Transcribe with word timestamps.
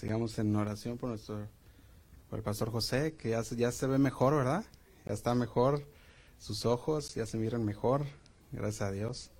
sigamos 0.00 0.38
en 0.38 0.54
oración 0.56 0.98
por 0.98 1.10
nuestro 1.10 1.46
por 2.30 2.38
el 2.38 2.44
pastor 2.44 2.70
José, 2.72 3.14
que 3.16 3.30
ya, 3.30 3.44
se- 3.44 3.56
ya 3.56 3.70
se 3.72 3.86
ve 3.86 3.98
mejor, 3.98 4.34
¿verdad? 4.34 4.64
Ya 5.06 5.12
está 5.14 5.34
mejor, 5.34 5.84
sus 6.38 6.64
ojos 6.66 7.14
ya 7.14 7.26
se 7.26 7.36
miran 7.38 7.64
mejor, 7.64 8.04
gracias 8.52 8.82
a 8.82 8.92
Dios. 8.92 9.30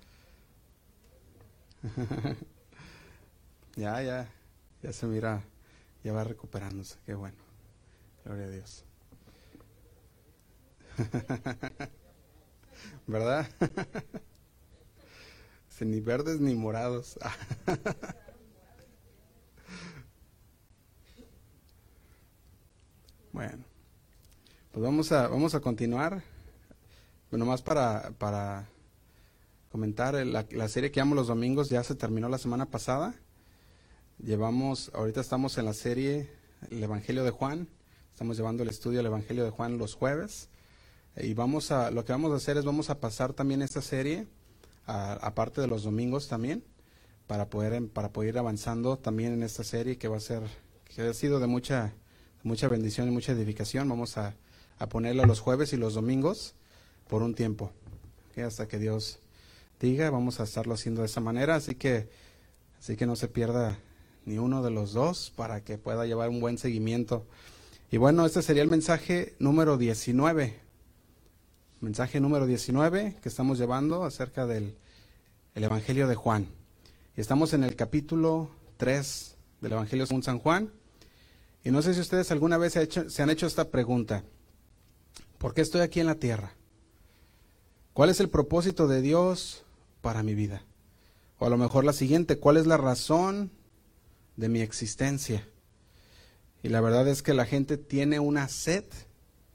ya, 3.75 4.01
ya, 4.01 4.27
ya 4.83 4.93
se 4.93 5.05
mira, 5.07 5.43
ya 6.03 6.13
va 6.13 6.23
recuperándose, 6.23 6.97
qué 7.05 7.13
bueno, 7.15 7.37
gloria 8.25 8.45
a 8.45 8.49
Dios. 8.49 8.83
¿Verdad? 13.07 13.47
Ni 15.81 15.99
verdes 15.99 16.39
ni 16.39 16.53
morados. 16.53 17.17
Bueno, 23.31 23.63
pues 24.71 24.83
vamos 24.83 25.11
a, 25.11 25.27
vamos 25.27 25.53
a 25.55 25.59
continuar. 25.59 26.23
Bueno, 27.29 27.45
más 27.45 27.61
para, 27.61 28.11
para 28.17 28.67
comentar, 29.71 30.15
el- 30.15 30.33
la, 30.33 30.45
la 30.51 30.67
serie 30.67 30.91
que 30.91 30.99
llamo 30.99 31.15
los 31.15 31.27
domingos 31.27 31.69
ya 31.69 31.83
se 31.83 31.95
terminó 31.95 32.29
la 32.29 32.37
semana 32.37 32.65
pasada. 32.69 33.15
Llevamos, 34.23 34.91
ahorita 34.93 35.21
estamos 35.21 35.57
en 35.57 35.65
la 35.65 35.73
serie 35.73 36.29
El 36.69 36.83
Evangelio 36.83 37.23
de 37.23 37.31
Juan. 37.31 37.67
Estamos 38.11 38.37
llevando 38.37 38.63
el 38.63 38.69
estudio 38.69 38.97
del 38.97 39.07
Evangelio 39.07 39.43
de 39.43 39.49
Juan 39.49 39.77
los 39.77 39.95
jueves. 39.95 40.49
Y 41.17 41.33
vamos 41.33 41.71
a, 41.71 41.91
lo 41.91 42.05
que 42.05 42.11
vamos 42.13 42.31
a 42.31 42.35
hacer 42.35 42.57
es 42.57 42.65
vamos 42.65 42.89
a 42.89 42.99
pasar 42.99 43.33
también 43.33 43.61
esta 43.61 43.81
serie, 43.81 44.27
aparte 44.85 45.59
de 45.59 45.67
los 45.67 45.83
domingos 45.83 46.27
también, 46.29 46.63
para 47.27 47.49
poder, 47.49 47.73
em- 47.73 47.89
para 47.89 48.11
poder 48.13 48.29
ir 48.35 48.37
avanzando 48.39 48.97
también 48.97 49.33
en 49.33 49.43
esta 49.43 49.63
serie 49.63 49.97
que 49.97 50.07
va 50.07 50.17
a 50.17 50.21
ser, 50.21 50.43
que 50.85 51.01
ha 51.01 51.13
sido 51.13 51.39
de 51.39 51.47
mucha, 51.47 51.93
mucha 52.43 52.67
bendición 52.69 53.07
y 53.07 53.11
mucha 53.11 53.33
edificación. 53.33 53.89
Vamos 53.89 54.17
a, 54.17 54.35
a 54.81 54.89
ponerla 54.89 55.27
los 55.27 55.39
jueves 55.39 55.73
y 55.73 55.77
los 55.77 55.93
domingos 55.93 56.55
por 57.07 57.21
un 57.21 57.35
tiempo. 57.35 57.71
Hasta 58.35 58.67
que 58.67 58.79
Dios 58.79 59.19
diga, 59.79 60.09
vamos 60.09 60.39
a 60.39 60.43
estarlo 60.43 60.73
haciendo 60.73 61.01
de 61.01 61.05
esa 61.05 61.21
manera. 61.21 61.53
Así 61.53 61.75
que, 61.75 62.09
así 62.79 62.95
que 62.95 63.05
no 63.05 63.15
se 63.15 63.27
pierda 63.27 63.77
ni 64.25 64.39
uno 64.39 64.63
de 64.63 64.71
los 64.71 64.93
dos 64.93 65.31
para 65.35 65.63
que 65.63 65.77
pueda 65.77 66.07
llevar 66.07 66.29
un 66.29 66.39
buen 66.39 66.57
seguimiento. 66.57 67.27
Y 67.91 67.97
bueno, 67.97 68.25
este 68.25 68.41
sería 68.41 68.63
el 68.63 68.71
mensaje 68.71 69.35
número 69.37 69.77
19. 69.77 70.59
Mensaje 71.81 72.19
número 72.19 72.47
19 72.47 73.17
que 73.21 73.29
estamos 73.29 73.59
llevando 73.59 74.03
acerca 74.03 74.47
del 74.47 74.75
el 75.53 75.63
Evangelio 75.63 76.07
de 76.07 76.15
Juan. 76.15 76.47
Y 77.15 77.21
estamos 77.21 77.53
en 77.53 77.63
el 77.63 77.75
capítulo 77.75 78.49
3 78.77 79.35
del 79.61 79.73
Evangelio 79.73 80.07
según 80.07 80.23
San 80.23 80.39
Juan. 80.39 80.71
Y 81.63 81.69
no 81.69 81.83
sé 81.83 81.93
si 81.93 81.99
ustedes 81.99 82.31
alguna 82.31 82.57
vez 82.57 82.73
se 82.73 83.21
han 83.21 83.29
hecho 83.29 83.45
esta 83.45 83.69
pregunta. 83.69 84.23
¿Por 85.41 85.55
qué 85.55 85.61
estoy 85.61 85.81
aquí 85.81 85.99
en 85.99 86.05
la 86.05 86.19
tierra? 86.19 86.53
¿Cuál 87.93 88.11
es 88.11 88.19
el 88.19 88.29
propósito 88.29 88.87
de 88.87 89.01
Dios 89.01 89.63
para 90.01 90.21
mi 90.21 90.35
vida? 90.35 90.61
O 91.39 91.47
a 91.47 91.49
lo 91.49 91.57
mejor 91.57 91.83
la 91.83 91.93
siguiente, 91.93 92.37
¿cuál 92.37 92.57
es 92.57 92.67
la 92.67 92.77
razón 92.77 93.49
de 94.37 94.49
mi 94.49 94.61
existencia? 94.61 95.47
Y 96.61 96.69
la 96.69 96.79
verdad 96.79 97.07
es 97.07 97.23
que 97.23 97.33
la 97.33 97.47
gente 97.47 97.77
tiene 97.77 98.19
una 98.19 98.47
sed 98.49 98.83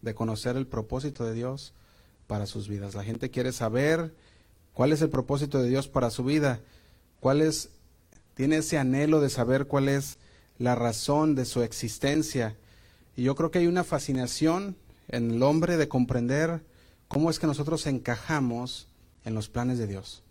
de 0.02 0.12
conocer 0.12 0.56
el 0.56 0.66
propósito 0.66 1.24
de 1.24 1.34
Dios 1.34 1.72
para 2.26 2.46
sus 2.46 2.66
vidas. 2.66 2.96
La 2.96 3.04
gente 3.04 3.30
quiere 3.30 3.52
saber 3.52 4.12
cuál 4.72 4.90
es 4.90 5.02
el 5.02 5.08
propósito 5.08 5.62
de 5.62 5.68
Dios 5.68 5.86
para 5.86 6.10
su 6.10 6.24
vida, 6.24 6.58
cuál 7.20 7.40
es, 7.40 7.68
tiene 8.34 8.56
ese 8.56 8.76
anhelo 8.76 9.20
de 9.20 9.30
saber 9.30 9.68
cuál 9.68 9.88
es 9.88 10.18
la 10.58 10.74
razón 10.74 11.36
de 11.36 11.44
su 11.44 11.62
existencia. 11.62 12.56
Y 13.14 13.22
yo 13.22 13.36
creo 13.36 13.52
que 13.52 13.60
hay 13.60 13.68
una 13.68 13.84
fascinación 13.84 14.76
en 15.08 15.30
el 15.30 15.42
hombre 15.42 15.76
de 15.76 15.88
comprender 15.88 16.64
cómo 17.08 17.30
es 17.30 17.38
que 17.38 17.46
nosotros 17.46 17.86
encajamos 17.86 18.88
en 19.24 19.34
los 19.34 19.48
planes 19.48 19.78
de 19.78 19.86
Dios. 19.86 20.22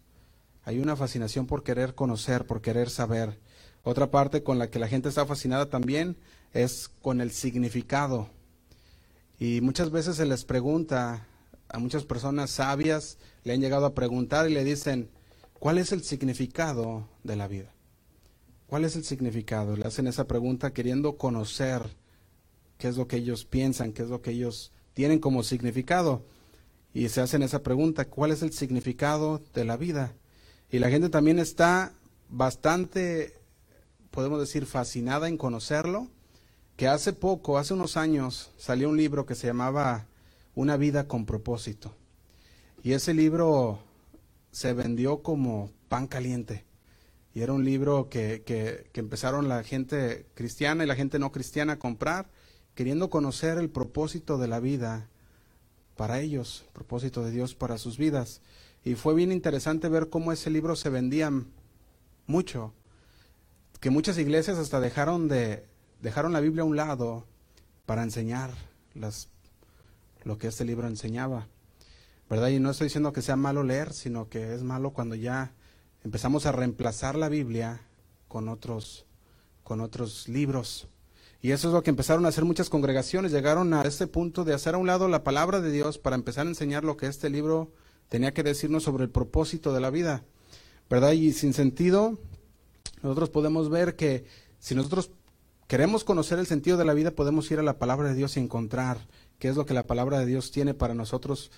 Hay 0.63 0.79
una 0.79 0.95
fascinación 0.95 1.45
por 1.45 1.63
querer 1.63 1.95
conocer, 1.95 2.45
por 2.45 2.61
querer 2.61 2.89
saber. 2.89 3.39
Otra 3.83 4.09
parte 4.09 4.41
con 4.41 4.57
la 4.57 4.69
que 4.69 4.79
la 4.79 4.87
gente 4.87 5.09
está 5.09 5.25
fascinada 5.25 5.69
también 5.69 6.17
es 6.53 6.89
con 7.01 7.21
el 7.21 7.31
significado. 7.31 8.29
Y 9.37 9.61
muchas 9.61 9.91
veces 9.91 10.15
se 10.15 10.25
les 10.25 10.43
pregunta 10.45 11.27
a 11.69 11.79
muchas 11.79 12.03
personas 12.03 12.51
sabias, 12.51 13.17
le 13.43 13.53
han 13.53 13.61
llegado 13.61 13.85
a 13.85 13.93
preguntar 13.93 14.49
y 14.49 14.53
le 14.53 14.63
dicen, 14.63 15.09
¿cuál 15.59 15.77
es 15.77 15.91
el 15.91 16.03
significado 16.03 17.07
de 17.23 17.35
la 17.35 17.47
vida? 17.47 17.71
¿Cuál 18.67 18.85
es 18.85 18.95
el 18.95 19.03
significado? 19.03 19.75
Le 19.75 19.85
hacen 19.85 20.07
esa 20.07 20.25
pregunta 20.25 20.73
queriendo 20.73 21.17
conocer 21.17 21.83
qué 22.77 22.87
es 22.87 22.97
lo 22.97 23.07
que 23.07 23.17
ellos 23.17 23.45
piensan, 23.45 23.93
qué 23.93 24.03
es 24.03 24.09
lo 24.09 24.21
que 24.21 24.31
ellos 24.31 24.71
tienen 24.93 25.19
como 25.19 25.43
significado. 25.43 26.23
Y 26.93 27.09
se 27.09 27.21
hacen 27.21 27.43
esa 27.43 27.61
pregunta, 27.61 28.05
¿cuál 28.05 28.31
es 28.31 28.41
el 28.41 28.53
significado 28.53 29.41
de 29.53 29.65
la 29.65 29.77
vida? 29.77 30.13
Y 30.71 30.79
la 30.79 30.89
gente 30.89 31.09
también 31.09 31.39
está 31.39 31.93
bastante, 32.29 33.37
podemos 34.11 34.39
decir, 34.39 34.65
fascinada 34.65 35.27
en 35.27 35.37
conocerlo, 35.37 36.07
que 36.77 36.87
hace 36.87 37.13
poco, 37.13 37.57
hace 37.57 37.73
unos 37.73 37.97
años, 37.97 38.51
salió 38.57 38.89
un 38.89 38.97
libro 38.97 39.25
que 39.25 39.35
se 39.35 39.47
llamaba 39.47 40.07
Una 40.55 40.77
vida 40.77 41.07
con 41.07 41.25
propósito. 41.25 41.93
Y 42.83 42.93
ese 42.93 43.13
libro 43.13 43.79
se 44.51 44.73
vendió 44.73 45.21
como 45.21 45.71
pan 45.89 46.07
caliente. 46.07 46.65
Y 47.33 47.41
era 47.41 47.51
un 47.51 47.65
libro 47.65 48.09
que, 48.09 48.43
que, 48.45 48.89
que 48.93 48.99
empezaron 49.01 49.49
la 49.49 49.63
gente 49.63 50.27
cristiana 50.33 50.83
y 50.83 50.87
la 50.87 50.95
gente 50.95 51.19
no 51.19 51.31
cristiana 51.31 51.73
a 51.73 51.79
comprar, 51.79 52.29
queriendo 52.75 53.09
conocer 53.09 53.57
el 53.57 53.69
propósito 53.69 54.37
de 54.37 54.47
la 54.47 54.59
vida 54.59 55.09
para 55.95 56.19
ellos, 56.19 56.63
el 56.67 56.73
propósito 56.73 57.23
de 57.23 57.31
Dios 57.31 57.55
para 57.55 57.77
sus 57.77 57.97
vidas. 57.97 58.41
Y 58.83 58.95
fue 58.95 59.15
bien 59.15 59.31
interesante 59.31 59.89
ver 59.89 60.09
cómo 60.09 60.31
ese 60.31 60.49
libro 60.49 60.75
se 60.75 60.89
vendía 60.89 61.31
mucho, 62.27 62.73
que 63.79 63.89
muchas 63.89 64.17
iglesias 64.17 64.57
hasta 64.57 64.79
dejaron 64.79 65.27
de 65.27 65.65
dejaron 66.01 66.33
la 66.33 66.39
Biblia 66.39 66.61
a 66.61 66.65
un 66.65 66.75
lado 66.75 67.25
para 67.85 68.03
enseñar 68.03 68.51
las, 68.93 69.29
lo 70.23 70.37
que 70.37 70.47
este 70.47 70.65
libro 70.65 70.87
enseñaba. 70.87 71.47
¿Verdad? 72.29 72.49
Y 72.49 72.59
no 72.59 72.71
estoy 72.71 72.85
diciendo 72.85 73.13
que 73.13 73.21
sea 73.21 73.35
malo 73.35 73.63
leer, 73.63 73.93
sino 73.93 74.29
que 74.29 74.53
es 74.53 74.63
malo 74.63 74.91
cuando 74.91 75.15
ya 75.15 75.53
empezamos 76.03 76.45
a 76.45 76.51
reemplazar 76.51 77.15
la 77.15 77.29
Biblia 77.29 77.81
con 78.27 78.49
otros 78.49 79.05
con 79.63 79.81
otros 79.81 80.27
libros. 80.27 80.87
Y 81.45 81.51
eso 81.51 81.67
es 81.67 81.75
lo 81.75 81.83
que 81.83 81.91
empezaron 81.91 82.25
a 82.25 82.29
hacer 82.29 82.43
muchas 82.43 82.71
congregaciones, 82.71 83.31
llegaron 83.31 83.71
a 83.75 83.83
este 83.83 84.07
punto 84.07 84.45
de 84.45 84.55
hacer 84.55 84.73
a 84.73 84.79
un 84.79 84.87
lado 84.87 85.07
la 85.07 85.23
palabra 85.23 85.61
de 85.61 85.69
Dios 85.69 85.99
para 85.99 86.15
empezar 86.15 86.47
a 86.47 86.49
enseñar 86.49 86.83
lo 86.83 86.97
que 86.97 87.05
este 87.05 87.29
libro 87.29 87.71
tenía 88.09 88.33
que 88.33 88.41
decirnos 88.41 88.81
sobre 88.81 89.03
el 89.03 89.11
propósito 89.11 89.71
de 89.71 89.79
la 89.79 89.91
vida. 89.91 90.23
¿Verdad? 90.89 91.11
Y 91.11 91.33
sin 91.33 91.53
sentido, 91.53 92.17
nosotros 93.03 93.29
podemos 93.29 93.69
ver 93.69 93.95
que 93.95 94.25
si 94.57 94.73
nosotros 94.73 95.11
queremos 95.67 96.03
conocer 96.03 96.39
el 96.39 96.47
sentido 96.47 96.77
de 96.77 96.85
la 96.85 96.95
vida, 96.95 97.11
podemos 97.11 97.51
ir 97.51 97.59
a 97.59 97.61
la 97.61 97.77
palabra 97.77 98.09
de 98.09 98.15
Dios 98.15 98.37
y 98.37 98.39
encontrar 98.39 98.97
qué 99.37 99.47
es 99.47 99.55
lo 99.55 99.67
que 99.67 99.75
la 99.75 99.85
palabra 99.85 100.17
de 100.17 100.25
Dios 100.25 100.49
tiene 100.49 100.73
para 100.73 100.95
nosotros, 100.95 101.51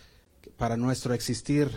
para 0.57 0.75
nuestro 0.75 1.13
existir. 1.13 1.71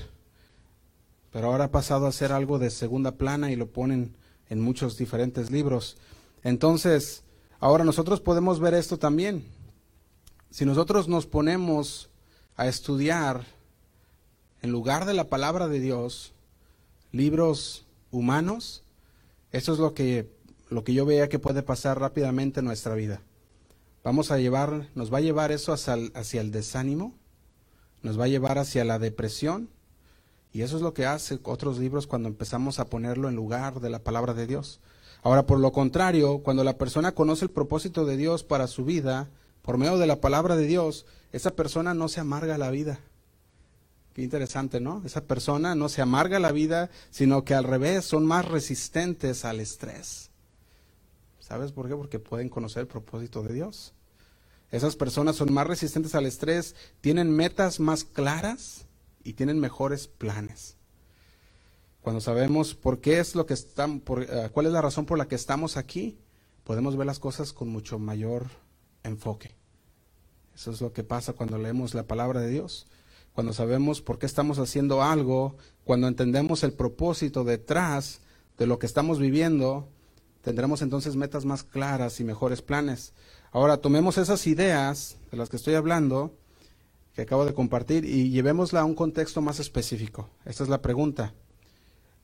Pero 1.30 1.46
ahora 1.46 1.66
ha 1.66 1.70
pasado 1.70 2.08
a 2.08 2.12
ser 2.12 2.32
algo 2.32 2.58
de 2.58 2.70
segunda 2.70 3.12
plana 3.12 3.52
y 3.52 3.54
lo 3.54 3.68
ponen 3.68 4.16
en 4.48 4.60
muchos 4.60 4.98
diferentes 4.98 5.52
libros. 5.52 5.96
Entonces, 6.42 7.22
ahora 7.60 7.84
nosotros 7.84 8.20
podemos 8.20 8.58
ver 8.58 8.74
esto 8.74 8.98
también. 8.98 9.44
Si 10.50 10.64
nosotros 10.64 11.06
nos 11.06 11.26
ponemos 11.26 12.10
a 12.56 12.66
estudiar, 12.66 13.46
en 14.62 14.72
lugar 14.72 15.04
de 15.04 15.14
la 15.14 15.28
palabra 15.28 15.68
de 15.68 15.80
Dios, 15.80 16.32
libros 17.12 17.86
humanos, 18.10 18.82
eso 19.52 19.72
es 19.72 19.78
lo 19.78 19.94
que, 19.94 20.30
lo 20.68 20.84
que 20.84 20.94
yo 20.94 21.06
veía 21.06 21.28
que 21.28 21.38
puede 21.38 21.62
pasar 21.62 22.00
rápidamente 22.00 22.60
en 22.60 22.66
nuestra 22.66 22.94
vida. 22.94 23.22
Vamos 24.02 24.30
a 24.30 24.38
llevar, 24.38 24.88
nos 24.94 25.12
va 25.12 25.18
a 25.18 25.22
llevar 25.22 25.52
eso 25.52 25.72
hacia 25.72 25.94
el, 25.94 26.12
hacia 26.14 26.40
el 26.40 26.50
desánimo, 26.50 27.14
nos 28.02 28.18
va 28.18 28.24
a 28.24 28.28
llevar 28.28 28.58
hacia 28.58 28.84
la 28.84 28.98
depresión, 28.98 29.68
y 30.52 30.62
eso 30.62 30.76
es 30.76 30.82
lo 30.82 30.94
que 30.94 31.06
hace 31.06 31.38
otros 31.44 31.78
libros 31.78 32.06
cuando 32.06 32.28
empezamos 32.28 32.78
a 32.80 32.86
ponerlo 32.86 33.28
en 33.28 33.36
lugar 33.36 33.80
de 33.80 33.90
la 33.90 34.00
palabra 34.00 34.34
de 34.34 34.46
Dios. 34.46 34.80
Ahora, 35.22 35.46
por 35.46 35.60
lo 35.60 35.72
contrario, 35.72 36.38
cuando 36.38 36.64
la 36.64 36.78
persona 36.78 37.12
conoce 37.12 37.44
el 37.44 37.50
propósito 37.50 38.06
de 38.06 38.16
Dios 38.16 38.42
para 38.42 38.66
su 38.66 38.84
vida, 38.84 39.28
por 39.62 39.76
medio 39.76 39.98
de 39.98 40.06
la 40.06 40.20
palabra 40.20 40.56
de 40.56 40.66
Dios, 40.66 41.06
esa 41.32 41.50
persona 41.50 41.94
no 41.94 42.08
se 42.08 42.20
amarga 42.20 42.56
la 42.58 42.70
vida. 42.70 43.00
Qué 44.14 44.22
interesante, 44.22 44.80
¿no? 44.80 45.02
Esa 45.04 45.24
persona 45.24 45.74
no 45.74 45.88
se 45.88 46.02
amarga 46.02 46.40
la 46.40 46.52
vida, 46.52 46.90
sino 47.10 47.44
que 47.44 47.54
al 47.54 47.64
revés 47.64 48.04
son 48.04 48.26
más 48.26 48.46
resistentes 48.46 49.44
al 49.44 49.60
estrés. 49.60 50.30
¿Sabes 51.38 51.72
por 51.72 51.88
qué? 51.88 51.94
Porque 51.94 52.18
pueden 52.18 52.48
conocer 52.48 52.82
el 52.82 52.86
propósito 52.86 53.42
de 53.42 53.54
Dios. 53.54 53.92
Esas 54.70 54.96
personas 54.96 55.36
son 55.36 55.52
más 55.52 55.66
resistentes 55.66 56.14
al 56.14 56.26
estrés, 56.26 56.74
tienen 57.00 57.30
metas 57.30 57.80
más 57.80 58.04
claras 58.04 58.86
y 59.24 59.34
tienen 59.34 59.58
mejores 59.58 60.06
planes. 60.06 60.76
Cuando 62.02 62.20
sabemos 62.20 62.74
por 62.74 63.00
qué 63.00 63.20
es 63.20 63.34
lo 63.34 63.46
que 63.46 63.54
están, 63.54 64.00
por, 64.00 64.20
uh, 64.20 64.50
cuál 64.52 64.66
es 64.66 64.72
la 64.72 64.80
razón 64.80 65.04
por 65.04 65.18
la 65.18 65.28
que 65.28 65.34
estamos 65.34 65.76
aquí, 65.76 66.18
podemos 66.64 66.96
ver 66.96 67.06
las 67.06 67.18
cosas 67.18 67.52
con 67.52 67.68
mucho 67.68 67.98
mayor 67.98 68.46
enfoque. 69.02 69.54
Eso 70.54 70.70
es 70.70 70.80
lo 70.80 70.92
que 70.92 71.04
pasa 71.04 71.32
cuando 71.32 71.58
leemos 71.58 71.94
la 71.94 72.06
palabra 72.06 72.40
de 72.40 72.50
Dios, 72.50 72.86
cuando 73.32 73.52
sabemos 73.52 74.00
por 74.00 74.18
qué 74.18 74.26
estamos 74.26 74.58
haciendo 74.58 75.02
algo, 75.02 75.56
cuando 75.84 76.08
entendemos 76.08 76.64
el 76.64 76.72
propósito 76.72 77.44
detrás 77.44 78.20
de 78.58 78.66
lo 78.66 78.78
que 78.78 78.86
estamos 78.86 79.18
viviendo, 79.18 79.88
tendremos 80.42 80.82
entonces 80.82 81.16
metas 81.16 81.44
más 81.44 81.64
claras 81.64 82.20
y 82.20 82.24
mejores 82.24 82.62
planes. 82.62 83.14
Ahora, 83.52 83.78
tomemos 83.78 84.18
esas 84.18 84.46
ideas 84.46 85.16
de 85.30 85.36
las 85.36 85.48
que 85.48 85.56
estoy 85.56 85.74
hablando, 85.74 86.34
que 87.14 87.22
acabo 87.22 87.44
de 87.44 87.54
compartir, 87.54 88.04
y 88.04 88.30
llevémosla 88.30 88.80
a 88.80 88.84
un 88.84 88.94
contexto 88.94 89.40
más 89.40 89.60
específico. 89.60 90.28
Esta 90.44 90.62
es 90.62 90.68
la 90.68 90.82
pregunta. 90.82 91.34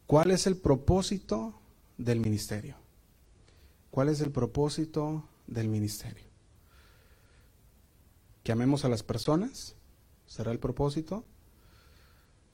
¿Cuál 0.06 0.30
es 0.30 0.46
el 0.46 0.56
propósito 0.56 1.60
del 1.98 2.20
ministerio? 2.20 2.76
¿Cuál 3.90 4.08
es 4.08 4.20
el 4.20 4.30
propósito 4.30 5.28
del 5.48 5.68
ministerio? 5.68 6.24
¿Que 8.44 8.52
amemos 8.52 8.84
a 8.84 8.88
las 8.88 9.02
personas? 9.02 9.74
¿Será 10.26 10.52
el 10.52 10.60
propósito? 10.60 11.24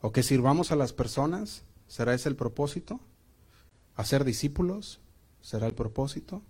¿O 0.01 0.13
que 0.13 0.23
sirvamos 0.23 0.73
a 0.73 0.77
las 0.77 0.95
personas? 0.95 1.65
¿Será 1.89 2.15
ese 2.15 2.31
el 2.31 2.37
propósito? 2.37 3.01
¿Hacer 3.97 4.25
discípulos? 4.25 5.01
¿Será 5.43 5.67
el 5.67 5.75
propósito? 5.75 6.43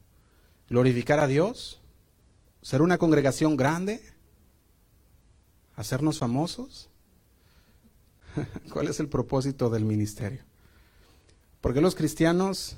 ¿Glorificar 0.68 1.18
a 1.18 1.26
Dios? 1.26 1.80
¿Ser 2.60 2.80
una 2.80 2.98
congregación 2.98 3.56
grande? 3.56 4.00
¿Hacernos 5.74 6.20
famosos? 6.20 6.90
¿Cuál 8.72 8.86
es 8.86 9.00
el 9.00 9.08
propósito 9.08 9.68
del 9.68 9.84
ministerio? 9.84 10.51
Porque 11.62 11.80
los 11.80 11.94
cristianos 11.94 12.76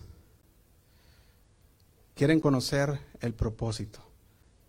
quieren 2.15 2.39
conocer 2.39 3.01
el 3.21 3.33
propósito. 3.33 4.01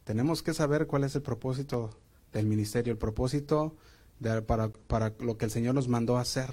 Tenemos 0.06 0.42
que 0.42 0.54
saber 0.54 0.88
cuál 0.88 1.04
es 1.04 1.16
el 1.16 1.22
propósito 1.22 1.90
del 2.32 2.46
ministerio, 2.46 2.94
el 2.94 2.98
propósito 2.98 3.76
para, 4.48 4.70
para 4.70 5.14
lo 5.20 5.38
que 5.38 5.46
el 5.46 5.52
Señor 5.52 5.76
nos 5.76 5.90
mandó 5.90 6.18
a 6.18 6.22
hacer. 6.22 6.50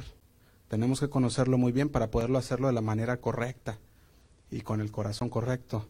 Tenemos 0.66 0.98
que 0.98 1.08
conocerlo 1.08 1.56
muy 1.56 1.70
bien 1.70 1.88
para 1.88 2.10
poderlo 2.10 2.36
hacerlo 2.36 2.66
de 2.66 2.72
la 2.72 2.80
manera 2.80 3.20
correcta 3.20 3.78
y 4.50 4.62
con 4.62 4.80
el 4.80 4.90
corazón 4.90 5.28
correcto. 5.28 5.88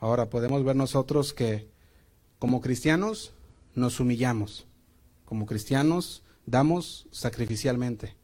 Ahora 0.00 0.28
podemos 0.28 0.64
ver 0.64 0.74
nosotros 0.74 1.32
que 1.32 1.70
como 2.40 2.60
cristianos 2.60 3.32
nos 3.76 4.00
humillamos, 4.00 4.66
como 5.24 5.46
cristianos 5.46 6.24
damos 6.46 7.06
sacrificialmente, 7.12 8.16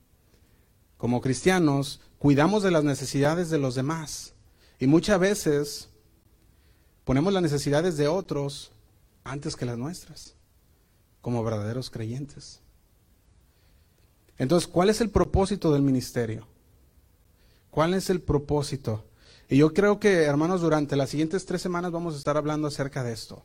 como 0.96 1.20
cristianos 1.20 2.00
cuidamos 2.26 2.64
de 2.64 2.72
las 2.72 2.82
necesidades 2.82 3.50
de 3.50 3.58
los 3.58 3.76
demás 3.76 4.32
y 4.80 4.88
muchas 4.88 5.20
veces 5.20 5.88
ponemos 7.04 7.32
las 7.32 7.40
necesidades 7.40 7.96
de 7.96 8.08
otros 8.08 8.72
antes 9.22 9.54
que 9.54 9.64
las 9.64 9.78
nuestras, 9.78 10.34
como 11.20 11.44
verdaderos 11.44 11.88
creyentes. 11.88 12.58
Entonces, 14.38 14.66
¿cuál 14.66 14.90
es 14.90 15.00
el 15.00 15.10
propósito 15.10 15.72
del 15.72 15.82
ministerio? 15.82 16.48
¿Cuál 17.70 17.94
es 17.94 18.10
el 18.10 18.20
propósito? 18.20 19.04
Y 19.48 19.58
yo 19.58 19.72
creo 19.72 20.00
que, 20.00 20.24
hermanos, 20.24 20.62
durante 20.62 20.96
las 20.96 21.10
siguientes 21.10 21.46
tres 21.46 21.62
semanas 21.62 21.92
vamos 21.92 22.14
a 22.14 22.18
estar 22.18 22.36
hablando 22.36 22.66
acerca 22.66 23.04
de 23.04 23.12
esto. 23.12 23.44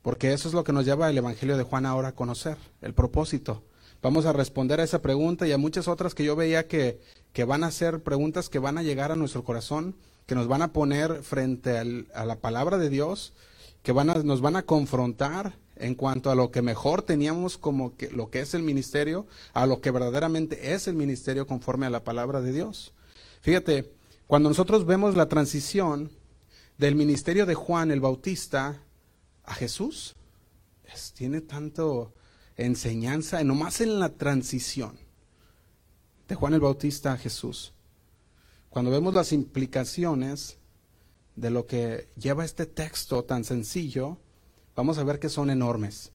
Porque 0.00 0.32
eso 0.32 0.48
es 0.48 0.54
lo 0.54 0.64
que 0.64 0.72
nos 0.72 0.86
lleva 0.86 1.10
el 1.10 1.18
Evangelio 1.18 1.58
de 1.58 1.64
Juan 1.64 1.84
ahora 1.84 2.08
a 2.08 2.14
conocer, 2.14 2.56
el 2.80 2.94
propósito. 2.94 3.62
Vamos 4.02 4.26
a 4.26 4.32
responder 4.32 4.80
a 4.80 4.84
esa 4.84 5.02
pregunta 5.02 5.46
y 5.46 5.52
a 5.52 5.58
muchas 5.58 5.88
otras 5.88 6.14
que 6.14 6.24
yo 6.24 6.36
veía 6.36 6.66
que, 6.66 7.00
que 7.32 7.44
van 7.44 7.64
a 7.64 7.70
ser 7.70 8.02
preguntas 8.02 8.48
que 8.48 8.58
van 8.58 8.78
a 8.78 8.82
llegar 8.82 9.12
a 9.12 9.16
nuestro 9.16 9.44
corazón, 9.44 9.96
que 10.26 10.34
nos 10.34 10.48
van 10.48 10.62
a 10.62 10.72
poner 10.72 11.22
frente 11.22 11.78
a 11.78 12.24
la 12.24 12.36
palabra 12.36 12.78
de 12.78 12.90
Dios, 12.90 13.32
que 13.82 13.92
van 13.92 14.10
a, 14.10 14.14
nos 14.14 14.40
van 14.40 14.56
a 14.56 14.62
confrontar 14.62 15.56
en 15.76 15.94
cuanto 15.94 16.30
a 16.30 16.34
lo 16.34 16.50
que 16.50 16.62
mejor 16.62 17.02
teníamos 17.02 17.58
como 17.58 17.96
que, 17.96 18.10
lo 18.10 18.30
que 18.30 18.40
es 18.40 18.54
el 18.54 18.62
ministerio, 18.62 19.26
a 19.52 19.66
lo 19.66 19.80
que 19.80 19.90
verdaderamente 19.90 20.74
es 20.74 20.88
el 20.88 20.94
ministerio 20.94 21.46
conforme 21.46 21.86
a 21.86 21.90
la 21.90 22.02
palabra 22.02 22.40
de 22.40 22.52
Dios. 22.52 22.92
Fíjate, 23.42 23.92
cuando 24.26 24.48
nosotros 24.48 24.86
vemos 24.86 25.14
la 25.14 25.28
transición 25.28 26.10
del 26.78 26.94
ministerio 26.94 27.46
de 27.46 27.54
Juan 27.54 27.90
el 27.90 28.00
Bautista 28.00 28.82
a 29.44 29.54
Jesús. 29.54 30.14
tiene 31.14 31.40
tanto 31.40 32.12
enseñanza, 32.56 33.42
nomás 33.44 33.80
en 33.80 33.98
la 33.98 34.10
transición 34.10 34.98
de 36.28 36.34
Juan 36.34 36.54
el 36.54 36.60
Bautista 36.60 37.12
a 37.12 37.18
Jesús. 37.18 37.72
Cuando 38.70 38.90
vemos 38.90 39.14
las 39.14 39.32
implicaciones 39.32 40.58
de 41.34 41.50
lo 41.50 41.66
que 41.66 42.08
lleva 42.16 42.44
este 42.44 42.66
texto 42.66 43.24
tan 43.24 43.44
sencillo, 43.44 44.18
vamos 44.74 44.98
a 44.98 45.04
ver 45.04 45.18
que 45.18 45.28
son 45.28 45.50
enormes. 45.50 46.12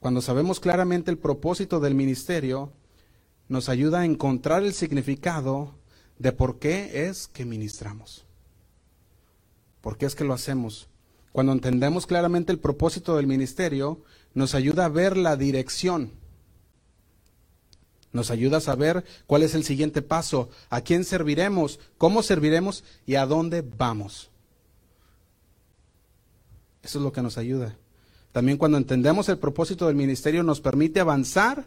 Cuando 0.00 0.20
sabemos 0.20 0.60
claramente 0.60 1.10
el 1.10 1.18
propósito 1.18 1.80
del 1.80 1.94
ministerio, 1.94 2.72
nos 3.48 3.68
ayuda 3.68 4.00
a 4.00 4.04
encontrar 4.04 4.62
el 4.62 4.74
significado 4.74 5.74
de 6.18 6.32
por 6.32 6.58
qué 6.58 7.08
es 7.08 7.28
que 7.28 7.44
ministramos. 7.44 8.26
¿Por 9.80 9.96
qué 9.96 10.06
es 10.06 10.14
que 10.14 10.24
lo 10.24 10.34
hacemos? 10.34 10.88
Cuando 11.32 11.52
entendemos 11.52 12.06
claramente 12.06 12.52
el 12.52 12.58
propósito 12.58 13.16
del 13.16 13.26
ministerio, 13.26 14.02
nos 14.34 14.54
ayuda 14.54 14.84
a 14.84 14.88
ver 14.88 15.16
la 15.16 15.36
dirección. 15.36 16.12
Nos 18.12 18.30
ayuda 18.30 18.58
a 18.58 18.60
saber 18.60 19.04
cuál 19.26 19.42
es 19.42 19.54
el 19.54 19.64
siguiente 19.64 20.02
paso, 20.02 20.48
a 20.70 20.82
quién 20.82 21.04
serviremos, 21.04 21.80
cómo 21.98 22.22
serviremos 22.22 22.84
y 23.06 23.16
a 23.16 23.26
dónde 23.26 23.62
vamos. 23.62 24.30
Eso 26.82 26.98
es 26.98 27.04
lo 27.04 27.12
que 27.12 27.22
nos 27.22 27.38
ayuda. 27.38 27.76
También 28.30 28.58
cuando 28.58 28.78
entendemos 28.78 29.28
el 29.28 29.38
propósito 29.38 29.86
del 29.86 29.96
ministerio 29.96 30.42
nos 30.42 30.60
permite 30.60 31.00
avanzar 31.00 31.64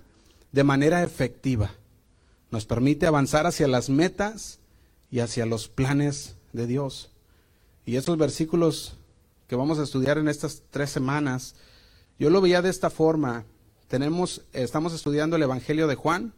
de 0.52 0.64
manera 0.64 1.04
efectiva. 1.04 1.72
Nos 2.52 2.66
permite 2.66 3.08
avanzar 3.08 3.46
hacia 3.46 3.68
las 3.68 3.90
metas 3.90 4.60
y 5.12 5.20
hacia 5.20 5.46
los 5.46 5.68
planes 5.68 6.36
de 6.54 6.68
Dios. 6.68 7.10
Y 7.86 7.96
estos 7.96 8.18
versículos 8.18 8.96
que 9.48 9.56
vamos 9.56 9.80
a 9.80 9.84
estudiar 9.84 10.18
en 10.18 10.28
estas 10.28 10.62
tres 10.70 10.90
semanas, 10.90 11.56
yo 12.20 12.30
lo 12.30 12.42
veía 12.42 12.62
de 12.62 12.70
esta 12.70 12.90
forma. 12.90 13.46
Tenemos, 13.88 14.42
estamos 14.54 14.94
estudiando 14.94 15.36
el 15.36 15.44
Evangelio 15.44 15.88
de 15.88 15.96
Juan, 15.96 16.34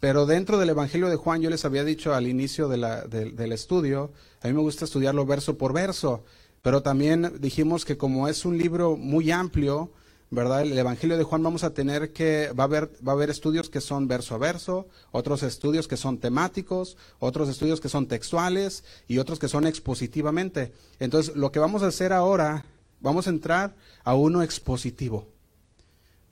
pero 0.00 0.26
dentro 0.26 0.58
del 0.58 0.68
Evangelio 0.68 1.08
de 1.08 1.16
Juan, 1.16 1.40
yo 1.40 1.48
les 1.48 1.64
había 1.64 1.84
dicho 1.84 2.14
al 2.14 2.26
inicio 2.26 2.68
del 2.68 3.52
estudio, 3.52 4.12
a 4.42 4.48
mí 4.48 4.52
me 4.52 4.60
gusta 4.60 4.84
estudiarlo 4.84 5.24
verso 5.24 5.56
por 5.56 5.72
verso, 5.72 6.24
pero 6.60 6.82
también 6.82 7.32
dijimos 7.40 7.84
que 7.84 7.96
como 7.96 8.28
es 8.28 8.44
un 8.44 8.58
libro 8.58 8.96
muy 8.96 9.30
amplio, 9.30 9.92
¿verdad? 10.30 10.62
El 10.62 10.76
Evangelio 10.76 11.16
de 11.16 11.24
Juan 11.24 11.42
vamos 11.42 11.64
a 11.64 11.72
tener 11.72 12.12
que, 12.12 12.50
va 12.58 12.64
a 12.64 12.66
haber, 12.66 12.90
va 13.06 13.12
a 13.12 13.14
haber 13.14 13.30
estudios 13.30 13.70
que 13.70 13.80
son 13.80 14.08
verso 14.08 14.34
a 14.34 14.38
verso, 14.38 14.88
otros 15.10 15.42
estudios 15.42 15.88
que 15.88 15.96
son 15.96 16.18
temáticos, 16.18 16.98
otros 17.18 17.48
estudios 17.48 17.80
que 17.80 17.88
son 17.88 18.06
textuales 18.06 18.84
y 19.08 19.18
otros 19.18 19.38
que 19.38 19.48
son 19.48 19.66
expositivamente. 19.66 20.72
Entonces, 20.98 21.34
lo 21.36 21.52
que 21.52 21.60
vamos 21.60 21.82
a 21.82 21.86
hacer 21.86 22.12
ahora, 22.12 22.66
vamos 23.04 23.26
a 23.26 23.30
entrar 23.30 23.76
a 24.02 24.14
uno 24.14 24.42
expositivo. 24.42 25.28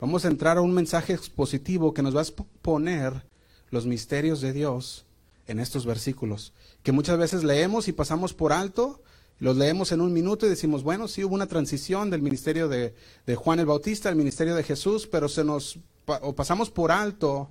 Vamos 0.00 0.24
a 0.24 0.28
entrar 0.28 0.56
a 0.56 0.62
un 0.62 0.72
mensaje 0.72 1.12
expositivo 1.12 1.92
que 1.92 2.02
nos 2.02 2.16
va 2.16 2.20
a 2.20 2.24
exponer 2.24 3.22
los 3.70 3.84
misterios 3.86 4.40
de 4.40 4.54
Dios 4.54 5.04
en 5.46 5.60
estos 5.60 5.84
versículos, 5.84 6.52
que 6.82 6.92
muchas 6.92 7.18
veces 7.18 7.44
leemos 7.44 7.88
y 7.88 7.92
pasamos 7.92 8.32
por 8.32 8.52
alto, 8.52 9.02
los 9.38 9.56
leemos 9.56 9.92
en 9.92 10.00
un 10.00 10.12
minuto 10.12 10.46
y 10.46 10.48
decimos, 10.48 10.82
bueno, 10.82 11.08
sí 11.08 11.22
hubo 11.24 11.34
una 11.34 11.46
transición 11.46 12.08
del 12.10 12.22
ministerio 12.22 12.68
de, 12.68 12.94
Juan 13.36 13.60
el 13.60 13.66
Bautista 13.66 14.08
al 14.08 14.16
ministerio 14.16 14.54
de 14.54 14.62
Jesús, 14.62 15.06
pero 15.06 15.28
se 15.28 15.44
nos 15.44 15.78
o 16.06 16.34
pasamos 16.34 16.70
por 16.70 16.90
alto 16.90 17.50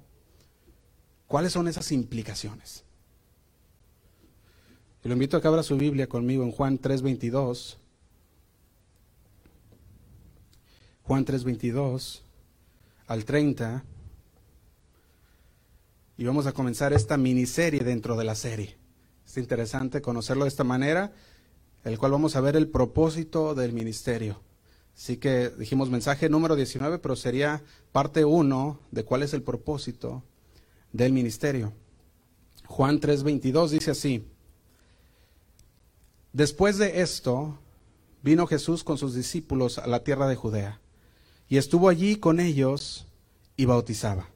cuáles 1.28 1.54
son 1.54 1.68
esas 1.68 1.92
implicaciones. 1.92 2.84
Y 5.04 5.08
lo 5.08 5.14
invito 5.14 5.38
a 5.38 5.42
que 5.42 5.48
abra 5.48 5.64
su 5.64 5.78
Biblia 5.78 6.08
conmigo 6.08 6.44
en 6.44 6.52
Juan 6.52 6.80
3:22. 6.80 7.81
Juan 11.12 11.26
3:22 11.26 12.22
al 13.08 13.26
30. 13.26 13.84
Y 16.16 16.24
vamos 16.24 16.46
a 16.46 16.54
comenzar 16.54 16.94
esta 16.94 17.18
miniserie 17.18 17.82
dentro 17.82 18.16
de 18.16 18.24
la 18.24 18.34
serie. 18.34 18.78
Es 19.28 19.36
interesante 19.36 20.02
conocerlo 20.02 20.46
de 20.46 20.48
esta 20.48 20.64
manera 20.64 21.12
el 21.84 22.00
cual 22.00 22.14
vamos 22.14 22.38
a 22.38 22.40
ver 22.40 22.56
el 22.56 22.70
propósito 22.70 23.56
del 23.56 23.74
ministerio. 23.74 24.40
Así 24.96 25.18
que 25.18 25.50
dijimos 25.50 25.90
mensaje 25.90 26.30
número 26.30 26.56
19, 26.56 26.98
pero 27.00 27.18
sería 27.18 27.62
parte 27.92 28.24
1 28.24 28.80
de 28.92 29.04
cuál 29.04 29.24
es 29.24 29.34
el 29.34 29.44
propósito 29.44 30.24
del 30.94 31.12
ministerio. 31.12 31.74
Juan 32.68 33.02
3:22 33.02 33.72
dice 33.72 33.92
así, 33.92 34.26
Después 36.32 36.78
de 36.78 37.02
esto, 37.02 37.60
vino 38.24 38.48
Jesús 38.48 38.86
con 38.86 38.98
sus 38.98 39.14
discípulos 39.14 39.78
a 39.78 39.88
la 39.88 40.06
tierra 40.06 40.30
de 40.30 40.38
Judea, 40.38 40.80
y 41.52 41.58
estuvo 41.58 41.88
allí 41.88 42.16
con 42.16 42.40
ellos 42.40 43.06
y 43.56 43.66
bautizaba. 43.66 44.30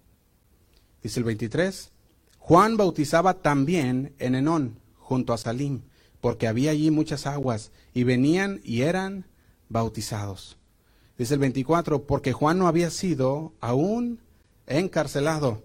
Dice 1.02 1.20
el 1.20 1.24
23, 1.24 1.90
Juan 2.38 2.78
bautizaba 2.78 3.36
también 3.42 4.14
en 4.20 4.36
Enón, 4.36 4.78
junto 5.00 5.34
a 5.34 5.40
Salim 5.40 5.82
porque 6.26 6.48
había 6.48 6.72
allí 6.72 6.90
muchas 6.90 7.28
aguas, 7.28 7.72
y 7.94 8.04
venían 8.04 8.60
y 8.64 8.82
eran 8.82 9.28
bautizados. 9.70 10.58
Dice 11.20 11.36
el 11.36 11.40
24, 11.40 12.08
porque 12.08 12.34
Juan 12.34 12.58
no 12.58 12.68
había 12.68 12.90
sido 12.90 13.54
aún 13.62 14.22
encarcelado. 14.66 15.62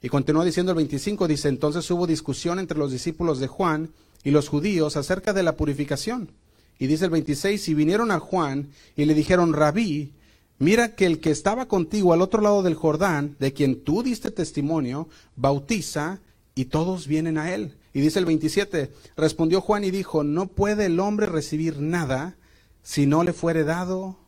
Y 0.00 0.08
continuó 0.08 0.46
diciendo 0.46 0.72
el 0.72 0.76
25, 0.76 1.28
dice, 1.28 1.50
entonces 1.50 1.90
hubo 1.90 2.06
discusión 2.06 2.58
entre 2.58 2.78
los 2.78 2.90
discípulos 2.90 3.38
de 3.38 3.48
Juan 3.48 3.90
y 4.24 4.30
los 4.30 4.48
judíos 4.48 4.96
acerca 4.96 5.34
de 5.34 5.42
la 5.42 5.58
purificación. 5.58 6.32
Y 6.78 6.86
dice 6.86 7.04
el 7.04 7.10
26, 7.10 7.68
y 7.68 7.74
vinieron 7.74 8.10
a 8.10 8.18
Juan 8.18 8.70
y 8.96 9.04
le 9.04 9.12
dijeron, 9.12 9.52
rabí, 9.52 10.14
mira 10.58 10.94
que 10.94 11.06
el 11.06 11.20
que 11.20 11.30
estaba 11.30 11.66
contigo 11.66 12.12
al 12.12 12.22
otro 12.22 12.40
lado 12.40 12.62
del 12.62 12.74
Jordán, 12.74 13.36
de 13.38 13.52
quien 13.52 13.82
tú 13.82 14.02
diste 14.02 14.30
testimonio, 14.30 15.08
bautiza 15.36 16.20
y 16.54 16.66
todos 16.66 17.06
vienen 17.06 17.38
a 17.38 17.54
él. 17.54 17.76
Y 17.92 18.00
dice 18.00 18.18
el 18.18 18.24
27, 18.24 18.92
respondió 19.16 19.60
Juan 19.60 19.84
y 19.84 19.90
dijo, 19.90 20.24
no 20.24 20.48
puede 20.48 20.86
el 20.86 21.00
hombre 21.00 21.26
recibir 21.26 21.80
nada 21.80 22.36
si 22.82 23.06
no 23.06 23.24
le 23.24 23.32
fuere 23.32 23.64
dado 23.64 24.18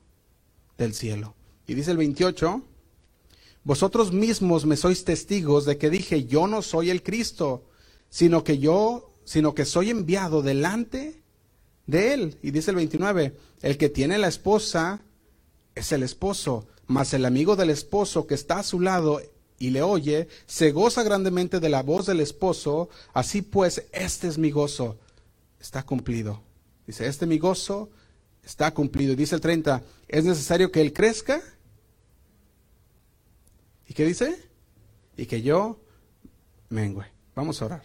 del 0.79 0.95
cielo. 0.95 1.35
Y 1.67 1.75
dice 1.75 1.91
el 1.91 1.97
28, 1.97 2.63
vosotros 3.63 4.13
mismos 4.13 4.65
me 4.65 4.77
sois 4.77 5.05
testigos 5.05 5.65
de 5.65 5.77
que 5.77 5.91
dije, 5.91 6.25
yo 6.25 6.47
no 6.47 6.63
soy 6.63 6.91
el 6.91 7.03
Cristo, 7.03 7.65
sino 8.09 8.43
que 8.43 8.59
yo, 8.59 9.11
sino 9.25 9.55
que 9.55 9.65
soy 9.65 9.91
enviado 9.91 10.43
delante 10.43 11.23
de 11.87 12.15
él. 12.15 12.39
Y 12.43 12.51
dice 12.53 12.71
el 12.71 12.77
29, 12.77 13.37
el 13.63 13.77
que 13.77 13.89
tiene 13.89 14.19
la 14.19 14.29
esposa 14.29 15.03
es 15.75 15.93
el 15.93 16.03
esposo, 16.03 16.67
mas 16.87 17.15
el 17.15 17.25
amigo 17.25 17.57
del 17.57 17.71
esposo 17.71 18.27
que 18.27 18.35
está 18.35 18.59
a 18.59 18.65
su 18.65 18.81
lado 18.81 19.21
y 19.59 19.71
le 19.71 19.83
oye, 19.83 20.29
se 20.47 20.73
goza 20.73 21.03
grandemente 21.03 21.61
de 21.61 21.69
la 21.69 21.83
voz 21.83 22.07
del 22.07 22.21
esposo, 22.21 22.89
así 23.13 23.43
pues, 23.43 23.85
este 23.93 24.27
es 24.27 24.39
mi 24.39 24.51
gozo, 24.51 24.99
está 25.61 25.83
cumplido. 25.85 26.43
Dice, 26.87 27.07
este 27.07 27.27
mi 27.27 27.39
gozo 27.39 27.91
está 28.43 28.73
cumplido. 28.73 29.15
Dice 29.15 29.35
el 29.35 29.41
30, 29.41 29.83
es 30.09 30.25
necesario 30.25 30.73
que 30.73 30.81
él 30.81 30.93
crezca. 30.93 31.41
¿Y 33.87 33.95
qué 33.95 34.05
dice? 34.05 34.49
Y 35.17 35.27
que 35.27 35.43
yo 35.43 35.79
mengüe. 36.69 37.07
Vamos 37.35 37.61
a 37.61 37.67
orar. 37.67 37.83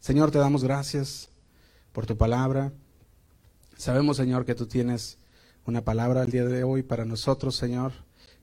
Señor, 0.00 0.30
te 0.30 0.38
damos 0.38 0.64
gracias 0.64 1.28
por 1.92 2.06
tu 2.06 2.16
palabra. 2.16 2.72
Sabemos, 3.76 4.16
Señor, 4.16 4.44
que 4.44 4.54
tú 4.54 4.66
tienes 4.66 5.18
una 5.68 5.84
palabra 5.84 6.22
el 6.22 6.30
día 6.30 6.46
de 6.46 6.64
hoy 6.64 6.82
para 6.82 7.04
nosotros, 7.04 7.54
Señor. 7.54 7.92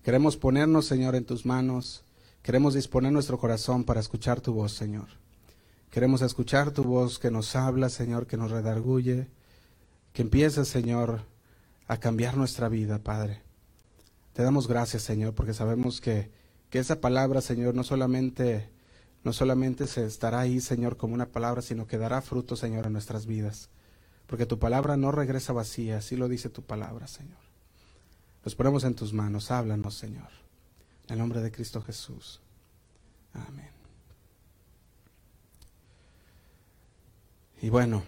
Queremos 0.04 0.38
ponernos, 0.38 0.86
Señor, 0.86 1.16
en 1.16 1.26
tus 1.26 1.44
manos. 1.44 2.04
Queremos 2.44 2.76
disponer 2.76 3.12
nuestro 3.12 3.40
corazón 3.40 3.84
para 3.84 4.00
escuchar 4.00 4.42
tu 4.42 4.54
voz, 4.54 4.74
Señor. 4.74 5.08
Queremos 5.90 6.22
escuchar 6.22 6.70
tu 6.70 6.84
voz 6.84 7.18
que 7.18 7.32
nos 7.32 7.56
habla, 7.56 7.90
Señor, 7.90 8.28
que 8.28 8.38
nos 8.38 8.52
redarguye, 8.52 9.26
que 10.14 10.22
empiece, 10.22 10.66
Señor, 10.66 11.22
a 11.88 11.98
cambiar 11.98 12.38
nuestra 12.38 12.70
vida, 12.70 13.00
Padre. 13.00 13.42
Te 14.34 14.44
damos 14.44 14.68
gracias, 14.68 15.02
Señor, 15.02 15.34
porque 15.34 15.56
sabemos 15.56 16.02
que, 16.02 16.30
que 16.70 16.78
esa 16.78 17.02
palabra, 17.02 17.42
Señor, 17.42 17.74
no 17.74 17.84
solamente, 17.84 18.70
no 19.24 19.34
solamente 19.34 19.88
se 19.88 20.06
estará 20.06 20.42
ahí, 20.42 20.60
Señor, 20.62 20.96
como 20.96 21.16
una 21.16 21.26
palabra, 21.26 21.64
sino 21.64 21.88
que 21.88 21.98
dará 21.98 22.22
fruto, 22.22 22.56
Señor, 22.56 22.86
en 22.86 22.94
nuestras 22.94 23.26
vidas 23.26 23.72
porque 24.28 24.46
tu 24.46 24.60
palabra 24.60 24.98
no 24.98 25.12
regresa 25.12 25.54
vacía, 25.54 25.98
así 25.98 26.16
lo 26.16 26.28
dice 26.28 26.50
tu 26.50 26.64
palabra, 26.64 27.08
Señor. 27.08 27.38
Los 28.44 28.56
ponemos 28.56 28.84
en 28.84 28.96
tus 28.96 29.14
manos, 29.14 29.52
háblanos, 29.52 29.96
Señor. 29.96 30.30
En 31.08 31.14
el 31.14 31.20
nombre 31.20 31.42
de 31.42 31.52
Cristo 31.52 31.82
Jesús. 31.82 32.42
Amén. 33.34 33.70
Y 37.62 37.70
bueno, 37.70 38.04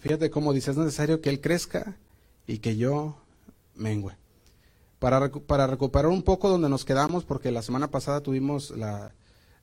fíjate 0.00 0.30
cómo 0.30 0.52
dice, 0.52 0.70
es 0.70 0.76
necesario 0.76 1.20
que 1.20 1.30
Él 1.30 1.40
crezca 1.40 1.96
y 2.46 2.58
que 2.58 2.76
yo 2.76 3.16
mengüe. 3.74 4.16
Para, 4.98 5.30
para 5.30 5.66
recuperar 5.66 6.10
un 6.10 6.22
poco 6.22 6.48
donde 6.48 6.68
nos 6.68 6.84
quedamos, 6.84 7.24
porque 7.24 7.50
la 7.50 7.62
semana 7.62 7.90
pasada 7.90 8.20
tuvimos 8.20 8.70
la, 8.70 9.12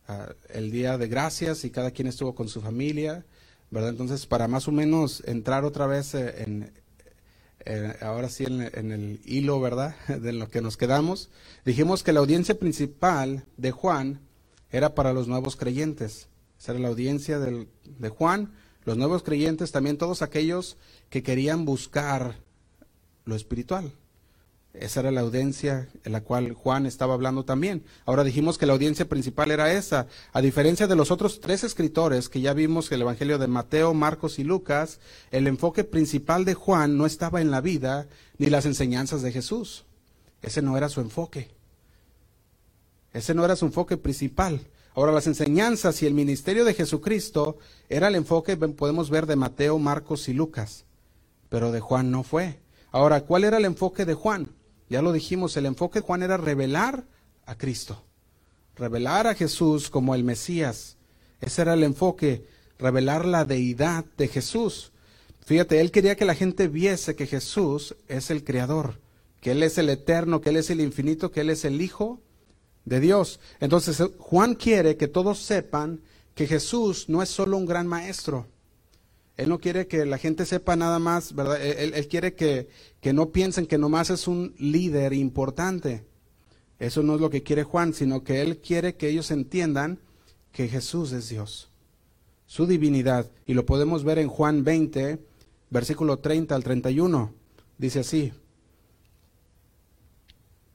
ah, 0.08 0.30
el 0.50 0.72
día 0.72 0.98
de 0.98 1.08
gracias 1.08 1.64
y 1.64 1.70
cada 1.70 1.92
quien 1.92 2.08
estuvo 2.08 2.34
con 2.34 2.48
su 2.48 2.62
familia. 2.62 3.26
Entonces, 3.72 4.26
para 4.26 4.48
más 4.48 4.68
o 4.68 4.72
menos 4.72 5.24
entrar 5.26 5.66
otra 5.66 5.88
vez 5.88 6.14
eh, 6.14 6.44
en, 6.44 6.72
eh, 7.66 7.96
ahora 8.02 8.30
sí 8.30 8.46
en, 8.46 8.92
el 8.92 9.20
hilo, 9.26 9.60
¿verdad? 9.60 9.96
De 10.08 10.32
lo 10.34 10.50
que 10.50 10.62
nos 10.62 10.78
quedamos, 10.78 11.30
dijimos 11.66 12.04
que 12.04 12.14
la 12.14 12.22
audiencia 12.22 12.58
principal 12.58 13.46
de 13.58 13.72
Juan 13.72 14.22
era 14.72 14.96
para 14.96 15.14
los 15.14 15.28
nuevos 15.28 15.56
creyentes. 15.56 16.30
Esa 16.60 16.72
era 16.72 16.82
la 16.82 16.88
audiencia 16.88 17.40
de 17.40 18.10
Juan, 18.10 18.54
los 18.84 18.98
nuevos 18.98 19.22
creyentes, 19.22 19.72
también 19.72 19.98
todos 19.98 20.22
aquellos 20.22 20.78
que 21.10 21.22
querían 21.22 21.66
buscar 21.66 22.36
lo 23.26 23.36
espiritual, 23.36 23.92
esa 24.74 25.00
era 25.00 25.12
la 25.12 25.22
audiencia 25.22 25.88
en 26.04 26.12
la 26.12 26.22
cual 26.22 26.54
Juan 26.54 26.86
estaba 26.86 27.14
hablando 27.14 27.46
también. 27.46 27.84
Ahora 28.06 28.24
dijimos 28.24 28.58
que 28.58 28.66
la 28.66 28.74
audiencia 28.74 29.10
principal 29.10 29.50
era 29.52 29.74
esa. 29.74 30.08
A 30.34 30.42
diferencia 30.42 30.88
de 30.88 30.96
los 30.96 31.10
otros 31.10 31.40
tres 31.40 31.64
escritores 31.64 32.30
que 32.30 32.42
ya 32.42 32.54
vimos 32.54 32.88
que 32.88 32.96
el 32.96 33.02
Evangelio 33.02 33.40
de 33.40 33.48
Mateo, 33.48 33.94
Marcos 33.94 34.40
y 34.40 34.44
Lucas, 34.44 35.00
el 35.32 35.48
enfoque 35.48 35.84
principal 35.84 36.46
de 36.46 36.54
Juan 36.54 36.98
no 36.98 37.06
estaba 37.06 37.42
en 37.42 37.50
la 37.50 37.62
vida 37.62 38.08
ni 38.38 38.48
las 38.48 38.66
enseñanzas 38.66 39.22
de 39.22 39.32
Jesús. 39.32 39.86
Ese 40.42 40.62
no 40.62 40.78
era 40.78 40.90
su 40.90 41.02
enfoque. 41.02 41.50
Ese 43.14 43.34
no 43.34 43.46
era 43.46 43.56
su 43.56 43.66
enfoque 43.66 43.98
principal. 43.98 44.62
Ahora 44.94 45.12
las 45.12 45.28
enseñanzas 45.28 46.02
y 46.04 46.06
el 46.06 46.14
ministerio 46.14 46.66
de 46.66 46.74
Jesucristo 46.74 47.58
era 47.90 48.10
el 48.10 48.16
enfoque, 48.16 48.58
podemos 48.58 49.10
ver, 49.10 49.26
de 49.26 49.36
Mateo, 49.36 49.80
Marcos 49.80 50.30
y 50.30 50.34
Lucas. 50.34 50.86
Pero 51.50 51.72
de 51.72 51.80
Juan 51.80 52.12
no 52.12 52.24
fue. 52.24 52.60
Ahora, 52.92 53.22
¿cuál 53.22 53.44
era 53.44 53.58
el 53.58 53.66
enfoque 53.66 54.06
de 54.06 54.14
Juan? 54.14 54.57
Ya 54.90 55.02
lo 55.02 55.12
dijimos, 55.12 55.58
el 55.58 55.66
enfoque 55.66 56.00
de 56.00 56.06
Juan 56.06 56.24
era 56.24 56.38
revelar 56.38 57.06
a 57.46 57.58
Cristo, 57.58 58.04
revelar 58.76 59.28
a 59.28 59.36
Jesús 59.36 59.90
como 59.90 60.16
el 60.16 60.24
Mesías. 60.24 60.98
Ese 61.42 61.62
era 61.62 61.74
el 61.74 61.84
enfoque, 61.84 62.46
revelar 62.80 63.26
la 63.26 63.46
deidad 63.46 64.06
de 64.18 64.28
Jesús. 64.28 64.92
Fíjate, 65.46 65.80
él 65.80 65.92
quería 65.92 66.16
que 66.16 66.26
la 66.26 66.36
gente 66.36 66.68
viese 66.68 67.16
que 67.16 67.28
Jesús 67.28 67.96
es 68.08 68.30
el 68.32 68.44
Creador, 68.44 69.00
que 69.40 69.52
Él 69.52 69.64
es 69.64 69.78
el 69.78 69.90
eterno, 69.90 70.42
que 70.42 70.50
Él 70.50 70.58
es 70.58 70.70
el 70.70 70.82
infinito, 70.82 71.32
que 71.32 71.42
Él 71.42 71.50
es 71.50 71.64
el 71.64 71.82
Hijo 71.82 72.22
de 72.86 73.00
Dios. 73.00 73.40
Entonces, 73.60 74.02
Juan 74.18 74.56
quiere 74.56 74.98
que 74.98 75.08
todos 75.08 75.40
sepan 75.40 76.02
que 76.36 76.48
Jesús 76.48 77.10
no 77.10 77.22
es 77.22 77.30
solo 77.30 77.58
un 77.58 77.66
gran 77.66 77.88
maestro, 77.88 78.48
él 79.38 79.50
no 79.50 79.60
quiere 79.60 79.88
que 79.88 80.04
la 80.06 80.18
gente 80.18 80.48
sepa 80.48 80.76
nada 80.76 80.98
más, 80.98 81.36
¿verdad? 81.36 81.64
Él, 81.64 82.08
quiere 82.08 82.34
que, 82.34 82.70
que, 83.00 83.14
no 83.14 83.30
piensen 83.30 83.68
que 83.68 83.78
nomás 83.78 84.10
es 84.10 84.28
un 84.28 84.56
líder 84.58 85.14
importante. 85.14 86.06
Eso 86.80 87.04
no 87.04 87.16
es 87.16 87.22
lo 87.22 87.30
que 87.30 87.44
quiere 87.44 87.64
Juan, 87.64 87.94
sino 87.94 88.24
que 88.24 88.42
él 88.42 88.58
quiere 88.58 88.96
que 88.96 89.10
ellos 89.10 89.30
entiendan 89.30 90.00
que 90.52 90.68
Jesús 90.68 91.12
es 91.12 91.30
Dios, 91.30 91.70
su 92.48 92.66
divinidad. 92.66 93.30
Y 93.46 93.54
lo 93.54 93.68
podemos 93.68 94.04
ver 94.04 94.18
en 94.18 94.28
Juan 94.28 94.64
20, 94.64 95.20
versículo 95.70 96.18
30 96.18 96.56
al 96.56 96.64
31. 96.64 97.32
Dice 97.78 98.00
así. 98.00 98.34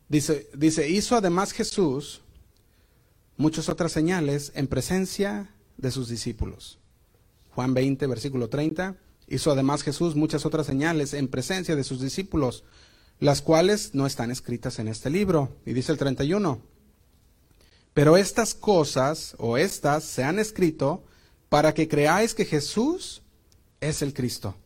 Dice, 0.09 0.49
dice, 0.54 0.88
hizo 0.88 1.16
además 1.16 1.50
Jesús 1.50 2.23
muchas 3.37 3.69
otras 3.69 3.90
señales 3.90 4.52
en 4.54 4.69
presencia 4.69 5.52
de 5.78 5.90
sus 5.90 6.09
discípulos 6.09 6.78
Juan 7.54 7.75
20, 7.75 8.06
versículo 8.06 8.49
30. 8.49 8.97
Hizo 9.28 9.50
además 9.50 9.82
Jesús 9.82 10.16
muchas 10.16 10.44
otras 10.47 10.66
señales 10.66 11.14
en 11.14 11.28
presencia 11.28 11.76
de 11.76 11.85
sus 11.85 12.00
discípulos, 12.00 12.64
las 13.21 13.40
cuales 13.40 13.94
no 13.94 14.06
están 14.06 14.30
escritas 14.30 14.78
en 14.78 14.88
este 14.88 15.11
libro. 15.11 15.56
Y 15.64 15.73
dice 15.73 15.92
el 15.92 15.99
31. 15.99 16.61
Pero 17.94 18.16
estas 18.16 18.54
cosas 18.54 19.35
o 19.38 19.59
estas 19.59 20.04
se 20.04 20.25
han 20.25 20.38
escrito 20.38 21.04
para 21.49 21.75
que 21.75 21.88
creáis 21.88 22.35
que 22.35 22.47
Jesús 22.47 23.23
es 23.80 24.00
el 24.00 24.14
Cristo. 24.14 24.56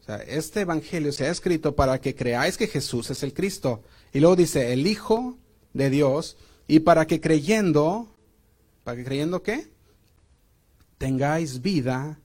O 0.00 0.04
sea, 0.04 0.16
este 0.18 0.60
evangelio 0.60 1.12
se 1.12 1.26
ha 1.26 1.30
escrito 1.30 1.74
para 1.74 2.00
que 2.00 2.14
creáis 2.14 2.56
que 2.56 2.68
Jesús 2.68 3.10
es 3.10 3.22
el 3.22 3.34
Cristo. 3.34 3.82
Y 4.12 4.20
luego 4.20 4.36
dice, 4.36 4.72
el 4.72 4.86
Hijo 4.86 5.36
de 5.74 5.90
Dios, 5.90 6.36
y 6.66 6.80
para 6.80 7.06
que 7.06 7.20
creyendo, 7.20 8.14
¿para 8.84 8.96
que 8.96 9.04
creyendo 9.04 9.42
qué? 9.42 9.68
Tengáis 10.98 11.62
vida 11.62 12.18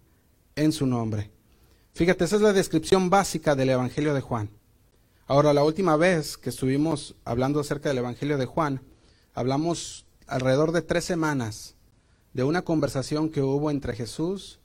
en 0.56 0.72
su 0.72 0.86
nombre. 0.86 1.32
Fíjate, 1.94 2.26
esa 2.26 2.38
es 2.38 2.42
la 2.42 2.54
descripción 2.54 3.10
básica 3.10 3.56
del 3.56 3.70
Evangelio 3.70 4.14
de 4.14 4.22
Juan. 4.22 4.50
Ahora, 5.28 5.54
la 5.54 5.64
última 5.64 5.96
vez 5.96 6.38
que 6.38 6.50
estuvimos 6.50 7.16
hablando 7.24 7.60
acerca 7.60 7.90
del 7.90 8.00
Evangelio 8.00 8.38
de 8.38 8.48
Juan, 8.48 8.82
hablamos 9.34 10.06
alrededor 10.28 10.72
de 10.72 10.82
tres 10.82 11.06
semanas 11.06 11.76
de 12.34 12.44
una 12.44 12.64
conversación 12.64 13.30
que 13.30 13.42
hubo 13.42 13.70
entre 13.70 13.96
Jesús 13.96 14.60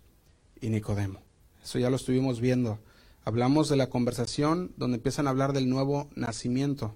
y 0.60 0.70
Nicodemo. 0.70 1.20
Eso 1.62 1.78
ya 1.78 1.90
lo 1.90 1.96
estuvimos 1.96 2.40
viendo. 2.40 2.78
Hablamos 3.24 3.68
de 3.68 3.76
la 3.76 3.90
conversación 3.90 4.72
donde 4.78 4.96
empiezan 4.96 5.26
a 5.26 5.30
hablar 5.30 5.52
del 5.52 5.68
nuevo 5.68 6.08
nacimiento. 6.14 6.94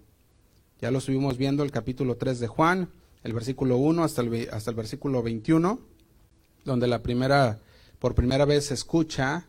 Ya 0.80 0.90
lo 0.90 0.98
estuvimos 0.98 1.36
viendo 1.36 1.62
el 1.62 1.70
capítulo 1.70 2.16
3 2.16 2.40
de 2.40 2.48
Juan, 2.48 2.88
el 3.22 3.34
versículo 3.34 3.76
1 3.76 4.02
hasta 4.02 4.22
el, 4.22 4.48
hasta 4.50 4.70
el 4.70 4.76
versículo 4.76 5.22
21 5.22 5.91
donde 6.64 6.86
la 6.86 7.02
primera, 7.02 7.60
por 7.98 8.14
primera 8.14 8.44
vez 8.44 8.66
se 8.66 8.74
escucha 8.74 9.46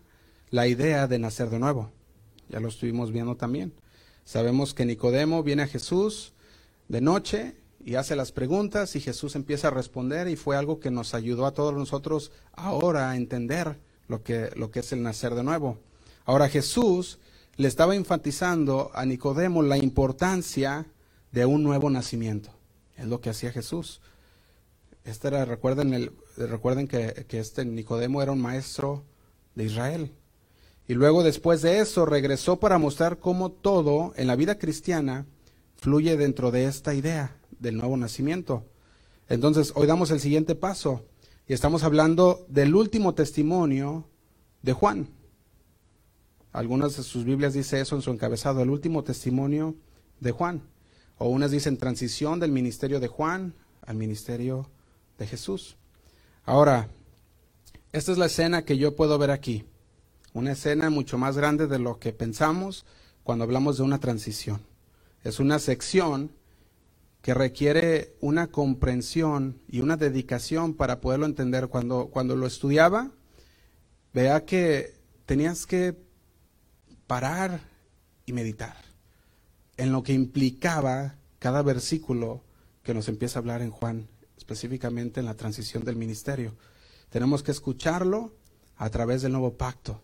la 0.49 0.67
idea 0.67 1.07
de 1.07 1.19
nacer 1.19 1.49
de 1.49 1.59
nuevo. 1.59 1.91
Ya 2.49 2.59
lo 2.59 2.67
estuvimos 2.67 3.11
viendo 3.11 3.35
también. 3.35 3.73
Sabemos 4.25 4.73
que 4.73 4.85
Nicodemo 4.85 5.43
viene 5.43 5.63
a 5.63 5.67
Jesús 5.67 6.33
de 6.87 7.01
noche 7.01 7.55
y 7.83 7.95
hace 7.95 8.15
las 8.15 8.31
preguntas 8.31 8.95
y 8.95 9.01
Jesús 9.01 9.35
empieza 9.35 9.67
a 9.67 9.71
responder 9.71 10.27
y 10.27 10.35
fue 10.35 10.55
algo 10.55 10.79
que 10.79 10.91
nos 10.91 11.13
ayudó 11.13 11.45
a 11.45 11.53
todos 11.53 11.73
nosotros 11.73 12.31
ahora 12.53 13.09
a 13.09 13.15
entender 13.15 13.79
lo 14.07 14.23
que, 14.23 14.51
lo 14.55 14.71
que 14.71 14.79
es 14.79 14.91
el 14.93 15.03
nacer 15.03 15.35
de 15.35 15.43
nuevo. 15.43 15.79
Ahora 16.25 16.47
Jesús 16.47 17.19
le 17.57 17.67
estaba 17.67 17.95
enfatizando 17.95 18.91
a 18.93 19.05
Nicodemo 19.05 19.61
la 19.61 19.77
importancia 19.77 20.85
de 21.31 21.45
un 21.45 21.63
nuevo 21.63 21.89
nacimiento. 21.89 22.51
Es 22.95 23.07
lo 23.07 23.19
que 23.19 23.29
hacía 23.29 23.51
Jesús. 23.51 24.01
Este 25.05 25.27
era, 25.27 25.45
recuerden, 25.45 25.93
el, 25.93 26.11
recuerden 26.37 26.87
que, 26.87 27.25
que 27.27 27.39
este 27.39 27.65
Nicodemo 27.65 28.21
era 28.21 28.31
un 28.31 28.41
maestro 28.41 29.03
de 29.55 29.65
Israel. 29.65 30.11
Y 30.87 30.93
luego 30.93 31.23
después 31.23 31.61
de 31.61 31.79
eso 31.79 32.05
regresó 32.05 32.59
para 32.59 32.77
mostrar 32.77 33.19
cómo 33.19 33.51
todo 33.51 34.13
en 34.15 34.27
la 34.27 34.35
vida 34.35 34.57
cristiana 34.57 35.25
fluye 35.77 36.17
dentro 36.17 36.51
de 36.51 36.65
esta 36.65 36.93
idea 36.93 37.37
del 37.59 37.77
nuevo 37.77 37.97
nacimiento. 37.97 38.65
Entonces, 39.29 39.71
hoy 39.75 39.87
damos 39.87 40.11
el 40.11 40.19
siguiente 40.19 40.55
paso 40.55 41.05
y 41.47 41.53
estamos 41.53 41.83
hablando 41.83 42.45
del 42.47 42.75
último 42.75 43.13
testimonio 43.13 44.07
de 44.61 44.73
Juan. 44.73 45.09
Algunas 46.51 46.95
de 46.97 47.03
sus 47.03 47.25
Biblias 47.25 47.53
dice 47.53 47.79
eso 47.79 47.95
en 47.95 48.01
su 48.01 48.11
encabezado, 48.11 48.61
el 48.61 48.69
último 48.69 49.03
testimonio 49.03 49.75
de 50.19 50.31
Juan. 50.31 50.61
O 51.17 51.29
unas 51.29 51.51
dicen 51.51 51.77
transición 51.77 52.39
del 52.39 52.51
ministerio 52.51 52.99
de 52.99 53.07
Juan 53.07 53.53
al 53.81 53.95
ministerio 53.95 54.57
de 54.67 54.82
Jesús. 55.19 55.77
Ahora, 56.45 56.89
esta 57.91 58.11
es 58.11 58.17
la 58.17 58.25
escena 58.25 58.65
que 58.65 58.77
yo 58.77 58.95
puedo 58.95 59.17
ver 59.17 59.31
aquí. 59.31 59.65
Una 60.33 60.53
escena 60.53 60.89
mucho 60.89 61.17
más 61.17 61.37
grande 61.37 61.67
de 61.67 61.79
lo 61.79 61.99
que 61.99 62.11
pensamos 62.11 62.85
cuando 63.23 63.43
hablamos 63.43 63.77
de 63.77 63.83
una 63.83 63.99
transición. 63.99 64.61
Es 65.23 65.39
una 65.39 65.59
sección 65.59 66.31
que 67.21 67.33
requiere 67.33 68.15
una 68.19 68.47
comprensión 68.47 69.61
y 69.69 69.79
una 69.79 69.95
dedicación 69.95 70.73
para 70.73 70.99
poderlo 70.99 71.25
entender. 71.25 71.67
Cuando, 71.69 72.07
cuando 72.07 72.35
lo 72.35 72.47
estudiaba, 72.47 73.11
vea 74.13 74.43
que 74.43 74.95
tenías 75.25 75.65
que 75.65 75.95
parar 77.07 77.61
y 78.25 78.33
meditar 78.33 78.75
en 79.77 79.91
lo 79.91 80.03
que 80.03 80.13
implicaba 80.13 81.15
cada 81.39 81.61
versículo 81.61 82.43
que 82.83 82.93
nos 82.93 83.07
empieza 83.07 83.39
a 83.39 83.41
hablar 83.41 83.61
en 83.61 83.71
Juan, 83.71 84.07
específicamente 84.43 85.21
en 85.21 85.25
la 85.25 85.35
transición 85.35 85.85
del 85.85 85.95
ministerio. 85.95 86.53
Tenemos 87.09 87.43
que 87.43 87.51
escucharlo 87.51 88.33
a 88.75 88.89
través 88.89 89.21
del 89.21 89.31
nuevo 89.31 89.53
pacto, 89.53 90.01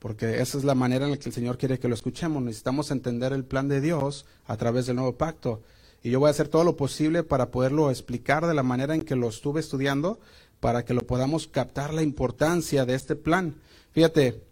porque 0.00 0.40
esa 0.40 0.58
es 0.58 0.64
la 0.64 0.74
manera 0.74 1.04
en 1.04 1.12
la 1.12 1.16
que 1.16 1.28
el 1.28 1.34
Señor 1.34 1.58
quiere 1.58 1.78
que 1.78 1.86
lo 1.86 1.94
escuchemos. 1.94 2.42
Necesitamos 2.42 2.90
entender 2.90 3.32
el 3.32 3.44
plan 3.44 3.68
de 3.68 3.80
Dios 3.80 4.26
a 4.46 4.56
través 4.56 4.86
del 4.86 4.96
nuevo 4.96 5.16
pacto. 5.16 5.62
Y 6.02 6.10
yo 6.10 6.18
voy 6.18 6.26
a 6.26 6.30
hacer 6.30 6.48
todo 6.48 6.64
lo 6.64 6.76
posible 6.76 7.22
para 7.22 7.52
poderlo 7.52 7.88
explicar 7.88 8.46
de 8.46 8.54
la 8.54 8.64
manera 8.64 8.96
en 8.96 9.02
que 9.02 9.14
lo 9.14 9.28
estuve 9.28 9.60
estudiando, 9.60 10.18
para 10.58 10.84
que 10.84 10.94
lo 10.94 11.02
podamos 11.02 11.46
captar 11.46 11.94
la 11.94 12.02
importancia 12.02 12.84
de 12.84 12.94
este 12.94 13.14
plan. 13.14 13.54
Fíjate, 13.92 14.42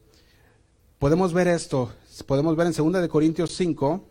podemos 1.00 1.32
ver 1.32 1.48
esto, 1.48 1.92
podemos 2.26 2.54
ver 2.54 2.68
en 2.68 2.72
2 2.72 3.02
de 3.02 3.08
Corintios 3.08 3.56
5, 3.56 4.04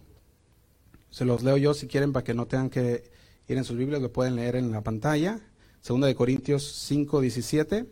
se 1.09 1.23
los 1.23 1.41
leo 1.41 1.55
yo 1.55 1.73
si 1.73 1.87
quieren 1.87 2.11
para 2.11 2.25
que 2.25 2.33
no 2.33 2.47
tengan 2.47 2.69
que 2.69 3.18
ir 3.49 3.57
en 3.57 3.63
sus 3.63 3.77
Biblias, 3.77 4.01
lo 4.01 4.11
pueden 4.11 4.35
leer 4.35 4.55
en 4.55 4.71
la 4.71 4.81
pantalla. 4.81 5.39
2 5.87 6.01
de 6.01 6.15
Corintios 6.15 6.71
5, 6.87 7.21
17. 7.21 7.89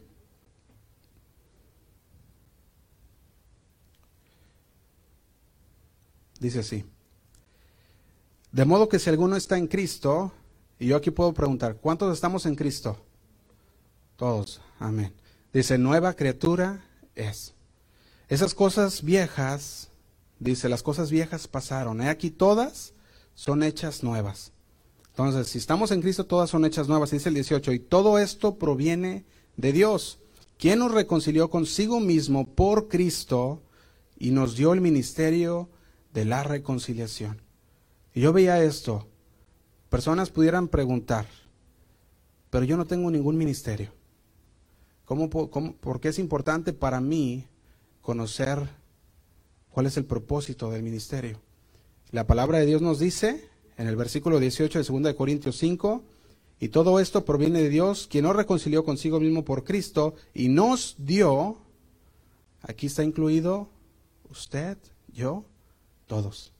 Dice 6.40 6.60
así. 6.60 6.86
De 8.52 8.66
modo 8.66 8.88
que 8.88 9.00
si 9.00 9.10
alguno 9.10 9.36
está 9.36 9.58
en 9.58 9.68
Cristo, 9.68 10.32
y 10.80 10.88
yo 10.88 10.96
aquí 10.96 11.12
puedo 11.12 11.34
preguntar, 11.34 11.78
¿cuántos 11.78 12.14
estamos 12.14 12.46
en 12.46 12.56
Cristo? 12.56 12.98
Todos, 14.16 14.62
amén. 14.80 15.14
Dice, 15.54 15.78
nueva 15.78 16.14
criatura 16.14 16.86
es. 17.16 17.54
Esas 18.30 18.54
cosas 18.54 19.04
viejas, 19.04 19.90
dice, 20.40 20.70
las 20.70 20.84
cosas 20.84 21.10
viejas 21.10 21.48
pasaron. 21.48 22.02
He 22.02 22.10
aquí 22.10 22.30
todas 22.30 22.94
son 23.34 23.64
hechas 23.64 24.04
nuevas. 24.04 24.52
Entonces, 25.18 25.48
si 25.48 25.58
estamos 25.58 25.90
en 25.90 26.04
Cristo, 26.04 26.28
todas 26.28 26.52
son 26.52 26.64
hechas 26.64 26.88
nuevas, 26.88 27.10
dice 27.10 27.30
el 27.30 27.34
18. 27.34 27.74
Y 27.74 27.80
todo 27.80 28.20
esto 28.20 28.60
proviene 28.60 29.26
de 29.56 29.74
Dios, 29.74 30.20
quien 30.60 30.78
nos 30.78 30.92
reconcilió 30.92 31.50
consigo 31.50 32.00
mismo 32.00 32.46
por 32.54 32.88
Cristo 32.88 33.64
y 34.20 34.30
nos 34.30 34.56
dio 34.56 34.74
el 34.74 34.82
ministerio 34.82 35.70
de 36.14 36.26
la 36.26 36.44
reconciliación. 36.44 37.42
Yo 38.14 38.32
veía 38.32 38.62
esto, 38.62 39.08
personas 39.90 40.30
pudieran 40.30 40.68
preguntar, 40.68 41.26
pero 42.52 42.64
yo 42.64 42.78
no 42.78 42.86
tengo 42.86 43.10
ningún 43.10 43.40
ministerio. 43.40 43.92
¿Cómo, 45.04 45.32
cómo, 45.50 45.76
por 45.78 46.00
qué 46.00 46.10
es 46.10 46.20
importante 46.20 46.74
para 46.74 47.02
mí 47.02 47.48
conocer 48.02 48.70
cuál 49.72 49.88
es 49.88 49.98
el 49.98 50.06
propósito 50.06 50.70
del 50.70 50.84
ministerio? 50.84 51.42
La 52.12 52.28
palabra 52.28 52.60
de 52.60 52.68
Dios 52.68 52.84
nos 52.84 53.00
dice 53.00 53.50
en 53.78 53.88
el 53.88 53.96
versículo 53.96 54.40
18 54.40 54.80
de 54.80 54.86
2 54.86 55.04
de 55.04 55.16
Corintios 55.16 55.58
5, 55.58 56.04
y 56.60 56.70
todo 56.70 57.00
esto 57.00 57.24
proviene 57.24 57.62
de 57.62 57.70
Dios, 57.70 58.08
quien 58.10 58.24
nos 58.24 58.36
reconcilió 58.36 58.84
consigo 58.84 59.20
mismo 59.20 59.46
por 59.46 59.64
Cristo 59.64 60.16
y 60.34 60.50
nos 60.50 60.96
dio, 60.98 61.58
aquí 62.62 62.88
está 62.88 63.04
incluido 63.04 63.70
usted, 64.32 64.78
yo, 65.14 65.46
todos, 66.08 66.52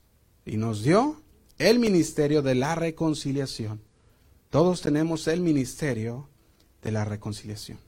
y 0.46 0.56
nos 0.56 0.82
dio 0.82 1.20
el 1.58 1.80
ministerio 1.80 2.42
de 2.42 2.54
la 2.54 2.76
reconciliación. 2.76 3.80
Todos 4.50 4.80
tenemos 4.80 5.26
el 5.26 5.40
ministerio 5.40 6.28
de 6.82 6.92
la 6.92 7.04
reconciliación. 7.04 7.87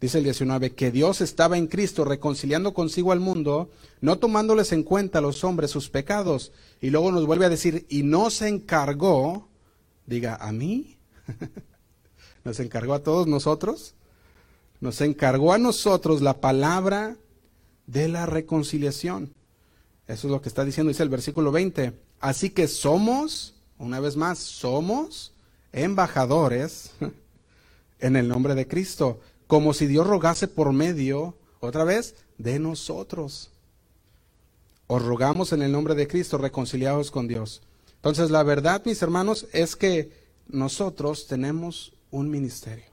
Dice 0.00 0.18
el 0.18 0.24
19, 0.24 0.72
que 0.74 0.90
Dios 0.90 1.22
estaba 1.22 1.56
en 1.56 1.68
Cristo 1.68 2.04
reconciliando 2.04 2.74
consigo 2.74 3.12
al 3.12 3.20
mundo, 3.20 3.70
no 4.02 4.18
tomándoles 4.18 4.72
en 4.72 4.82
cuenta 4.82 5.18
a 5.18 5.22
los 5.22 5.42
hombres 5.42 5.70
sus 5.70 5.88
pecados. 5.88 6.52
Y 6.82 6.90
luego 6.90 7.12
nos 7.12 7.24
vuelve 7.24 7.46
a 7.46 7.50
decir, 7.50 7.86
y 7.88 8.02
no 8.02 8.28
se 8.28 8.48
encargó, 8.48 9.48
diga, 10.04 10.36
¿a 10.36 10.52
mí? 10.52 10.98
¿Nos 12.44 12.60
encargó 12.60 12.92
a 12.92 13.02
todos 13.02 13.26
nosotros? 13.26 13.94
Nos 14.80 15.00
encargó 15.00 15.54
a 15.54 15.58
nosotros 15.58 16.20
la 16.20 16.40
palabra 16.40 17.16
de 17.86 18.08
la 18.08 18.26
reconciliación. 18.26 19.32
Eso 20.06 20.28
es 20.28 20.30
lo 20.30 20.42
que 20.42 20.50
está 20.50 20.64
diciendo, 20.64 20.88
dice 20.88 21.02
el 21.02 21.08
versículo 21.08 21.52
20. 21.52 21.94
Así 22.20 22.50
que 22.50 22.68
somos, 22.68 23.54
una 23.78 23.98
vez 24.00 24.16
más, 24.16 24.38
somos 24.38 25.32
embajadores 25.72 26.90
en 27.98 28.16
el 28.16 28.28
nombre 28.28 28.54
de 28.54 28.68
Cristo 28.68 29.20
como 29.46 29.74
si 29.74 29.86
Dios 29.86 30.06
rogase 30.06 30.48
por 30.48 30.72
medio, 30.72 31.36
otra 31.60 31.84
vez, 31.84 32.14
de 32.38 32.58
nosotros. 32.58 33.50
Os 34.86 35.02
rogamos 35.02 35.52
en 35.52 35.62
el 35.62 35.72
nombre 35.72 35.94
de 35.94 36.08
Cristo, 36.08 36.38
reconciliados 36.38 37.10
con 37.10 37.28
Dios. 37.28 37.62
Entonces, 37.96 38.30
la 38.30 38.42
verdad, 38.42 38.82
mis 38.84 39.02
hermanos, 39.02 39.46
es 39.52 39.76
que 39.76 40.12
nosotros 40.48 41.26
tenemos 41.26 41.92
un 42.10 42.30
ministerio. 42.30 42.84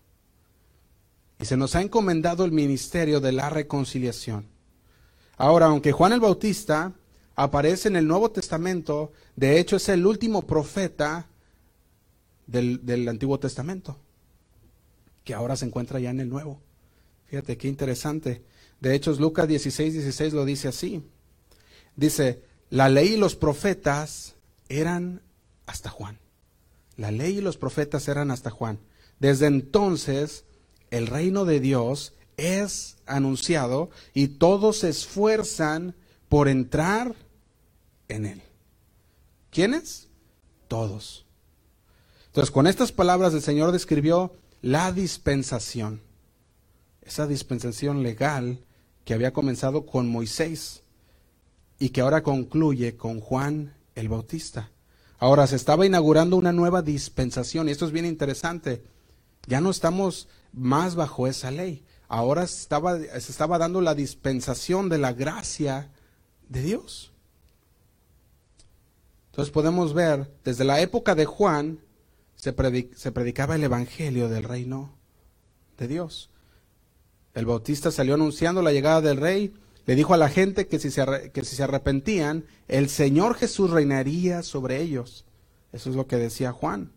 Y 1.40 1.46
se 1.46 1.58
nos 1.58 1.76
ha 1.76 1.82
encomendado 1.82 2.46
el 2.46 2.52
ministerio 2.52 3.20
de 3.20 3.32
la 3.32 3.50
reconciliación. 3.50 4.48
Ahora, 5.38 5.68
aunque 5.68 5.92
Juan 5.92 6.14
el 6.14 6.20
Bautista 6.20 6.94
aparece 7.36 7.90
en 7.90 7.96
el 7.96 8.08
Nuevo 8.08 8.32
Testamento, 8.32 9.12
de 9.36 9.60
hecho 9.60 9.76
es 9.76 9.90
el 9.90 10.06
último 10.06 10.44
profeta 10.44 11.28
del, 12.46 12.86
del 12.86 13.08
Antiguo 13.08 13.40
Testamento 13.40 13.98
que 15.24 15.34
ahora 15.34 15.56
se 15.56 15.66
encuentra 15.66 16.00
ya 16.00 16.10
en 16.10 16.20
el 16.20 16.30
nuevo. 16.30 16.62
Fíjate 17.26 17.58
qué 17.58 17.68
interesante. 17.68 18.44
De 18.80 18.96
hecho, 18.96 19.12
Lucas 19.14 19.48
16, 19.48 19.94
16 19.94 20.34
lo 20.34 20.46
dice 20.46 20.68
así. 20.68 21.04
Dice, 21.96 22.44
la 22.70 22.90
ley 22.90 23.14
y 23.14 23.18
los 23.18 23.36
profetas 23.36 24.36
eran 24.70 25.22
hasta 25.66 25.90
Juan. 25.90 26.20
La 26.96 27.12
ley 27.12 27.38
y 27.38 27.42
los 27.42 27.58
profetas 27.58 28.08
eran 28.08 28.32
hasta 28.32 28.50
Juan. 28.50 28.80
Desde 29.20 29.48
entonces, 29.48 30.46
el 30.92 31.08
reino 31.08 31.46
de 31.46 31.60
Dios 31.60 32.14
es 32.38 32.98
anunciado 33.06 33.90
y 34.14 34.28
todos 34.28 34.80
se 34.80 34.90
esfuerzan 34.90 35.96
por 36.30 36.48
entrar 36.48 37.16
en 38.08 38.26
él. 38.26 38.42
¿Quiénes? 39.50 40.10
Todos. 40.68 41.26
Entonces, 42.28 42.52
con 42.52 42.68
estas 42.68 42.92
palabras 42.92 43.34
el 43.34 43.42
Señor 43.42 43.72
describió 43.72 44.34
la 44.64 44.94
dispensación, 44.94 46.02
esa 47.02 47.28
dispensación 47.28 48.02
legal 48.02 48.64
que 49.04 49.14
había 49.14 49.34
comenzado 49.34 49.86
con 49.86 50.10
Moisés 50.10 50.84
y 51.80 51.90
que 51.90 52.00
ahora 52.00 52.24
concluye 52.24 52.96
con 52.96 53.20
Juan 53.20 53.76
el 53.94 54.08
Bautista. 54.08 54.72
Ahora 55.20 55.48
se 55.48 55.58
estaba 55.58 55.86
inaugurando 55.86 56.38
una 56.38 56.54
nueva 56.54 56.82
dispensación 56.82 57.68
y 57.68 57.72
esto 57.72 57.86
es 57.86 57.92
bien 57.92 58.06
interesante. 58.06 58.82
Ya 59.48 59.60
no 59.60 59.70
estamos 59.70 60.30
más 60.54 60.96
bajo 60.96 61.28
esa 61.28 61.52
ley. 61.52 61.84
ahora 62.08 62.48
se 62.48 62.64
estaba 62.64 63.58
dando 63.58 63.82
la 63.82 63.96
dispensación 63.96 64.88
de 64.88 64.98
la 64.98 65.12
gracia 65.12 65.92
de 66.48 66.62
Dios. 66.62 67.12
Entonces 69.32 69.52
podemos 69.52 69.94
ver, 69.94 70.32
desde 70.46 70.64
la 70.64 70.80
época 70.80 71.16
de 71.16 71.26
Juan, 71.26 71.80
se, 72.44 73.12
predicaba 73.12 73.56
el 73.56 73.64
Evangelio 73.64 74.28
del 74.28 74.44
reino 74.44 74.98
de 75.78 75.88
Dios. 75.88 76.30
El 77.34 77.46
bautista 77.46 77.90
salió 77.90 78.16
anunciando 78.16 78.62
la 78.62 78.74
llegada 78.74 79.00
del 79.00 79.18
rey, 79.18 79.54
le 79.86 79.96
dijo 79.96 80.14
a 80.14 80.18
la 80.18 80.28
gente 80.28 80.68
que 80.68 80.78
si, 80.78 80.92
se, 80.92 81.32
que 81.34 81.46
si 81.46 81.56
se 81.56 81.64
arrepentían, 81.64 82.46
el 82.68 82.90
Señor 82.90 83.36
Jesús 83.36 83.70
reinaría 83.70 84.44
sobre 84.44 84.82
ellos. 84.82 85.24
Eso 85.72 85.90
es 85.90 85.96
lo 85.96 86.06
que 86.06 86.18
decía 86.18 86.52
Juan. 86.52 86.92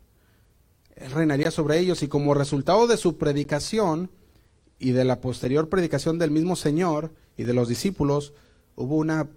Él 0.97 1.13
reinaría 1.13 1.53
sobre 1.53 1.79
ellos 1.79 2.03
y 2.03 2.09
como 2.09 2.35
resultado 2.35 2.89
de 2.89 2.97
su 2.97 3.17
predicación 3.17 4.11
y 4.81 4.91
de 4.91 5.05
la 5.05 5.21
posterior 5.21 5.69
predicación 5.69 6.19
del 6.19 6.33
mismo 6.33 6.57
Señor 6.57 7.13
y 7.37 7.45
de 7.45 7.55
los 7.55 7.69
discípulos, 7.69 8.35
hubo 8.75 8.97
una, 8.97 9.29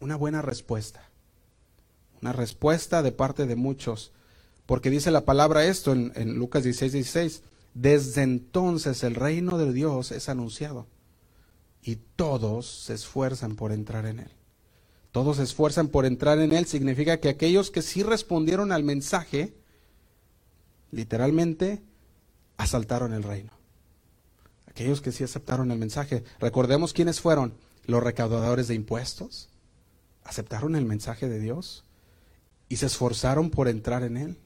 una 0.00 0.16
buena 0.16 0.40
respuesta. 0.40 1.10
Una 2.22 2.32
respuesta 2.32 3.02
de 3.02 3.12
parte 3.12 3.46
de 3.46 3.56
muchos. 3.56 4.12
Porque 4.66 4.90
dice 4.90 5.10
la 5.10 5.24
palabra 5.24 5.64
esto 5.64 5.92
en, 5.92 6.34
Lucas 6.34 6.64
16, 6.64 6.92
16. 6.92 7.42
Desde 7.74 8.22
entonces 8.22 9.02
el 9.02 9.14
reino 9.14 9.58
de 9.58 9.72
Dios 9.72 10.12
es 10.12 10.28
anunciado 10.28 10.86
y 11.82 11.96
todos 12.16 12.66
se 12.66 12.94
esfuerzan 12.94 13.56
por 13.56 13.72
entrar 13.72 14.06
en 14.06 14.20
él. 14.20 14.30
Todos 15.10 15.38
se 15.38 15.42
esfuerzan 15.42 15.88
por 15.88 16.06
entrar 16.06 16.38
en 16.38 16.52
él 16.52 16.66
significa 16.66 17.18
que 17.18 17.28
aquellos 17.28 17.70
que 17.70 17.82
sí 17.82 18.02
respondieron 18.02 18.72
al 18.72 18.82
mensaje, 18.82 19.54
literalmente, 20.90 21.82
asaltaron 22.56 23.12
el 23.12 23.22
reino. 23.22 23.52
Aquellos 24.66 25.02
que 25.02 25.12
sí 25.12 25.22
aceptaron 25.24 25.70
el 25.70 25.78
mensaje. 25.78 26.24
Recordemos 26.40 26.94
quiénes 26.94 27.20
fueron 27.20 27.54
los 27.84 28.02
recaudadores 28.02 28.68
de 28.68 28.74
impuestos. 28.74 29.50
Aceptaron 30.24 30.76
el 30.76 30.86
mensaje 30.86 31.28
de 31.28 31.40
Dios 31.40 31.84
y 32.68 32.76
se 32.76 32.86
esforzaron 32.86 33.50
por 33.50 33.68
entrar 33.68 34.02
en 34.02 34.16
él. 34.16 34.38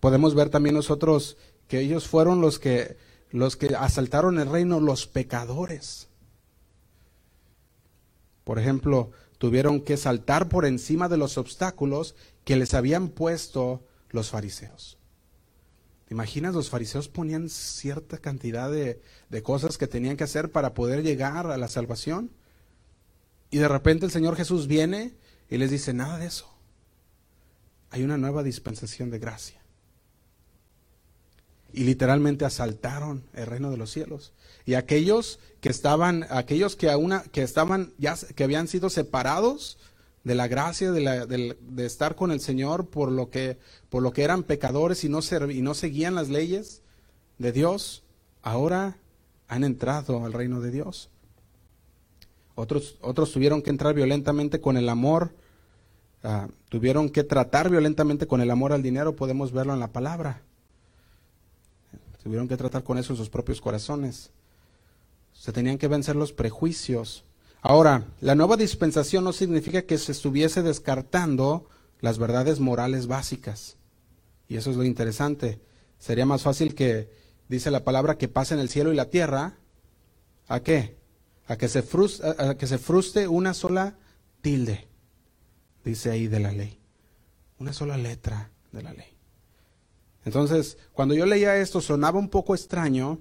Podemos 0.00 0.34
ver 0.34 0.48
también 0.48 0.74
nosotros 0.74 1.36
que 1.68 1.80
ellos 1.80 2.08
fueron 2.08 2.40
los 2.40 2.58
que, 2.58 2.96
los 3.30 3.56
que 3.56 3.76
asaltaron 3.76 4.38
el 4.38 4.50
reino, 4.50 4.80
los 4.80 5.06
pecadores. 5.06 6.08
Por 8.44 8.58
ejemplo, 8.58 9.12
tuvieron 9.38 9.82
que 9.82 9.98
saltar 9.98 10.48
por 10.48 10.64
encima 10.64 11.08
de 11.08 11.18
los 11.18 11.38
obstáculos 11.38 12.16
que 12.44 12.56
les 12.56 12.74
habían 12.74 13.08
puesto 13.08 13.84
los 14.08 14.30
fariseos. 14.30 14.98
¿Te 16.08 16.14
imaginas? 16.14 16.54
Los 16.54 16.70
fariseos 16.70 17.08
ponían 17.08 17.48
cierta 17.48 18.18
cantidad 18.18 18.70
de, 18.70 19.00
de 19.28 19.42
cosas 19.42 19.78
que 19.78 19.86
tenían 19.86 20.16
que 20.16 20.24
hacer 20.24 20.50
para 20.50 20.74
poder 20.74 21.04
llegar 21.04 21.46
a 21.46 21.58
la 21.58 21.68
salvación. 21.68 22.32
Y 23.50 23.58
de 23.58 23.68
repente 23.68 24.06
el 24.06 24.10
Señor 24.10 24.34
Jesús 24.34 24.66
viene 24.66 25.14
y 25.48 25.58
les 25.58 25.70
dice, 25.70 25.92
nada 25.92 26.18
de 26.18 26.26
eso. 26.26 26.50
Hay 27.90 28.02
una 28.02 28.16
nueva 28.16 28.42
dispensación 28.42 29.10
de 29.10 29.18
gracia 29.18 29.59
y 31.72 31.84
literalmente 31.84 32.44
asaltaron 32.44 33.24
el 33.34 33.46
reino 33.46 33.70
de 33.70 33.76
los 33.76 33.90
cielos. 33.90 34.32
Y 34.66 34.74
aquellos 34.74 35.38
que 35.60 35.68
estaban, 35.68 36.26
aquellos 36.30 36.76
que, 36.76 36.94
una, 36.94 37.22
que 37.22 37.42
estaban 37.42 37.92
ya, 37.98 38.16
que 38.34 38.44
habían 38.44 38.68
sido 38.68 38.90
separados 38.90 39.78
de 40.24 40.34
la 40.34 40.48
gracia 40.48 40.92
de, 40.92 41.00
la, 41.00 41.84
estar 41.84 42.14
con 42.14 42.30
el 42.30 42.40
Señor 42.40 42.88
por 42.88 43.10
lo 43.10 43.30
que, 43.30 43.58
por 43.88 44.02
lo 44.02 44.12
que 44.12 44.22
eran 44.22 44.42
pecadores 44.42 45.02
y 45.04 45.08
no, 45.08 45.20
y 45.50 45.62
no 45.62 45.74
seguían 45.74 46.14
las 46.14 46.28
leyes 46.28 46.82
de 47.38 47.52
Dios, 47.52 48.02
ahora 48.42 48.98
han 49.48 49.64
entrado 49.64 50.24
al 50.24 50.32
reino 50.32 50.60
de 50.60 50.70
Dios. 50.70 51.10
Otros, 52.54 52.98
otros 53.00 53.32
tuvieron 53.32 53.62
que 53.62 53.70
entrar 53.70 53.94
violentamente 53.94 54.60
con 54.60 54.76
el 54.76 54.88
amor, 54.88 55.34
ah, 56.22 56.48
tuvieron 56.68 57.08
que 57.08 57.24
tratar 57.24 57.70
violentamente 57.70 58.26
con 58.26 58.42
el 58.42 58.50
amor 58.50 58.72
al 58.72 58.82
dinero, 58.82 59.16
podemos 59.16 59.52
verlo 59.52 59.72
en 59.72 59.80
la 59.80 59.92
palabra. 59.92 60.42
Tuvieron 62.22 62.48
que 62.48 62.56
tratar 62.56 62.84
con 62.84 62.98
eso 62.98 63.12
en 63.12 63.16
sus 63.16 63.30
propios 63.30 63.60
corazones. 63.60 64.30
Se 65.32 65.52
tenían 65.52 65.78
que 65.78 65.88
vencer 65.88 66.16
los 66.16 66.32
prejuicios. 66.32 67.24
Ahora, 67.62 68.06
la 68.20 68.34
nueva 68.34 68.56
dispensación 68.56 69.24
no 69.24 69.32
significa 69.32 69.82
que 69.82 69.98
se 69.98 70.12
estuviese 70.12 70.62
descartando 70.62 71.68
las 72.00 72.18
verdades 72.18 72.60
morales 72.60 73.06
básicas. 73.06 73.76
Y 74.48 74.56
eso 74.56 74.70
es 74.70 74.76
lo 74.76 74.84
interesante. 74.84 75.60
Sería 75.98 76.26
más 76.26 76.42
fácil 76.42 76.74
que, 76.74 77.10
dice 77.48 77.70
la 77.70 77.84
palabra, 77.84 78.18
que 78.18 78.28
pasen 78.28 78.58
el 78.58 78.68
cielo 78.68 78.92
y 78.92 78.96
la 78.96 79.10
tierra. 79.10 79.58
¿A 80.48 80.60
qué? 80.60 80.96
A 81.46 81.56
que 81.56 81.68
se 81.68 81.82
fruste, 81.82 82.26
a 82.26 82.56
que 82.56 82.66
se 82.66 82.78
fruste 82.78 83.28
una 83.28 83.54
sola 83.54 83.96
tilde, 84.40 84.88
dice 85.84 86.10
ahí 86.10 86.26
de 86.26 86.40
la 86.40 86.52
ley. 86.52 86.78
Una 87.58 87.72
sola 87.72 87.96
letra 87.96 88.50
de 88.72 88.82
la 88.82 88.92
ley. 88.92 89.19
Entonces, 90.24 90.78
cuando 90.92 91.14
yo 91.14 91.26
leía 91.26 91.56
esto, 91.56 91.80
sonaba 91.80 92.18
un 92.18 92.28
poco 92.28 92.54
extraño 92.54 93.20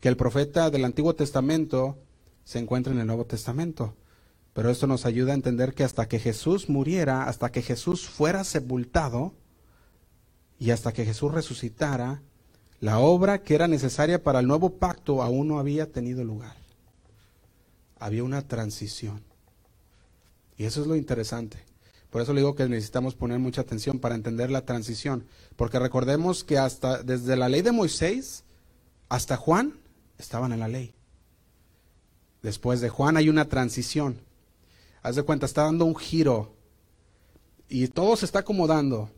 que 0.00 0.08
el 0.08 0.16
profeta 0.16 0.70
del 0.70 0.84
Antiguo 0.84 1.14
Testamento 1.14 1.98
se 2.44 2.58
encuentre 2.58 2.92
en 2.92 3.00
el 3.00 3.06
Nuevo 3.06 3.24
Testamento. 3.24 3.96
Pero 4.52 4.70
esto 4.70 4.86
nos 4.86 5.06
ayuda 5.06 5.32
a 5.32 5.36
entender 5.36 5.74
que 5.74 5.84
hasta 5.84 6.06
que 6.06 6.18
Jesús 6.18 6.68
muriera, 6.68 7.24
hasta 7.24 7.50
que 7.50 7.62
Jesús 7.62 8.06
fuera 8.06 8.44
sepultado 8.44 9.34
y 10.58 10.70
hasta 10.70 10.92
que 10.92 11.04
Jesús 11.04 11.32
resucitara, 11.32 12.22
la 12.80 12.98
obra 12.98 13.42
que 13.42 13.54
era 13.54 13.66
necesaria 13.66 14.22
para 14.22 14.40
el 14.40 14.46
nuevo 14.46 14.78
pacto 14.78 15.22
aún 15.22 15.48
no 15.48 15.58
había 15.58 15.90
tenido 15.90 16.22
lugar. 16.22 16.56
Había 17.98 18.22
una 18.22 18.46
transición. 18.46 19.24
Y 20.56 20.64
eso 20.64 20.82
es 20.82 20.86
lo 20.86 20.94
interesante. 20.94 21.64
Por 22.14 22.22
eso 22.22 22.32
le 22.32 22.42
digo 22.42 22.54
que 22.54 22.68
necesitamos 22.68 23.16
poner 23.16 23.40
mucha 23.40 23.62
atención 23.62 23.98
para 23.98 24.14
entender 24.14 24.48
la 24.48 24.64
transición. 24.64 25.26
Porque 25.56 25.80
recordemos 25.80 26.44
que 26.44 26.58
hasta 26.58 27.02
desde 27.02 27.34
la 27.34 27.48
ley 27.48 27.60
de 27.60 27.72
Moisés 27.72 28.44
hasta 29.08 29.36
Juan 29.36 29.80
estaban 30.16 30.52
en 30.52 30.60
la 30.60 30.68
ley. 30.68 30.94
Después 32.40 32.80
de 32.80 32.88
Juan 32.88 33.16
hay 33.16 33.28
una 33.28 33.46
transición. 33.46 34.20
Haz 35.02 35.16
de 35.16 35.24
cuenta, 35.24 35.44
está 35.44 35.64
dando 35.64 35.86
un 35.86 35.96
giro. 35.96 36.54
Y 37.68 37.88
todo 37.88 38.14
se 38.14 38.26
está 38.26 38.38
acomodando 38.38 39.10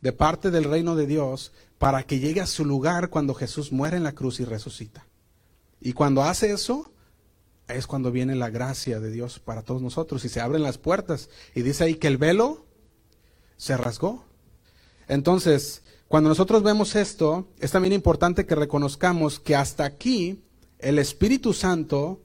de 0.00 0.12
parte 0.12 0.52
del 0.52 0.62
reino 0.62 0.94
de 0.94 1.08
Dios 1.08 1.50
para 1.76 2.04
que 2.04 2.20
llegue 2.20 2.40
a 2.40 2.46
su 2.46 2.64
lugar 2.64 3.10
cuando 3.10 3.34
Jesús 3.34 3.72
muere 3.72 3.96
en 3.96 4.04
la 4.04 4.12
cruz 4.12 4.38
y 4.38 4.44
resucita. 4.44 5.08
Y 5.80 5.92
cuando 5.92 6.22
hace 6.22 6.52
eso, 6.52 6.88
es 7.68 7.86
cuando 7.86 8.12
viene 8.12 8.34
la 8.36 8.50
gracia 8.50 9.00
de 9.00 9.10
Dios 9.10 9.38
para 9.40 9.62
todos 9.62 9.82
nosotros 9.82 10.24
y 10.24 10.28
se 10.28 10.40
abren 10.40 10.62
las 10.62 10.78
puertas. 10.78 11.28
Y 11.54 11.62
dice 11.62 11.84
ahí 11.84 11.94
que 11.96 12.06
el 12.06 12.18
velo 12.18 12.66
se 13.56 13.76
rasgó. 13.76 14.24
Entonces, 15.08 15.82
cuando 16.08 16.28
nosotros 16.28 16.62
vemos 16.62 16.94
esto, 16.94 17.48
es 17.58 17.72
también 17.72 17.92
importante 17.92 18.46
que 18.46 18.54
reconozcamos 18.54 19.40
que 19.40 19.56
hasta 19.56 19.84
aquí 19.84 20.44
el 20.78 20.98
Espíritu 20.98 21.52
Santo, 21.52 22.22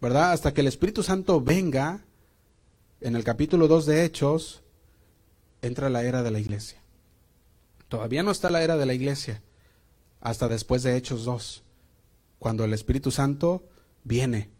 ¿verdad? 0.00 0.32
Hasta 0.32 0.54
que 0.54 0.60
el 0.60 0.68
Espíritu 0.68 1.02
Santo 1.02 1.40
venga, 1.40 2.04
en 3.00 3.16
el 3.16 3.24
capítulo 3.24 3.66
2 3.66 3.86
de 3.86 4.04
Hechos, 4.04 4.62
entra 5.62 5.90
la 5.90 6.04
era 6.04 6.22
de 6.22 6.30
la 6.30 6.38
iglesia. 6.38 6.80
Todavía 7.88 8.22
no 8.22 8.30
está 8.30 8.50
la 8.50 8.62
era 8.62 8.76
de 8.76 8.86
la 8.86 8.94
iglesia, 8.94 9.42
hasta 10.20 10.48
después 10.48 10.82
de 10.82 10.96
Hechos 10.96 11.24
2, 11.24 11.64
cuando 12.38 12.64
el 12.64 12.72
Espíritu 12.72 13.10
Santo 13.10 13.64
viene. 14.04 14.50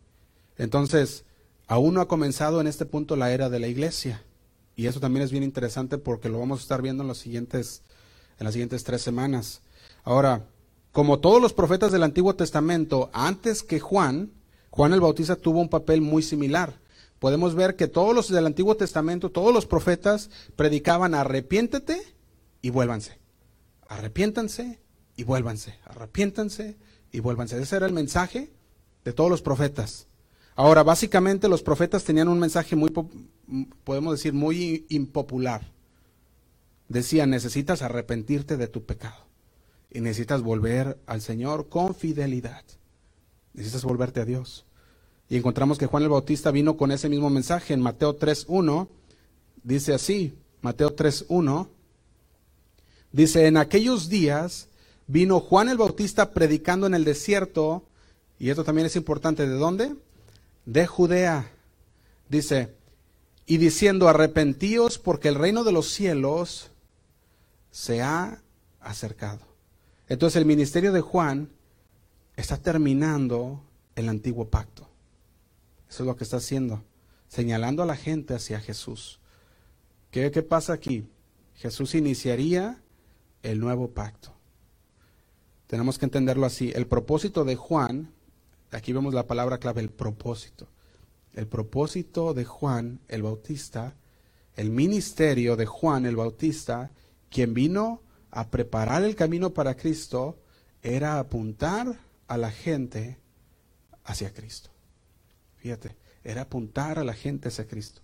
Entonces, 0.56 1.24
aún 1.66 1.94
no 1.94 2.00
ha 2.00 2.08
comenzado 2.08 2.60
en 2.60 2.66
este 2.66 2.86
punto 2.86 3.16
la 3.16 3.32
era 3.32 3.48
de 3.48 3.60
la 3.60 3.68
iglesia. 3.68 4.22
Y 4.76 4.86
eso 4.86 5.00
también 5.00 5.24
es 5.24 5.30
bien 5.30 5.44
interesante 5.44 5.98
porque 5.98 6.28
lo 6.28 6.38
vamos 6.38 6.60
a 6.60 6.62
estar 6.62 6.82
viendo 6.82 7.02
en, 7.02 7.08
los 7.08 7.18
siguientes, 7.18 7.82
en 8.38 8.44
las 8.44 8.54
siguientes 8.54 8.84
tres 8.84 9.02
semanas. 9.02 9.62
Ahora, 10.04 10.46
como 10.92 11.20
todos 11.20 11.40
los 11.40 11.52
profetas 11.52 11.92
del 11.92 12.02
Antiguo 12.02 12.34
Testamento, 12.34 13.10
antes 13.12 13.62
que 13.62 13.78
Juan, 13.78 14.32
Juan 14.70 14.92
el 14.92 15.00
Bautista 15.00 15.36
tuvo 15.36 15.60
un 15.60 15.68
papel 15.68 16.00
muy 16.00 16.22
similar. 16.22 16.80
Podemos 17.18 17.54
ver 17.54 17.76
que 17.76 17.86
todos 17.86 18.14
los 18.14 18.28
del 18.30 18.46
Antiguo 18.46 18.76
Testamento, 18.76 19.30
todos 19.30 19.52
los 19.52 19.66
profetas 19.66 20.30
predicaban 20.56 21.14
arrepiéntete 21.14 22.00
y 22.62 22.70
vuélvanse. 22.70 23.18
Arrepiéntanse 23.88 24.80
y 25.16 25.24
vuélvanse. 25.24 25.78
Arrepiéntanse 25.84 26.78
y 27.12 27.20
vuélvanse. 27.20 27.60
Ese 27.60 27.76
era 27.76 27.86
el 27.86 27.92
mensaje 27.92 28.50
de 29.04 29.12
todos 29.12 29.30
los 29.30 29.42
profetas. 29.42 30.06
Ahora, 30.54 30.82
básicamente 30.82 31.48
los 31.48 31.62
profetas 31.62 32.04
tenían 32.04 32.28
un 32.28 32.38
mensaje 32.38 32.76
muy, 32.76 32.92
podemos 33.84 34.12
decir, 34.12 34.32
muy 34.32 34.84
impopular. 34.88 35.72
Decían, 36.88 37.30
necesitas 37.30 37.82
arrepentirte 37.82 38.56
de 38.56 38.68
tu 38.68 38.84
pecado 38.84 39.26
y 39.90 40.00
necesitas 40.00 40.42
volver 40.42 40.98
al 41.06 41.20
Señor 41.20 41.68
con 41.68 41.94
fidelidad. 41.94 42.64
Necesitas 43.54 43.84
volverte 43.84 44.20
a 44.20 44.24
Dios. 44.24 44.66
Y 45.28 45.36
encontramos 45.36 45.78
que 45.78 45.86
Juan 45.86 46.02
el 46.02 46.08
Bautista 46.08 46.50
vino 46.50 46.76
con 46.76 46.90
ese 46.90 47.08
mismo 47.08 47.30
mensaje 47.30 47.72
en 47.72 47.80
Mateo 47.80 48.18
3.1. 48.18 48.88
Dice 49.62 49.94
así, 49.94 50.34
Mateo 50.60 50.94
3.1. 50.94 51.68
Dice, 53.12 53.46
en 53.46 53.56
aquellos 53.56 54.08
días 54.08 54.68
vino 55.06 55.40
Juan 55.40 55.68
el 55.68 55.78
Bautista 55.78 56.32
predicando 56.32 56.86
en 56.86 56.94
el 56.94 57.04
desierto, 57.04 57.84
y 58.40 58.48
esto 58.48 58.64
también 58.64 58.86
es 58.86 58.96
importante, 58.96 59.46
¿de 59.46 59.54
dónde? 59.54 59.94
De 60.64 60.86
Judea. 60.86 61.50
Dice, 62.30 62.74
y 63.44 63.58
diciendo, 63.58 64.08
arrepentíos 64.08 64.98
porque 64.98 65.28
el 65.28 65.34
reino 65.34 65.62
de 65.62 65.72
los 65.72 65.90
cielos 65.90 66.70
se 67.70 68.00
ha 68.00 68.42
acercado. 68.80 69.40
Entonces 70.08 70.36
el 70.36 70.46
ministerio 70.46 70.90
de 70.92 71.02
Juan 71.02 71.50
está 72.34 72.56
terminando 72.56 73.62
el 73.94 74.08
antiguo 74.08 74.48
pacto. 74.48 74.88
Eso 75.90 76.04
es 76.04 76.06
lo 76.06 76.16
que 76.16 76.24
está 76.24 76.38
haciendo, 76.38 76.82
señalando 77.28 77.82
a 77.82 77.86
la 77.86 77.96
gente 77.96 78.32
hacia 78.32 78.58
Jesús. 78.58 79.20
¿Qué, 80.10 80.30
qué 80.30 80.42
pasa 80.42 80.72
aquí? 80.72 81.06
Jesús 81.56 81.94
iniciaría 81.94 82.80
el 83.42 83.60
nuevo 83.60 83.90
pacto. 83.90 84.32
Tenemos 85.66 85.98
que 85.98 86.06
entenderlo 86.06 86.46
así. 86.46 86.72
El 86.74 86.86
propósito 86.86 87.44
de 87.44 87.56
Juan, 87.56 88.14
aquí 88.70 88.92
vemos 88.92 89.14
la 89.14 89.26
palabra 89.26 89.58
clave, 89.58 89.80
el 89.80 89.90
propósito. 89.90 90.68
El 91.32 91.46
propósito 91.46 92.34
de 92.34 92.44
Juan 92.44 93.00
el 93.08 93.22
Bautista, 93.22 93.94
el 94.56 94.70
ministerio 94.70 95.56
de 95.56 95.66
Juan 95.66 96.06
el 96.06 96.16
Bautista, 96.16 96.90
quien 97.30 97.54
vino 97.54 98.02
a 98.30 98.50
preparar 98.50 99.04
el 99.04 99.16
camino 99.16 99.54
para 99.54 99.76
Cristo, 99.76 100.38
era 100.82 101.18
apuntar 101.18 102.00
a 102.26 102.36
la 102.36 102.50
gente 102.50 103.18
hacia 104.04 104.32
Cristo. 104.32 104.70
Fíjate, 105.56 105.96
era 106.24 106.42
apuntar 106.42 106.98
a 106.98 107.04
la 107.04 107.14
gente 107.14 107.48
hacia 107.48 107.66
Cristo. 107.66 108.02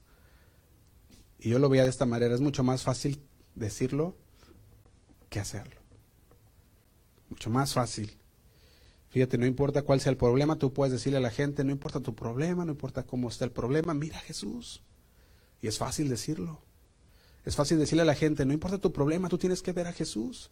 Y 1.38 1.50
yo 1.50 1.58
lo 1.58 1.68
veía 1.68 1.84
de 1.84 1.90
esta 1.90 2.06
manera, 2.06 2.34
es 2.34 2.40
mucho 2.40 2.62
más 2.62 2.82
fácil 2.82 3.22
decirlo 3.54 4.16
que 5.28 5.40
hacerlo. 5.40 5.80
Mucho 7.28 7.50
más 7.50 7.74
fácil. 7.74 8.16
Fíjate, 9.16 9.38
no 9.38 9.46
importa 9.46 9.80
cuál 9.80 9.98
sea 9.98 10.10
el 10.10 10.18
problema, 10.18 10.58
tú 10.58 10.74
puedes 10.74 10.92
decirle 10.92 11.16
a 11.16 11.22
la 11.22 11.30
gente, 11.30 11.64
no 11.64 11.72
importa 11.72 12.00
tu 12.00 12.14
problema, 12.14 12.66
no 12.66 12.72
importa 12.72 13.02
cómo 13.04 13.30
está 13.30 13.46
el 13.46 13.50
problema, 13.50 13.94
mira 13.94 14.18
a 14.18 14.20
Jesús. 14.20 14.82
Y 15.62 15.68
es 15.68 15.78
fácil 15.78 16.10
decirlo. 16.10 16.60
Es 17.46 17.56
fácil 17.56 17.78
decirle 17.78 18.02
a 18.02 18.04
la 18.04 18.14
gente, 18.14 18.44
no 18.44 18.52
importa 18.52 18.76
tu 18.76 18.92
problema, 18.92 19.30
tú 19.30 19.38
tienes 19.38 19.62
que 19.62 19.72
ver 19.72 19.86
a 19.86 19.94
Jesús. 19.94 20.50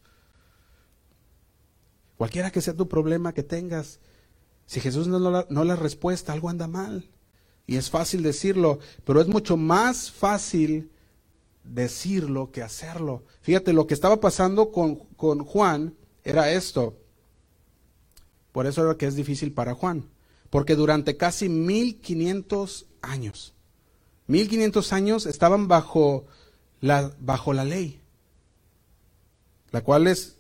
Cualquiera 2.17 2.51
que 2.51 2.63
sea 2.63 2.73
tu 2.73 2.89
problema 2.89 3.35
que 3.35 3.43
tengas, 3.43 4.01
si 4.65 4.81
Jesús 4.81 5.09
no, 5.09 5.19
no, 5.19 5.45
no 5.47 5.65
la 5.65 5.77
respuesta, 5.77 6.33
algo 6.33 6.49
anda 6.49 6.67
mal. 6.67 7.11
Y 7.67 7.77
es 7.77 7.91
fácil 7.91 8.23
decirlo, 8.23 8.79
pero 9.05 9.21
es 9.21 9.29
mucho 9.29 9.59
más 9.59 10.11
fácil 10.11 10.91
decirlo 11.65 12.51
que 12.51 12.63
hacerlo. 12.63 13.25
Fíjate, 13.43 13.75
lo 13.75 13.87
que 13.87 13.93
estaba 13.93 14.21
pasando 14.21 14.73
con, 14.73 14.97
con 15.17 15.45
Juan 15.45 15.95
era 16.23 16.51
esto. 16.51 17.04
Por 18.55 18.69
eso 18.69 18.85
era 18.85 18.97
que 18.97 19.07
es 19.07 19.17
difícil 19.17 19.53
para 19.53 19.75
Juan. 19.75 20.09
Porque 20.49 20.77
durante 20.77 21.17
casi 21.17 21.49
1500 21.49 22.87
años, 23.03 23.53
1500 24.29 24.93
años 24.93 25.27
estaban 25.27 25.67
bajo 25.67 26.25
la, 26.81 27.11
bajo 27.19 27.53
la 27.53 27.65
ley, 27.65 28.01
la 29.73 29.81
cual 29.81 30.07
es, 30.07 30.37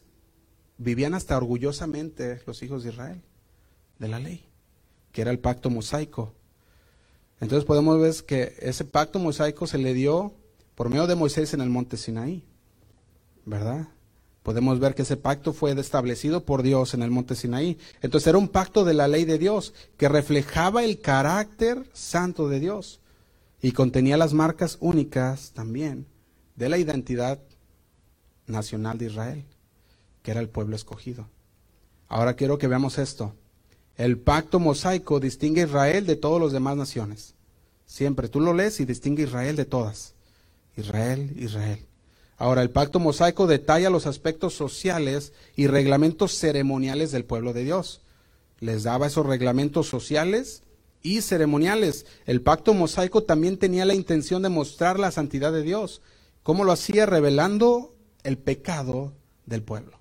vivían 0.78 1.14
hasta 1.14 1.36
orgullosamente 1.36 2.40
los 2.46 2.62
hijos 2.62 2.84
de 2.84 2.90
Israel, 2.90 3.20
de 3.98 4.06
la 4.06 4.20
ley, 4.20 4.46
que 5.10 5.22
era 5.22 5.32
el 5.32 5.40
pacto 5.40 5.68
mosaico. 5.68 6.34
Entonces 7.40 7.64
podemos 7.64 8.00
ver 8.00 8.14
que 8.24 8.54
ese 8.60 8.84
pacto 8.84 9.18
mosaico 9.18 9.66
se 9.66 9.78
le 9.78 9.92
dio 9.92 10.34
por 10.76 10.88
medio 10.88 11.08
de 11.08 11.16
Moisés 11.16 11.52
en 11.52 11.62
el 11.62 11.68
monte 11.68 11.96
Sinaí, 11.96 12.44
¿verdad? 13.44 13.88
Podemos 14.44 14.78
ver 14.78 14.94
que 14.94 15.02
ese 15.02 15.16
pacto 15.16 15.54
fue 15.54 15.72
establecido 15.72 16.44
por 16.44 16.62
Dios 16.62 16.92
en 16.92 17.02
el 17.02 17.10
monte 17.10 17.34
Sinaí. 17.34 17.78
Entonces 18.02 18.26
era 18.26 18.36
un 18.36 18.48
pacto 18.48 18.84
de 18.84 18.92
la 18.92 19.08
ley 19.08 19.24
de 19.24 19.38
Dios 19.38 19.72
que 19.96 20.06
reflejaba 20.06 20.84
el 20.84 21.00
carácter 21.00 21.88
santo 21.94 22.50
de 22.50 22.60
Dios 22.60 23.00
y 23.62 23.72
contenía 23.72 24.18
las 24.18 24.34
marcas 24.34 24.76
únicas 24.80 25.52
también 25.54 26.06
de 26.56 26.68
la 26.68 26.76
identidad 26.76 27.40
nacional 28.46 28.98
de 28.98 29.06
Israel, 29.06 29.44
que 30.22 30.32
era 30.32 30.40
el 30.40 30.50
pueblo 30.50 30.76
escogido. 30.76 31.26
Ahora 32.06 32.34
quiero 32.34 32.58
que 32.58 32.68
veamos 32.68 32.98
esto. 32.98 33.34
El 33.96 34.18
pacto 34.18 34.60
mosaico 34.60 35.20
distingue 35.20 35.62
a 35.62 35.64
Israel 35.64 36.04
de 36.04 36.16
todas 36.16 36.42
las 36.42 36.52
demás 36.52 36.76
naciones. 36.76 37.34
Siempre 37.86 38.28
tú 38.28 38.40
lo 38.40 38.52
lees 38.52 38.78
y 38.78 38.84
distingue 38.84 39.22
a 39.22 39.26
Israel 39.26 39.56
de 39.56 39.64
todas. 39.64 40.12
Israel, 40.76 41.32
Israel. 41.38 41.86
Ahora, 42.36 42.62
el 42.62 42.70
pacto 42.70 42.98
mosaico 42.98 43.46
detalla 43.46 43.90
los 43.90 44.06
aspectos 44.06 44.54
sociales 44.54 45.32
y 45.54 45.66
reglamentos 45.66 46.32
ceremoniales 46.36 47.12
del 47.12 47.24
pueblo 47.24 47.52
de 47.52 47.64
Dios. 47.64 48.00
Les 48.60 48.82
daba 48.82 49.06
esos 49.06 49.26
reglamentos 49.26 49.88
sociales 49.88 50.62
y 51.02 51.20
ceremoniales. 51.20 52.06
El 52.26 52.40
pacto 52.40 52.74
mosaico 52.74 53.22
también 53.22 53.58
tenía 53.58 53.84
la 53.84 53.94
intención 53.94 54.42
de 54.42 54.48
mostrar 54.48 54.98
la 54.98 55.12
santidad 55.12 55.52
de 55.52 55.62
Dios. 55.62 56.02
¿Cómo 56.42 56.64
lo 56.64 56.72
hacía? 56.72 57.06
Revelando 57.06 57.94
el 58.24 58.38
pecado 58.38 59.12
del 59.46 59.62
pueblo. 59.62 59.98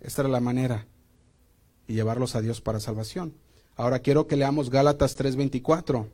Esta 0.00 0.22
era 0.22 0.28
la 0.28 0.40
manera 0.40 0.86
y 1.88 1.94
llevarlos 1.94 2.34
a 2.34 2.40
Dios 2.40 2.60
para 2.60 2.80
salvación. 2.80 3.34
Ahora 3.76 4.00
quiero 4.00 4.26
que 4.26 4.36
leamos 4.36 4.70
Gálatas 4.70 5.16
3:24. 5.16 6.08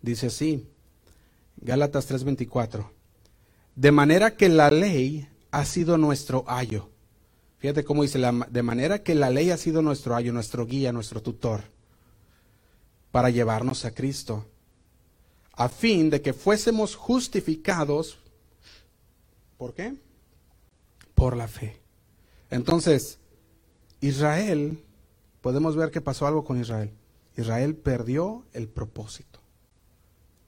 Dice 0.00 0.26
así, 0.26 0.66
Gálatas 1.56 2.06
3:24. 2.06 2.90
De 3.74 3.92
manera 3.92 4.36
que 4.36 4.48
la 4.48 4.70
ley 4.70 5.28
ha 5.50 5.64
sido 5.64 5.98
nuestro 5.98 6.44
ayo. 6.46 6.90
Fíjate 7.58 7.84
cómo 7.84 8.02
dice, 8.02 8.18
de 8.50 8.62
manera 8.62 9.02
que 9.02 9.14
la 9.14 9.30
ley 9.30 9.50
ha 9.50 9.56
sido 9.56 9.82
nuestro 9.82 10.16
ayo, 10.16 10.32
nuestro 10.32 10.66
guía, 10.66 10.92
nuestro 10.92 11.22
tutor, 11.22 11.62
para 13.12 13.30
llevarnos 13.30 13.84
a 13.84 13.94
Cristo, 13.94 14.46
a 15.52 15.68
fin 15.68 16.10
de 16.10 16.20
que 16.20 16.32
fuésemos 16.32 16.96
justificados. 16.96 18.18
¿Por 19.56 19.74
qué? 19.74 19.94
Por 21.14 21.36
la 21.36 21.46
fe. 21.46 21.80
Entonces, 22.50 23.18
Israel, 24.00 24.82
podemos 25.40 25.76
ver 25.76 25.90
que 25.92 26.00
pasó 26.00 26.26
algo 26.26 26.44
con 26.44 26.60
Israel. 26.60 26.90
Israel 27.36 27.76
perdió 27.76 28.44
el 28.52 28.68
propósito. 28.68 29.38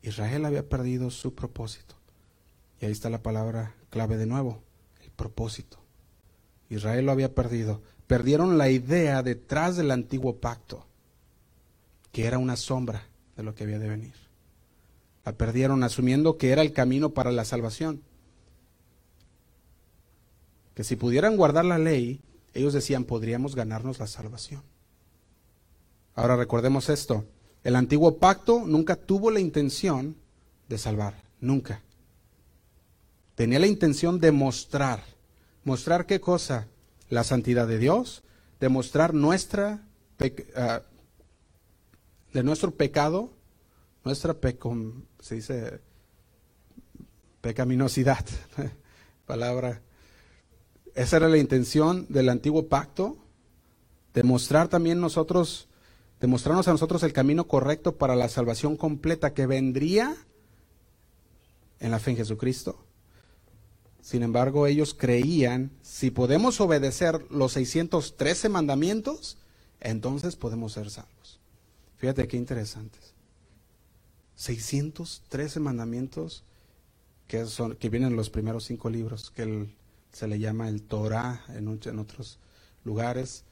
Israel 0.02 0.44
había 0.44 0.68
perdido 0.68 1.10
su 1.10 1.34
propósito. 1.34 1.94
Ahí 2.86 2.92
está 2.92 3.08
la 3.08 3.22
palabra 3.22 3.74
clave 3.90 4.16
de 4.16 4.26
nuevo, 4.26 4.62
el 5.02 5.10
propósito. 5.10 5.78
Israel 6.68 7.06
lo 7.06 7.12
había 7.12 7.34
perdido. 7.34 7.82
Perdieron 8.06 8.58
la 8.58 8.68
idea 8.68 9.22
detrás 9.22 9.76
del 9.76 9.90
antiguo 9.90 10.36
pacto, 10.36 10.84
que 12.12 12.26
era 12.26 12.38
una 12.38 12.56
sombra 12.56 13.06
de 13.36 13.42
lo 13.42 13.54
que 13.54 13.64
había 13.64 13.78
de 13.78 13.88
venir. 13.88 14.14
La 15.24 15.32
perdieron 15.32 15.82
asumiendo 15.82 16.36
que 16.36 16.50
era 16.50 16.60
el 16.60 16.72
camino 16.72 17.10
para 17.10 17.32
la 17.32 17.46
salvación. 17.46 18.02
Que 20.74 20.84
si 20.84 20.96
pudieran 20.96 21.36
guardar 21.36 21.64
la 21.64 21.78
ley, 21.78 22.20
ellos 22.52 22.74
decían, 22.74 23.04
podríamos 23.04 23.54
ganarnos 23.54 23.98
la 23.98 24.06
salvación. 24.06 24.62
Ahora 26.14 26.36
recordemos 26.36 26.90
esto, 26.90 27.24
el 27.62 27.76
antiguo 27.76 28.18
pacto 28.18 28.64
nunca 28.66 28.96
tuvo 28.96 29.30
la 29.30 29.40
intención 29.40 30.16
de 30.68 30.76
salvar, 30.76 31.22
nunca. 31.40 31.83
Tenía 33.34 33.58
la 33.58 33.66
intención 33.66 34.20
de 34.20 34.32
mostrar. 34.32 35.02
¿Mostrar 35.64 36.06
qué 36.06 36.20
cosa? 36.20 36.68
La 37.08 37.24
santidad 37.24 37.66
de 37.66 37.78
Dios, 37.78 38.22
demostrar 38.60 39.14
nuestra, 39.14 39.86
uh, 40.20 40.80
de 42.32 42.42
nuestro 42.42 42.70
pecado, 42.72 43.32
nuestra 44.04 44.36
se 45.20 45.34
dice 45.34 45.80
pecaminosidad, 47.40 48.24
palabra 49.26 49.82
esa 50.94 51.16
era 51.16 51.28
la 51.28 51.38
intención 51.38 52.06
del 52.08 52.28
antiguo 52.28 52.68
pacto, 52.68 53.16
demostrar 54.14 54.68
también 54.68 55.00
nosotros, 55.00 55.68
demostrarnos 56.20 56.68
a 56.68 56.72
nosotros 56.72 57.02
el 57.02 57.12
camino 57.12 57.48
correcto 57.48 57.96
para 57.96 58.14
la 58.14 58.28
salvación 58.28 58.76
completa 58.76 59.34
que 59.34 59.46
vendría 59.46 60.16
en 61.80 61.90
la 61.90 61.98
fe 61.98 62.12
en 62.12 62.18
Jesucristo. 62.18 62.78
Sin 64.04 64.22
embargo, 64.22 64.66
ellos 64.66 64.92
creían, 64.92 65.70
si 65.80 66.10
podemos 66.10 66.60
obedecer 66.60 67.24
los 67.30 67.52
613 67.52 68.50
mandamientos, 68.50 69.38
entonces 69.80 70.36
podemos 70.36 70.74
ser 70.74 70.90
salvos. 70.90 71.40
Fíjate 71.96 72.28
qué 72.28 72.36
interesantes. 72.36 73.14
613 74.34 75.58
mandamientos 75.58 76.44
que, 77.28 77.46
son, 77.46 77.76
que 77.76 77.88
vienen 77.88 78.10
en 78.10 78.16
los 78.16 78.28
primeros 78.28 78.64
cinco 78.64 78.90
libros 78.90 79.30
que 79.30 79.70
se 80.12 80.28
le 80.28 80.38
llama 80.38 80.68
el 80.68 80.82
Torah 80.82 81.42
en, 81.48 81.80
en 81.82 81.98
otros 81.98 82.38
lugares, 82.84 83.44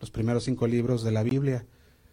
los 0.00 0.10
primeros 0.10 0.44
cinco 0.44 0.66
libros 0.66 1.04
de 1.04 1.12
la 1.12 1.22
Biblia. 1.22 1.66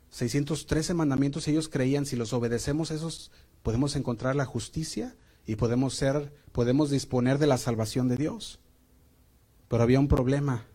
613 0.10 0.96
mandamientos 0.96 1.48
ellos 1.48 1.70
creían, 1.70 2.06
si 2.06 2.18
los 2.18 2.34
obedecemos 2.34 2.92
esos, 2.92 3.32
podemos 3.64 3.96
encontrar 3.96 4.36
la 4.36 4.46
justicia 4.46 5.16
y 5.50 5.56
podemos 5.56 5.96
ser, 5.96 6.32
podemos 6.52 6.92
disponer 6.92 7.40
de 7.40 7.48
la 7.48 7.58
salvación 7.58 8.08
de 8.08 8.18
Dios. 8.18 8.60
Pero 9.68 9.82
había 9.82 10.00
un 10.00 10.08
problema. 10.08 10.68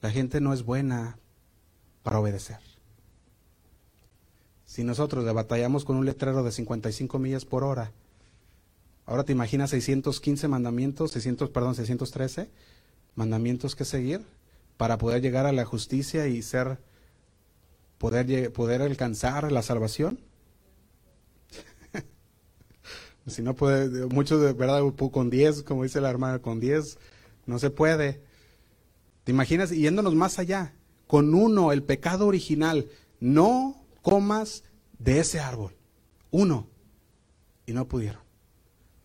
La 0.00 0.10
gente 0.10 0.40
no 0.40 0.52
es 0.52 0.64
buena 0.64 1.20
para 2.02 2.18
obedecer. 2.18 2.58
Si 4.64 4.82
nosotros 4.82 5.24
le 5.24 5.30
batallamos 5.30 5.84
con 5.84 5.94
un 5.94 6.04
letrero 6.04 6.42
de 6.42 6.50
55 6.50 7.16
millas 7.20 7.44
por 7.44 7.62
hora, 7.62 7.92
ahora 9.06 9.22
te 9.22 9.30
imaginas 9.30 9.70
615 9.70 10.48
mandamientos, 10.48 11.12
600, 11.12 11.48
perdón, 11.50 11.76
613 11.76 12.50
mandamientos 13.14 13.76
que 13.76 13.84
seguir 13.84 14.20
para 14.76 14.98
poder 14.98 15.22
llegar 15.22 15.46
a 15.46 15.52
la 15.52 15.64
justicia 15.64 16.26
y 16.26 16.42
ser, 16.42 16.80
poder, 17.98 18.52
poder 18.52 18.82
alcanzar 18.82 19.52
la 19.52 19.62
salvación. 19.62 20.18
Si 23.26 23.42
no 23.42 23.54
puede, 23.54 24.06
muchos 24.06 24.40
de 24.40 24.52
verdad 24.52 24.82
con 25.12 25.30
10, 25.30 25.62
como 25.62 25.84
dice 25.84 26.00
la 26.00 26.10
hermana, 26.10 26.40
con 26.40 26.60
10 26.60 26.98
no 27.46 27.58
se 27.58 27.70
puede. 27.70 28.22
¿Te 29.24 29.32
imaginas? 29.32 29.70
yéndonos 29.70 30.14
más 30.14 30.38
allá, 30.38 30.74
con 31.06 31.34
uno, 31.34 31.72
el 31.72 31.82
pecado 31.82 32.26
original, 32.26 32.88
no 33.20 33.84
comas 34.02 34.64
de 34.98 35.20
ese 35.20 35.40
árbol. 35.40 35.76
Uno. 36.30 36.68
Y 37.66 37.72
no 37.72 37.86
pudieron. 37.86 38.22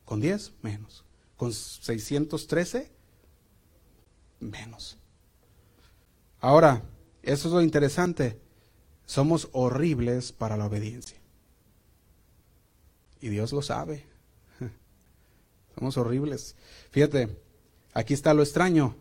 Con 0.05 0.19
10, 0.19 0.53
menos. 0.63 1.05
Con 1.35 1.53
613, 1.53 2.91
menos. 4.39 4.97
Ahora, 6.39 6.83
eso 7.21 7.47
es 7.49 7.53
lo 7.53 7.61
interesante. 7.61 8.39
Somos 9.05 9.49
horribles 9.51 10.31
para 10.31 10.57
la 10.57 10.65
obediencia. 10.65 11.16
Y 13.21 13.29
Dios 13.29 13.51
lo 13.51 13.61
sabe. 13.61 14.05
Somos 15.75 15.97
horribles. 15.97 16.55
Fíjate, 16.91 17.29
aquí 17.93 18.13
está 18.13 18.33
lo 18.33 18.43
extraño 18.43 18.95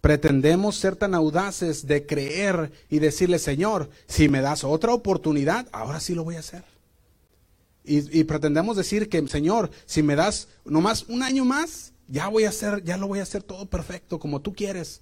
pretendemos 0.00 0.76
ser 0.76 0.96
tan 0.96 1.14
audaces 1.14 1.86
de 1.86 2.06
creer 2.06 2.72
y 2.88 2.98
decirle, 3.00 3.38
Señor, 3.38 3.90
si 4.06 4.28
me 4.28 4.40
das 4.40 4.64
otra 4.64 4.94
oportunidad, 4.94 5.68
ahora 5.72 6.00
sí 6.00 6.14
lo 6.14 6.24
voy 6.24 6.36
a 6.36 6.40
hacer. 6.40 6.64
Y, 7.82 8.24
pretendemos 8.24 8.76
decir 8.76 9.08
que, 9.08 9.26
Señor, 9.26 9.70
si 9.84 10.02
me 10.02 10.14
das 10.14 10.48
nomás 10.64 11.04
un 11.08 11.22
año 11.22 11.44
más, 11.44 11.92
ya 12.06 12.28
voy 12.28 12.44
a 12.44 12.50
hacer, 12.50 12.84
ya 12.84 12.96
lo 12.96 13.08
voy 13.08 13.18
a 13.18 13.24
hacer 13.24 13.42
todo 13.42 13.66
perfecto, 13.66 14.20
como 14.20 14.40
tú 14.40 14.54
quieres. 14.54 15.00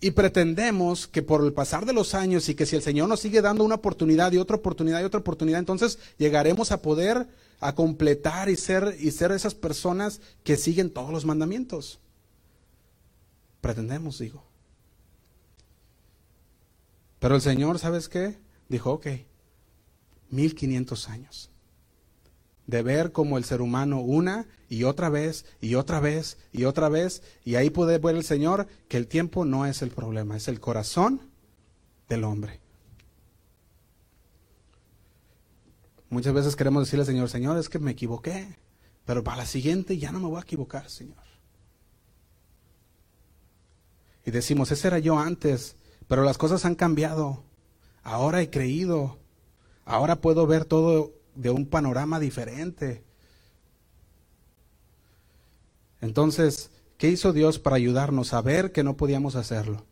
Y 0.00 0.12
pretendemos 0.12 1.06
que 1.08 1.22
por 1.22 1.44
el 1.44 1.52
pasar 1.52 1.84
de 1.84 1.92
los 1.92 2.14
años 2.14 2.48
y 2.48 2.54
que 2.54 2.66
si 2.66 2.76
el 2.76 2.82
Señor 2.82 3.08
nos 3.08 3.20
sigue 3.20 3.42
dando 3.42 3.64
una 3.64 3.74
oportunidad 3.76 4.30
y 4.32 4.38
otra 4.38 4.56
oportunidad 4.56 5.00
y 5.00 5.04
otra 5.04 5.20
oportunidad, 5.20 5.58
entonces 5.58 5.98
llegaremos 6.18 6.70
a 6.70 6.82
poder 6.82 7.26
a 7.60 7.74
completar 7.74 8.48
y 8.48 8.56
ser 8.56 8.96
y 9.00 9.10
ser 9.10 9.32
esas 9.32 9.54
personas 9.54 10.20
que 10.44 10.56
siguen 10.56 10.90
todos 10.90 11.10
los 11.10 11.24
mandamientos. 11.24 11.98
Pretendemos, 13.60 14.18
digo. 14.18 14.44
Pero 17.18 17.34
el 17.34 17.40
Señor, 17.40 17.80
¿sabes 17.80 18.08
qué? 18.08 18.38
Dijo, 18.68 18.92
ok, 18.92 19.06
1500 20.30 21.08
años. 21.08 21.50
De 22.68 22.82
ver 22.84 23.10
como 23.10 23.36
el 23.36 23.44
ser 23.44 23.60
humano 23.60 24.00
una 24.00 24.46
y 24.68 24.84
otra 24.84 25.08
vez 25.08 25.44
y 25.60 25.74
otra 25.74 25.98
vez 25.98 26.38
y 26.52 26.64
otra 26.64 26.88
vez. 26.88 27.22
Y 27.44 27.56
ahí 27.56 27.70
puede 27.70 27.98
ver 27.98 28.14
el 28.14 28.22
Señor 28.22 28.68
que 28.88 28.96
el 28.96 29.08
tiempo 29.08 29.44
no 29.44 29.66
es 29.66 29.82
el 29.82 29.90
problema, 29.90 30.36
es 30.36 30.46
el 30.46 30.60
corazón 30.60 31.22
del 32.08 32.22
hombre. 32.22 32.60
Muchas 36.10 36.32
veces 36.32 36.54
queremos 36.54 36.84
decirle 36.84 37.02
al 37.02 37.06
Señor, 37.06 37.28
Señor, 37.28 37.58
es 37.58 37.68
que 37.68 37.80
me 37.80 37.90
equivoqué. 37.90 38.56
Pero 39.04 39.24
para 39.24 39.38
la 39.38 39.46
siguiente 39.46 39.98
ya 39.98 40.12
no 40.12 40.20
me 40.20 40.28
voy 40.28 40.38
a 40.38 40.42
equivocar, 40.42 40.88
Señor. 40.90 41.16
Y 44.24 44.30
decimos, 44.30 44.70
ese 44.70 44.88
era 44.88 44.98
yo 44.98 45.18
antes, 45.18 45.76
pero 46.06 46.22
las 46.22 46.36
cosas 46.36 46.66
han 46.66 46.74
cambiado. 46.74 47.42
Ahora 48.02 48.42
he 48.42 48.50
creído. 48.50 49.18
Ahora 49.86 50.20
puedo 50.20 50.46
ver 50.46 50.66
todo 50.66 51.17
de 51.38 51.50
un 51.50 51.66
panorama 51.66 52.18
diferente. 52.18 53.04
Entonces, 56.00 56.70
¿qué 56.96 57.08
hizo 57.08 57.32
Dios 57.32 57.58
para 57.58 57.76
ayudarnos 57.76 58.34
a 58.34 58.42
ver 58.42 58.72
que 58.72 58.82
no 58.82 58.96
podíamos 58.96 59.36
hacerlo? 59.36 59.86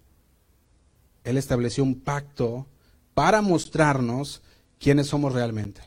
Él 1.25 1.37
estableció 1.37 1.85
un 1.85 2.01
pacto 2.01 2.67
para 3.15 3.43
mostrarnos 3.43 4.43
quiénes 4.79 5.07
somos 5.07 5.33
realmente. 5.33 5.83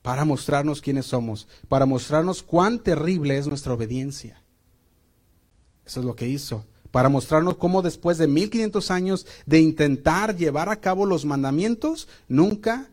Para 0.00 0.24
mostrarnos 0.24 0.80
quiénes 0.80 1.06
somos. 1.06 1.46
Para 1.68 1.86
mostrarnos 1.86 2.42
cuán 2.42 2.78
terrible 2.78 3.36
es 3.36 3.46
nuestra 3.46 3.74
obediencia. 3.74 4.42
Eso 5.84 6.00
es 6.00 6.06
lo 6.06 6.16
que 6.16 6.28
hizo 6.28 6.64
para 6.90 7.08
mostrarnos 7.08 7.56
cómo 7.56 7.80
después 7.80 8.18
de 8.18 8.28
1500 8.28 8.90
años 8.90 9.26
de 9.46 9.60
intentar 9.60 10.36
llevar 10.36 10.68
a 10.68 10.76
cabo 10.76 11.06
los 11.06 11.24
mandamientos, 11.24 12.06
nunca 12.28 12.90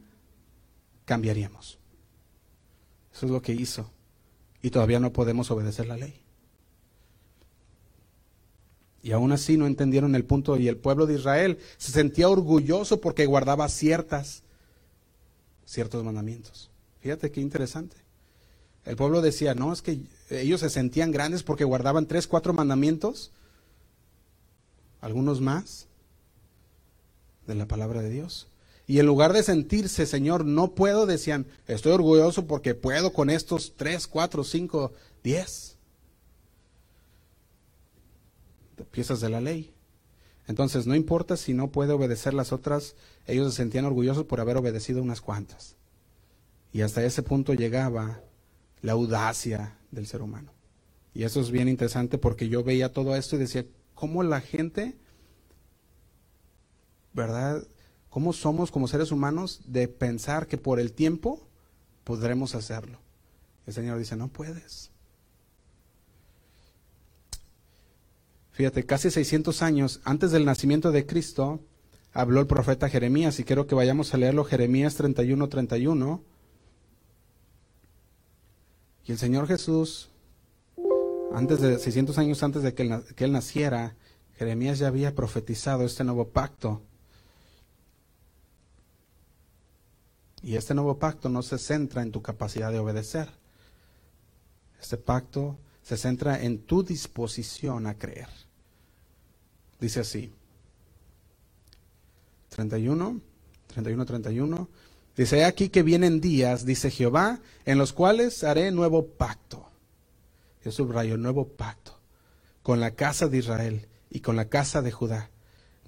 cambiaríamos. 1.10 1.80
Eso 3.12 3.26
es 3.26 3.32
lo 3.32 3.42
que 3.42 3.52
hizo. 3.52 3.90
Y 4.62 4.70
todavía 4.70 5.00
no 5.00 5.12
podemos 5.12 5.50
obedecer 5.50 5.88
la 5.88 5.98
ley. 5.98 6.22
Y 9.02 9.12
aún 9.12 9.32
así 9.32 9.58
no 9.58 9.66
entendieron 9.66 10.14
el 10.14 10.24
punto 10.24 10.56
y 10.58 10.68
el 10.68 10.78
pueblo 10.78 11.08
de 11.08 11.16
Israel 11.16 11.58
se 11.78 11.92
sentía 11.92 12.30
orgulloso 12.30 13.02
porque 13.02 13.26
guardaba 13.26 13.68
ciertas, 13.70 14.44
ciertos 15.66 16.04
mandamientos. 16.04 16.70
Fíjate 17.00 17.32
qué 17.32 17.42
interesante. 17.42 17.98
El 18.86 18.96
pueblo 18.96 19.22
decía, 19.22 19.56
no, 19.56 19.74
es 19.74 19.82
que 19.82 20.02
ellos 20.30 20.60
se 20.60 20.70
sentían 20.70 21.10
grandes 21.10 21.42
porque 21.42 21.64
guardaban 21.64 22.06
tres, 22.06 22.28
cuatro 22.28 22.54
mandamientos 22.54 23.32
algunos 25.02 25.42
más 25.42 25.88
de 27.48 27.56
la 27.56 27.68
palabra 27.68 28.04
de 28.04 28.12
Dios. 28.12 28.48
Y 28.90 28.98
en 28.98 29.06
lugar 29.06 29.34
de 29.34 29.44
sentirse, 29.44 30.08
Señor, 30.08 30.46
no 30.46 30.74
puedo, 30.74 31.06
decían, 31.06 31.46
estoy 31.68 31.92
orgulloso 31.92 32.48
porque 32.48 32.74
puedo 32.74 33.14
con 33.14 33.30
estos 33.30 33.76
tres, 33.76 34.08
cuatro, 34.08 34.44
cinco, 34.44 34.94
diez 35.24 35.78
piezas 38.90 39.22
de 39.22 39.30
la 39.30 39.42
ley. 39.42 39.76
Entonces, 40.48 40.88
no 40.88 40.96
importa 40.96 41.38
si 41.38 41.54
no 41.54 41.70
puede 41.70 41.94
obedecer 41.94 42.34
las 42.34 42.52
otras, 42.52 42.96
ellos 43.28 43.52
se 43.52 43.58
sentían 43.58 43.86
orgullosos 43.86 44.26
por 44.26 44.40
haber 44.40 44.58
obedecido 44.58 45.04
unas 45.04 45.22
cuantas. 45.22 45.76
Y 46.74 46.82
hasta 46.82 47.06
ese 47.06 47.22
punto 47.22 47.54
llegaba 47.54 48.24
la 48.82 48.94
audacia 48.94 49.78
del 49.92 50.08
ser 50.08 50.24
humano. 50.24 50.52
Y 51.14 51.26
eso 51.26 51.42
es 51.42 51.52
bien 51.52 51.68
interesante 51.68 52.18
porque 52.18 52.50
yo 52.50 52.64
veía 52.64 52.92
todo 52.92 53.16
esto 53.16 53.36
y 53.36 53.40
decía, 53.40 53.68
cómo 53.94 54.24
la 54.24 54.42
gente, 54.42 54.98
¿verdad? 57.14 57.68
¿Cómo 58.10 58.34
somos 58.34 58.72
como 58.72 58.88
seres 58.88 59.12
humanos 59.12 59.62
de 59.66 59.88
pensar 59.88 60.48
que 60.48 60.58
por 60.58 60.80
el 60.80 60.94
tiempo 60.94 61.48
podremos 62.04 62.56
hacerlo? 62.56 63.00
El 63.68 63.74
Señor 63.74 64.00
dice, 64.00 64.16
no 64.16 64.30
puedes. 64.30 64.92
Fíjate, 68.52 68.86
casi 68.86 69.12
600 69.12 69.62
años 69.62 70.02
antes 70.04 70.32
del 70.32 70.44
nacimiento 70.44 70.92
de 70.92 71.06
Cristo, 71.06 71.62
habló 72.12 72.42
el 72.42 72.48
profeta 72.48 72.90
Jeremías, 72.90 73.40
y 73.40 73.44
quiero 73.44 73.68
que 73.68 73.76
vayamos 73.76 74.14
a 74.14 74.18
leerlo, 74.18 74.44
Jeremías 74.44 74.96
31, 74.96 75.48
31. 75.48 76.24
Y 79.06 79.12
el 79.12 79.18
Señor 79.18 79.48
Jesús 79.48 80.10
antes 81.32 81.62
de 81.62 81.78
600 81.78 82.18
años 82.18 82.44
antes 82.44 82.64
de 82.64 82.74
que 82.74 82.84
él, 82.84 83.32
naciera, 83.32 83.96
Jeremías 84.38 84.80
ya 84.80 84.88
había 84.88 85.16
profetizado 85.16 85.86
este 85.86 86.04
nuevo 86.04 86.30
pacto. 86.30 86.82
Y 90.42 90.56
este 90.56 90.74
nuevo 90.74 90.98
pacto 90.98 91.30
no 91.30 91.42
se 91.42 91.58
centra 91.58 92.02
en 92.02 92.12
tu 92.12 92.22
capacidad 92.22 92.72
de 92.72 92.80
obedecer. 92.80 93.30
Este 94.82 94.98
pacto 94.98 95.58
se 95.82 95.98
centra 95.98 96.42
en 96.42 96.60
tu 96.60 96.84
disposición 96.84 97.88
a 97.88 97.98
creer. 97.98 98.30
Dice 99.80 100.02
así. 100.02 100.34
31, 102.50 103.22
31, 103.68 104.06
31. 104.06 104.70
Dice 105.16 105.44
aquí 105.44 105.70
que 105.70 105.84
vienen 105.84 106.22
días, 106.22 106.66
dice 106.66 106.90
Jehová, 106.90 107.40
en 107.66 107.78
los 107.78 107.92
cuales 107.92 108.44
haré 108.44 108.72
nuevo 108.72 109.06
pacto 109.06 109.70
yo 110.64 110.72
subrayo, 110.72 111.18
nuevo 111.18 111.48
pacto 111.48 112.00
con 112.64 112.80
la 112.80 112.92
casa 112.92 113.28
de 113.28 113.38
Israel 113.38 113.88
y 114.10 114.20
con 114.20 114.36
la 114.36 114.50
casa 114.50 114.82
de 114.82 114.92
Judá. 114.92 115.32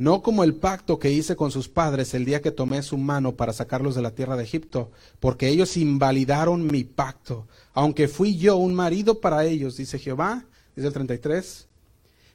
No 0.01 0.23
como 0.23 0.43
el 0.43 0.55
pacto 0.55 0.97
que 0.97 1.11
hice 1.11 1.35
con 1.35 1.51
sus 1.51 1.69
padres 1.69 2.15
el 2.15 2.25
día 2.25 2.41
que 2.41 2.49
tomé 2.49 2.81
su 2.81 2.97
mano 2.97 3.35
para 3.35 3.53
sacarlos 3.53 3.93
de 3.93 4.01
la 4.01 4.15
tierra 4.15 4.35
de 4.35 4.43
Egipto, 4.43 4.89
porque 5.19 5.47
ellos 5.47 5.77
invalidaron 5.77 6.65
mi 6.65 6.83
pacto, 6.83 7.47
aunque 7.71 8.07
fui 8.07 8.35
yo 8.35 8.57
un 8.57 8.73
marido 8.73 9.21
para 9.21 9.45
ellos, 9.45 9.77
dice 9.77 9.99
Jehová, 9.99 10.47
dice 10.75 10.87
el 10.87 10.93
33. 10.93 11.67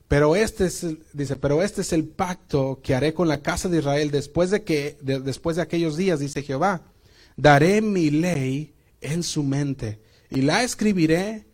Pero 0.06 0.36
este 0.36 0.66
es, 0.66 0.86
dice, 1.12 1.34
pero 1.34 1.60
este 1.60 1.80
es 1.80 1.92
el 1.92 2.04
pacto 2.04 2.78
que 2.84 2.94
haré 2.94 3.12
con 3.12 3.26
la 3.26 3.42
casa 3.42 3.68
de 3.68 3.78
Israel 3.78 4.12
después 4.12 4.52
de 4.52 4.62
que, 4.62 4.96
después 5.00 5.56
de 5.56 5.62
aquellos 5.62 5.96
días, 5.96 6.20
dice 6.20 6.44
Jehová. 6.44 6.82
Daré 7.36 7.82
mi 7.82 8.10
ley 8.10 8.74
en 9.00 9.24
su 9.24 9.42
mente 9.42 9.98
y 10.30 10.42
la 10.42 10.62
escribiré 10.62 11.48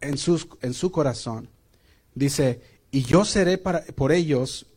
en, 0.00 0.16
sus, 0.16 0.48
en 0.62 0.72
su 0.72 0.90
corazón. 0.90 1.50
Dice, 2.14 2.62
y 2.90 3.02
yo 3.02 3.26
seré 3.26 3.58
para, 3.58 3.82
por 3.94 4.10
ellos, 4.10 4.68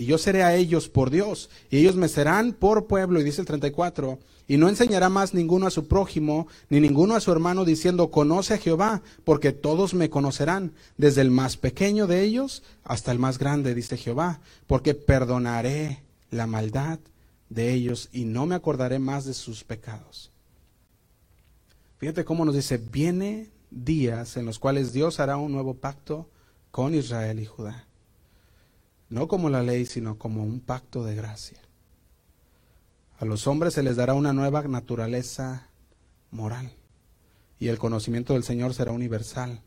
y 0.00 0.06
yo 0.06 0.16
seré 0.16 0.42
a 0.42 0.54
ellos 0.54 0.88
por 0.88 1.10
Dios, 1.10 1.50
y 1.68 1.76
ellos 1.76 1.94
me 1.94 2.08
serán 2.08 2.54
por 2.54 2.86
pueblo, 2.86 3.20
y 3.20 3.22
dice 3.22 3.42
el 3.42 3.46
34, 3.46 4.18
y 4.48 4.56
no 4.56 4.70
enseñará 4.70 5.10
más 5.10 5.34
ninguno 5.34 5.66
a 5.66 5.70
su 5.70 5.88
prójimo, 5.88 6.48
ni 6.70 6.80
ninguno 6.80 7.14
a 7.14 7.20
su 7.20 7.30
hermano, 7.30 7.66
diciendo, 7.66 8.10
conoce 8.10 8.54
a 8.54 8.56
Jehová, 8.56 9.02
porque 9.24 9.52
todos 9.52 9.92
me 9.92 10.08
conocerán, 10.08 10.72
desde 10.96 11.20
el 11.20 11.30
más 11.30 11.58
pequeño 11.58 12.06
de 12.06 12.22
ellos 12.22 12.62
hasta 12.82 13.12
el 13.12 13.18
más 13.18 13.38
grande, 13.38 13.74
dice 13.74 13.98
Jehová, 13.98 14.40
porque 14.66 14.94
perdonaré 14.94 16.02
la 16.30 16.46
maldad 16.46 16.98
de 17.50 17.74
ellos 17.74 18.08
y 18.10 18.24
no 18.24 18.46
me 18.46 18.54
acordaré 18.54 19.00
más 19.00 19.26
de 19.26 19.34
sus 19.34 19.64
pecados. 19.64 20.30
Fíjate 21.98 22.24
cómo 22.24 22.46
nos 22.46 22.54
dice, 22.54 22.78
viene 22.78 23.50
días 23.70 24.38
en 24.38 24.46
los 24.46 24.58
cuales 24.58 24.94
Dios 24.94 25.20
hará 25.20 25.36
un 25.36 25.52
nuevo 25.52 25.74
pacto 25.74 26.30
con 26.70 26.94
Israel 26.94 27.38
y 27.38 27.44
Judá. 27.44 27.89
No 29.10 29.28
como 29.28 29.50
la 29.50 29.62
ley, 29.62 29.86
sino 29.86 30.16
como 30.16 30.42
un 30.42 30.60
pacto 30.60 31.04
de 31.04 31.14
gracia. 31.14 31.58
A 33.18 33.24
los 33.26 33.46
hombres 33.46 33.74
se 33.74 33.82
les 33.82 33.96
dará 33.96 34.14
una 34.14 34.32
nueva 34.32 34.62
naturaleza 34.62 35.68
moral 36.30 36.72
y 37.58 37.68
el 37.68 37.78
conocimiento 37.78 38.32
del 38.32 38.44
Señor 38.44 38.72
será 38.72 38.92
universal. 38.92 39.60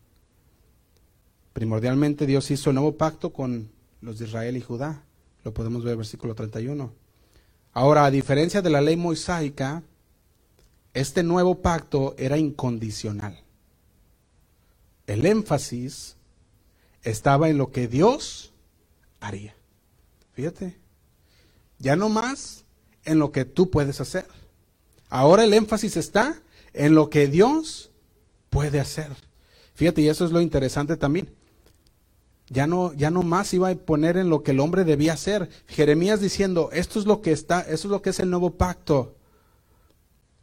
Primordialmente 1.52 2.26
Dios 2.26 2.50
hizo 2.50 2.72
el 2.72 2.76
nuevo 2.76 2.98
pacto 2.98 3.32
con 3.32 3.70
los 4.02 4.18
de 4.18 4.26
Israel 4.26 4.58
y 4.58 4.62
Judá. 4.62 5.04
Lo 5.44 5.54
podemos 5.54 5.84
ver 5.84 5.90
en 5.90 5.94
el 5.94 5.98
versículo 5.98 6.34
31. 6.34 6.92
Ahora, 7.74 8.06
a 8.06 8.12
diferencia 8.12 8.62
de 8.62 8.70
la 8.70 8.82
ley 8.82 8.96
mosaica, 8.96 9.84
este 10.94 11.22
nuevo 11.22 11.62
pacto 11.62 12.16
era 12.18 12.38
incondicional. 12.38 13.40
El 15.06 15.26
énfasis 15.26 16.16
estaba 17.02 17.50
en 17.50 17.58
lo 17.58 17.72
que 17.72 17.88
Dios 17.88 18.53
haría. 19.24 19.56
Fíjate, 20.34 20.78
ya 21.80 21.96
no 21.96 22.10
más 22.10 22.66
en 23.06 23.20
lo 23.20 23.32
que 23.32 23.46
tú 23.46 23.70
puedes 23.70 24.02
hacer. 24.02 24.26
Ahora 25.10 25.44
el 25.44 25.54
énfasis 25.54 25.98
está 25.98 26.42
en 26.74 26.94
lo 26.94 27.10
que 27.10 27.28
Dios 27.28 27.92
puede 28.50 28.80
hacer. 28.80 29.10
Fíjate, 29.76 30.02
y 30.02 30.10
eso 30.10 30.26
es 30.26 30.32
lo 30.32 30.42
interesante 30.42 30.98
también. 30.98 31.34
Ya 32.50 32.68
no, 32.68 32.94
ya 32.94 33.10
no 33.10 33.24
más 33.24 33.54
iba 33.54 33.70
a 33.70 33.76
poner 33.76 34.18
en 34.18 34.30
lo 34.30 34.44
que 34.44 34.52
el 34.52 34.60
hombre 34.60 34.84
debía 34.84 35.14
hacer. 35.14 35.50
Jeremías 35.68 36.20
diciendo, 36.20 36.70
esto 36.74 37.00
es 37.00 37.06
lo 37.06 37.22
que 37.22 37.32
está, 37.32 37.62
esto 37.62 37.88
es 37.88 37.92
lo 37.92 38.02
que 38.02 38.10
es 38.10 38.20
el 38.20 38.30
nuevo 38.30 38.52
pacto. 38.52 39.16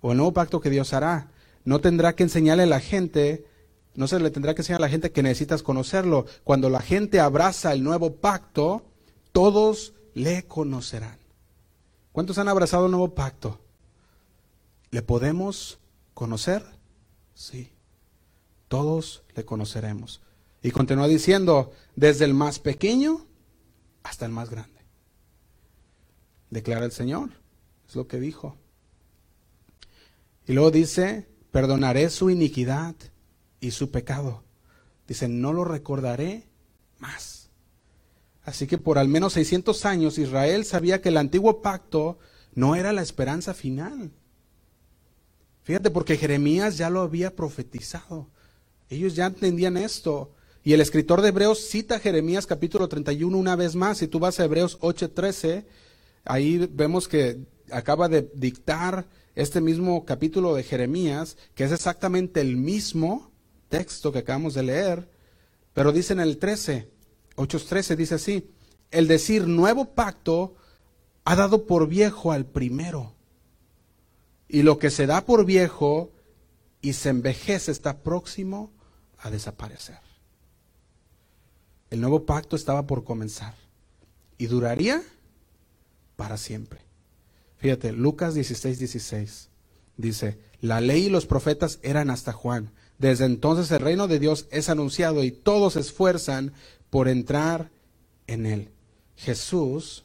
O 0.00 0.12
el 0.12 0.16
nuevo 0.16 0.32
pacto 0.32 0.60
que 0.60 0.70
Dios 0.70 0.92
hará. 0.94 1.30
No 1.64 1.80
tendrá 1.80 2.14
que 2.14 2.22
enseñarle 2.22 2.62
a 2.62 2.66
la 2.66 2.80
gente, 2.80 3.44
no 4.00 4.08
se 4.08 4.18
le 4.18 4.30
tendrá 4.30 4.54
que 4.54 4.62
enseñar 4.62 4.80
a 4.80 4.86
la 4.86 4.88
gente 4.88 5.12
que 5.12 5.22
necesitas 5.22 5.62
conocerlo. 5.62 6.24
Cuando 6.42 6.70
la 6.70 6.80
gente 6.80 7.20
abraza 7.20 7.74
el 7.74 7.84
nuevo 7.84 8.16
pacto, 8.16 8.82
todos 9.30 9.92
le 10.14 10.46
conocerán. 10.46 11.18
¿Cuántos 12.10 12.38
han 12.38 12.48
abrazado 12.48 12.86
un 12.86 12.92
nuevo 12.92 13.14
pacto? 13.14 13.60
¿Le 14.90 15.02
podemos 15.02 15.80
conocer? 16.14 16.64
Sí. 17.34 17.72
Todos 18.68 19.22
le 19.36 19.44
conoceremos. 19.44 20.22
Y 20.62 20.70
continúa 20.70 21.06
diciendo, 21.06 21.70
desde 21.94 22.24
el 22.24 22.32
más 22.32 22.58
pequeño 22.58 23.26
hasta 24.02 24.24
el 24.24 24.32
más 24.32 24.48
grande. 24.48 24.80
Declara 26.48 26.86
el 26.86 26.92
Señor. 26.92 27.28
Es 27.86 27.96
lo 27.96 28.08
que 28.08 28.18
dijo. 28.18 28.56
Y 30.46 30.54
luego 30.54 30.70
dice, 30.70 31.28
perdonaré 31.50 32.08
su 32.08 32.30
iniquidad 32.30 32.94
y 33.60 33.72
su 33.72 33.90
pecado. 33.90 34.42
Dice, 35.06 35.28
no 35.28 35.52
lo 35.52 35.64
recordaré 35.64 36.48
más. 36.98 37.50
Así 38.42 38.66
que 38.66 38.78
por 38.78 38.98
al 38.98 39.08
menos 39.08 39.34
600 39.34 39.84
años 39.84 40.18
Israel 40.18 40.64
sabía 40.64 41.00
que 41.00 41.10
el 41.10 41.16
antiguo 41.16 41.62
pacto 41.62 42.18
no 42.54 42.74
era 42.74 42.92
la 42.92 43.02
esperanza 43.02 43.54
final. 43.54 44.12
Fíjate, 45.62 45.90
porque 45.90 46.16
Jeremías 46.16 46.78
ya 46.78 46.90
lo 46.90 47.00
había 47.00 47.36
profetizado. 47.36 48.28
Ellos 48.88 49.14
ya 49.14 49.26
entendían 49.26 49.76
esto. 49.76 50.32
Y 50.64 50.72
el 50.72 50.80
escritor 50.80 51.22
de 51.22 51.28
Hebreos 51.28 51.60
cita 51.60 52.00
Jeremías 52.00 52.46
capítulo 52.46 52.88
31 52.88 53.36
una 53.36 53.56
vez 53.56 53.76
más. 53.76 53.98
Si 53.98 54.08
tú 54.08 54.18
vas 54.18 54.40
a 54.40 54.44
Hebreos 54.44 54.78
8:13, 54.80 55.64
ahí 56.24 56.68
vemos 56.72 57.08
que 57.08 57.46
acaba 57.70 58.08
de 58.08 58.30
dictar 58.34 59.06
este 59.34 59.60
mismo 59.60 60.04
capítulo 60.04 60.54
de 60.54 60.64
Jeremías, 60.64 61.36
que 61.54 61.64
es 61.64 61.72
exactamente 61.72 62.40
el 62.40 62.56
mismo 62.56 63.29
texto 63.70 64.12
que 64.12 64.18
acabamos 64.18 64.52
de 64.52 64.64
leer, 64.64 65.08
pero 65.72 65.92
dice 65.92 66.12
en 66.12 66.20
el 66.20 66.36
13, 66.36 66.90
8.13 67.36 67.96
dice 67.96 68.16
así, 68.16 68.50
el 68.90 69.08
decir 69.08 69.46
nuevo 69.46 69.94
pacto 69.94 70.56
ha 71.24 71.36
dado 71.36 71.64
por 71.64 71.88
viejo 71.88 72.32
al 72.32 72.44
primero. 72.44 73.14
Y 74.48 74.62
lo 74.62 74.78
que 74.78 74.90
se 74.90 75.06
da 75.06 75.24
por 75.24 75.46
viejo 75.46 76.12
y 76.82 76.94
se 76.94 77.08
envejece 77.08 77.70
está 77.70 78.02
próximo 78.02 78.72
a 79.18 79.30
desaparecer. 79.30 79.98
El 81.90 82.00
nuevo 82.00 82.26
pacto 82.26 82.56
estaba 82.56 82.86
por 82.86 83.04
comenzar 83.04 83.54
y 84.38 84.46
duraría 84.46 85.02
para 86.16 86.36
siempre. 86.36 86.80
Fíjate, 87.58 87.92
Lucas 87.92 88.34
16, 88.34 88.78
16 88.78 89.48
dice, 89.96 90.38
la 90.60 90.80
ley 90.80 91.06
y 91.06 91.10
los 91.10 91.26
profetas 91.26 91.78
eran 91.82 92.10
hasta 92.10 92.32
Juan. 92.32 92.72
Desde 93.00 93.24
entonces 93.24 93.70
el 93.70 93.80
reino 93.80 94.08
de 94.08 94.18
Dios 94.18 94.46
es 94.50 94.68
anunciado 94.68 95.24
y 95.24 95.30
todos 95.30 95.72
se 95.72 95.80
esfuerzan 95.80 96.52
por 96.90 97.08
entrar 97.08 97.70
en 98.26 98.44
él. 98.44 98.68
Jesús 99.16 100.04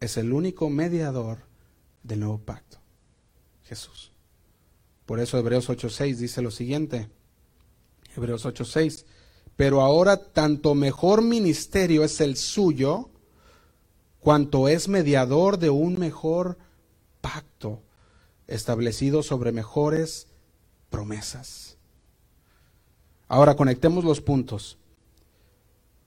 es 0.00 0.16
el 0.16 0.32
único 0.32 0.68
mediador 0.68 1.38
del 2.02 2.18
nuevo 2.18 2.38
pacto. 2.38 2.78
Jesús. 3.62 4.10
Por 5.06 5.20
eso 5.20 5.38
Hebreos 5.38 5.68
8.6 5.68 6.16
dice 6.16 6.42
lo 6.42 6.50
siguiente. 6.50 7.08
Hebreos 8.16 8.44
8.6. 8.44 9.04
Pero 9.54 9.80
ahora 9.80 10.16
tanto 10.16 10.74
mejor 10.74 11.22
ministerio 11.22 12.02
es 12.02 12.20
el 12.20 12.36
suyo, 12.36 13.10
cuanto 14.18 14.66
es 14.66 14.88
mediador 14.88 15.60
de 15.60 15.70
un 15.70 16.00
mejor 16.00 16.58
pacto, 17.20 17.80
establecido 18.48 19.22
sobre 19.22 19.52
mejores 19.52 20.26
promesas. 20.90 21.77
Ahora 23.28 23.56
conectemos 23.56 24.04
los 24.04 24.20
puntos. 24.22 24.78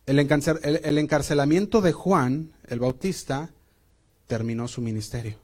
El, 0.08 0.20
encarcelamiento 0.20 1.82
de 1.82 1.94
Juan, 1.94 2.52
el 2.68 2.80
Bautista, 2.80 3.52
terminó 4.26 4.68
su 4.68 4.82
ministerio, 4.82 5.38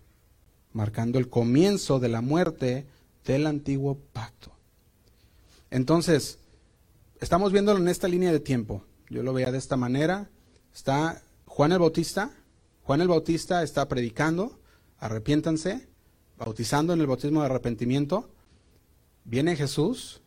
marcando 0.73 1.19
el 1.19 1.29
comienzo 1.29 1.99
de 1.99 2.09
la 2.09 2.21
muerte 2.21 2.87
del 3.23 3.45
antiguo 3.45 3.99
pacto. 4.11 4.51
Entonces, 5.69 6.39
estamos 7.21 7.51
viéndolo 7.51 7.79
en 7.79 7.87
esta 7.87 8.07
línea 8.07 8.31
de 8.31 8.39
tiempo. 8.39 8.83
Yo 9.09 9.21
lo 9.21 9.33
veía 9.33 9.51
de 9.51 9.59
esta 9.59 9.77
manera. 9.77 10.29
Está 10.73 11.21
Juan 11.45 11.71
el 11.71 11.79
Bautista. 11.79 12.31
Juan 12.83 13.01
el 13.01 13.07
Bautista 13.07 13.61
está 13.63 13.87
predicando, 13.87 14.59
arrepiéntanse, 14.97 15.87
bautizando 16.37 16.93
en 16.93 17.01
el 17.01 17.07
bautismo 17.07 17.41
de 17.41 17.47
arrepentimiento. 17.47 18.31
Viene 19.23 19.55
Jesús. 19.55 20.21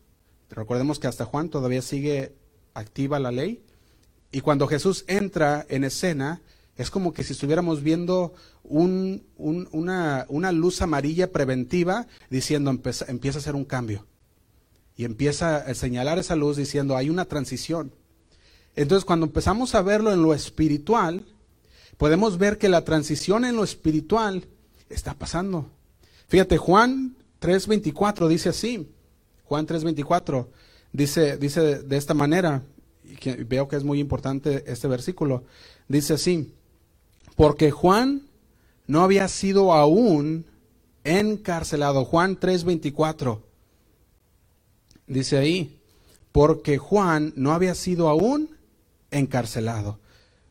Recordemos 0.51 0.99
que 0.99 1.07
hasta 1.07 1.25
Juan 1.25 1.49
todavía 1.49 1.81
sigue 1.81 2.35
activa 2.73 3.19
la 3.19 3.31
ley. 3.31 3.63
Y 4.31 4.41
cuando 4.41 4.67
Jesús 4.67 5.05
entra 5.07 5.65
en 5.69 5.83
escena, 5.83 6.41
es 6.77 6.89
como 6.89 7.13
que 7.13 7.23
si 7.23 7.33
estuviéramos 7.33 7.81
viendo 7.83 8.33
una, 8.63 10.25
luz 10.51 10.81
amarilla 10.81 11.31
preventiva 11.31 12.07
diciendo 12.29 12.69
empieza, 12.69 13.05
empieza 13.07 13.37
a 13.37 13.41
hacer 13.41 13.55
un 13.55 13.65
cambio. 13.65 14.05
Y 14.95 15.05
empieza 15.05 15.57
a 15.57 15.73
señalar 15.73 16.19
esa 16.19 16.35
luz 16.35 16.57
diciendo 16.57 16.95
hay 16.95 17.09
una 17.09 17.25
transición. 17.25 17.93
Entonces 18.75 19.05
cuando 19.05 19.25
empezamos 19.25 19.75
a 19.75 19.81
verlo 19.81 20.13
en 20.13 20.21
lo 20.21 20.33
espiritual, 20.33 21.25
podemos 21.97 22.37
ver 22.37 22.57
que 22.57 22.69
la 22.69 22.83
transición 22.83 23.45
en 23.45 23.55
lo 23.55 23.63
espiritual 23.63 24.47
está 24.89 25.13
pasando. 25.13 25.69
Fíjate, 26.27 26.57
Juan 26.57 27.15
3.24 27.41 28.27
dice 28.27 28.49
así. 28.49 28.87
Juan 29.51 29.67
3.24 29.67 30.47
dice, 30.93 31.35
dice 31.35 31.79
de 31.83 31.97
esta 31.97 32.13
manera, 32.13 32.63
veo 33.49 33.67
que 33.67 33.75
es 33.75 33.83
muy 33.83 33.99
importante 33.99 34.63
este 34.65 34.87
versículo. 34.87 35.43
Dice 35.89 36.13
así, 36.13 36.53
porque 37.35 37.69
Juan 37.69 38.29
no 38.87 39.03
había 39.03 39.27
sido 39.27 39.73
aún 39.73 40.45
encarcelado. 41.03 42.05
Juan 42.05 42.39
3:24. 42.39 43.41
Dice 45.05 45.37
ahí, 45.37 45.81
porque 46.31 46.77
Juan 46.77 47.33
no 47.35 47.51
había 47.51 47.75
sido 47.75 48.07
aún 48.07 48.57
encarcelado. 49.09 49.99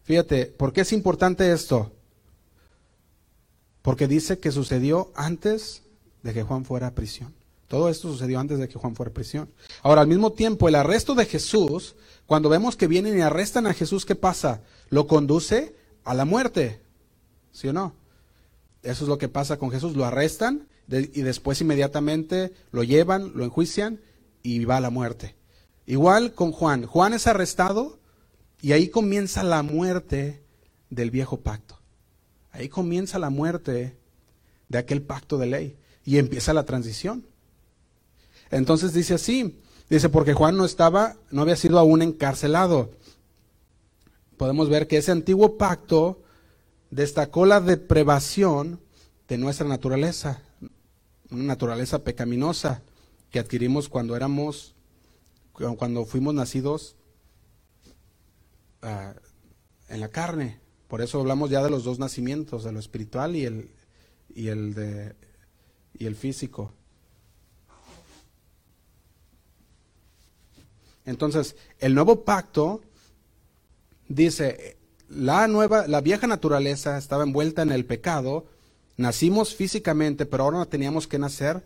Fíjate, 0.03 0.45
¿por 0.45 0.75
qué 0.75 0.83
es 0.83 0.93
importante 0.93 1.51
esto? 1.53 1.91
Porque 3.81 4.07
dice 4.07 4.39
que 4.41 4.53
sucedió 4.53 5.11
antes 5.15 5.85
de 6.23 6.35
que 6.35 6.43
Juan 6.43 6.67
fuera 6.67 6.89
a 6.89 6.95
prisión. 6.95 7.40
Todo 7.71 7.89
esto 7.89 8.11
sucedió 8.11 8.41
antes 8.41 8.59
de 8.59 8.67
que 8.67 8.81
Juan 8.81 8.97
fuera 8.97 9.11
a 9.11 9.15
prisión. 9.15 9.49
Ahora, 9.85 10.01
al 10.01 10.09
mismo 10.09 10.33
tiempo, 10.33 10.69
el 10.69 10.75
arresto 10.75 11.15
de 11.15 11.25
Jesús, 11.25 11.95
cuando 12.27 12.49
vemos 12.49 12.75
que 12.75 12.89
vienen 12.89 13.17
y 13.17 13.21
arrestan 13.21 13.69
a 13.69 13.75
Jesús, 13.75 14.05
¿qué 14.05 14.17
pasa? 14.17 14.63
Lo 14.89 15.07
conduce 15.07 15.77
a 16.03 16.13
la 16.13 16.25
muerte. 16.25 16.83
¿Sí 17.53 17.69
o 17.69 17.73
no? 17.73 17.95
Eso 18.83 19.05
es 19.05 19.09
lo 19.09 19.19
que 19.19 19.29
pasa 19.29 19.57
con 19.57 19.71
Jesús. 19.71 19.95
Lo 19.95 20.05
arrestan 20.05 20.67
y 20.89 21.23
después 21.23 21.61
inmediatamente 21.61 22.53
lo 22.73 22.83
llevan, 22.83 23.31
lo 23.37 23.45
enjuician 23.45 24.01
y 24.43 24.65
va 24.65 24.79
a 24.79 24.81
la 24.81 24.91
muerte. 24.91 25.37
Igual 25.87 26.35
con 26.35 26.51
Juan. 26.51 26.87
Juan 26.87 27.15
es 27.15 27.29
arrestado 27.29 28.01
y 28.61 28.73
ahí 28.73 28.89
comienza 28.89 29.45
la 29.45 29.63
muerte 29.63 30.43
del 30.89 31.13
viejo 31.13 31.39
pacto. 31.43 31.79
Ahí 32.51 32.69
comienza 32.69 33.21
la 33.21 33.31
muerte 33.31 33.97
de 34.69 34.79
aquel 34.79 35.03
pacto 35.03 35.39
de 35.39 35.47
ley 35.47 35.77
y 36.05 36.19
empieza 36.19 36.53
la 36.53 36.65
transición. 36.65 37.30
Entonces 38.51 38.93
dice 38.93 39.15
así, 39.15 39.61
dice 39.89 40.09
porque 40.09 40.35
Juan 40.35 40.57
no 40.57 40.65
estaba, 40.65 41.17
no 41.31 41.43
había 41.43 41.57
sido 41.57 41.79
aún 41.79 42.03
encarcelado. 42.03 42.91
Podemos 44.37 44.69
ver 44.69 44.87
que 44.87 44.97
ese 44.97 45.13
antiguo 45.13 45.57
pacto 45.57 46.23
destacó 46.91 47.47
la 47.47 47.61
deprevación 47.61 48.81
de 49.29 49.39
nuestra 49.39 49.69
naturaleza, 49.69 50.43
una 51.31 51.45
naturaleza 51.45 52.03
pecaminosa 52.03 52.83
que 53.31 53.39
adquirimos 53.39 53.89
cuando 53.89 54.17
éramos, 54.17 54.75
cuando 55.53 56.05
fuimos 56.05 56.35
nacidos 56.35 56.97
uh, 58.83 59.15
en 59.89 60.01
la 60.01 60.09
carne. 60.09 60.59
Por 60.89 61.01
eso 61.01 61.21
hablamos 61.21 61.51
ya 61.51 61.63
de 61.63 61.71
los 61.71 61.85
dos 61.85 62.01
nacimientos, 62.01 62.65
de 62.65 62.73
lo 62.73 62.81
espiritual 62.81 63.37
y 63.37 63.45
el, 63.45 63.71
y 64.35 64.49
el, 64.49 64.75
de, 64.75 65.15
y 65.97 66.07
el 66.07 66.17
físico. 66.17 66.73
Entonces, 71.11 71.57
el 71.79 71.95
nuevo 71.95 72.25
pacto 72.25 72.81
dice, 74.09 74.79
la 75.09 75.49
nueva, 75.49 75.87
la 75.89 76.01
vieja 76.01 76.27
naturaleza 76.27 76.97
estaba 76.97 77.25
envuelta 77.25 77.63
en 77.63 77.73
el 77.73 77.85
pecado, 77.85 78.47
nacimos 78.97 79.55
físicamente, 79.55 80.25
pero 80.25 80.45
ahora 80.45 80.65
teníamos 80.67 81.09
que 81.09 81.19
nacer 81.19 81.65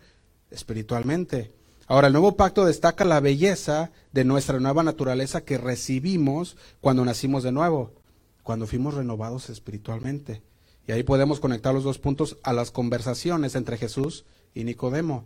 espiritualmente. 0.49 1.53
Ahora, 1.87 2.07
el 2.07 2.13
nuevo 2.13 2.35
pacto 2.35 2.65
destaca 2.65 3.05
la 3.05 3.19
belleza 3.19 3.91
de 4.11 4.25
nuestra 4.25 4.59
nueva 4.59 4.81
naturaleza 4.81 5.41
que 5.41 5.59
recibimos 5.59 6.57
cuando 6.81 7.05
nacimos 7.05 7.43
de 7.43 7.51
nuevo, 7.51 7.93
cuando 8.41 8.65
fuimos 8.65 8.95
renovados 8.95 9.49
espiritualmente. 9.51 10.41
Y 10.87 10.91
ahí 10.91 11.03
podemos 11.03 11.39
conectar 11.39 11.73
los 11.73 11.83
dos 11.83 11.99
puntos 11.99 12.37
a 12.41 12.53
las 12.53 12.71
conversaciones 12.71 13.53
entre 13.55 13.77
Jesús 13.77 14.25
y 14.55 14.63
Nicodemo. 14.63 15.25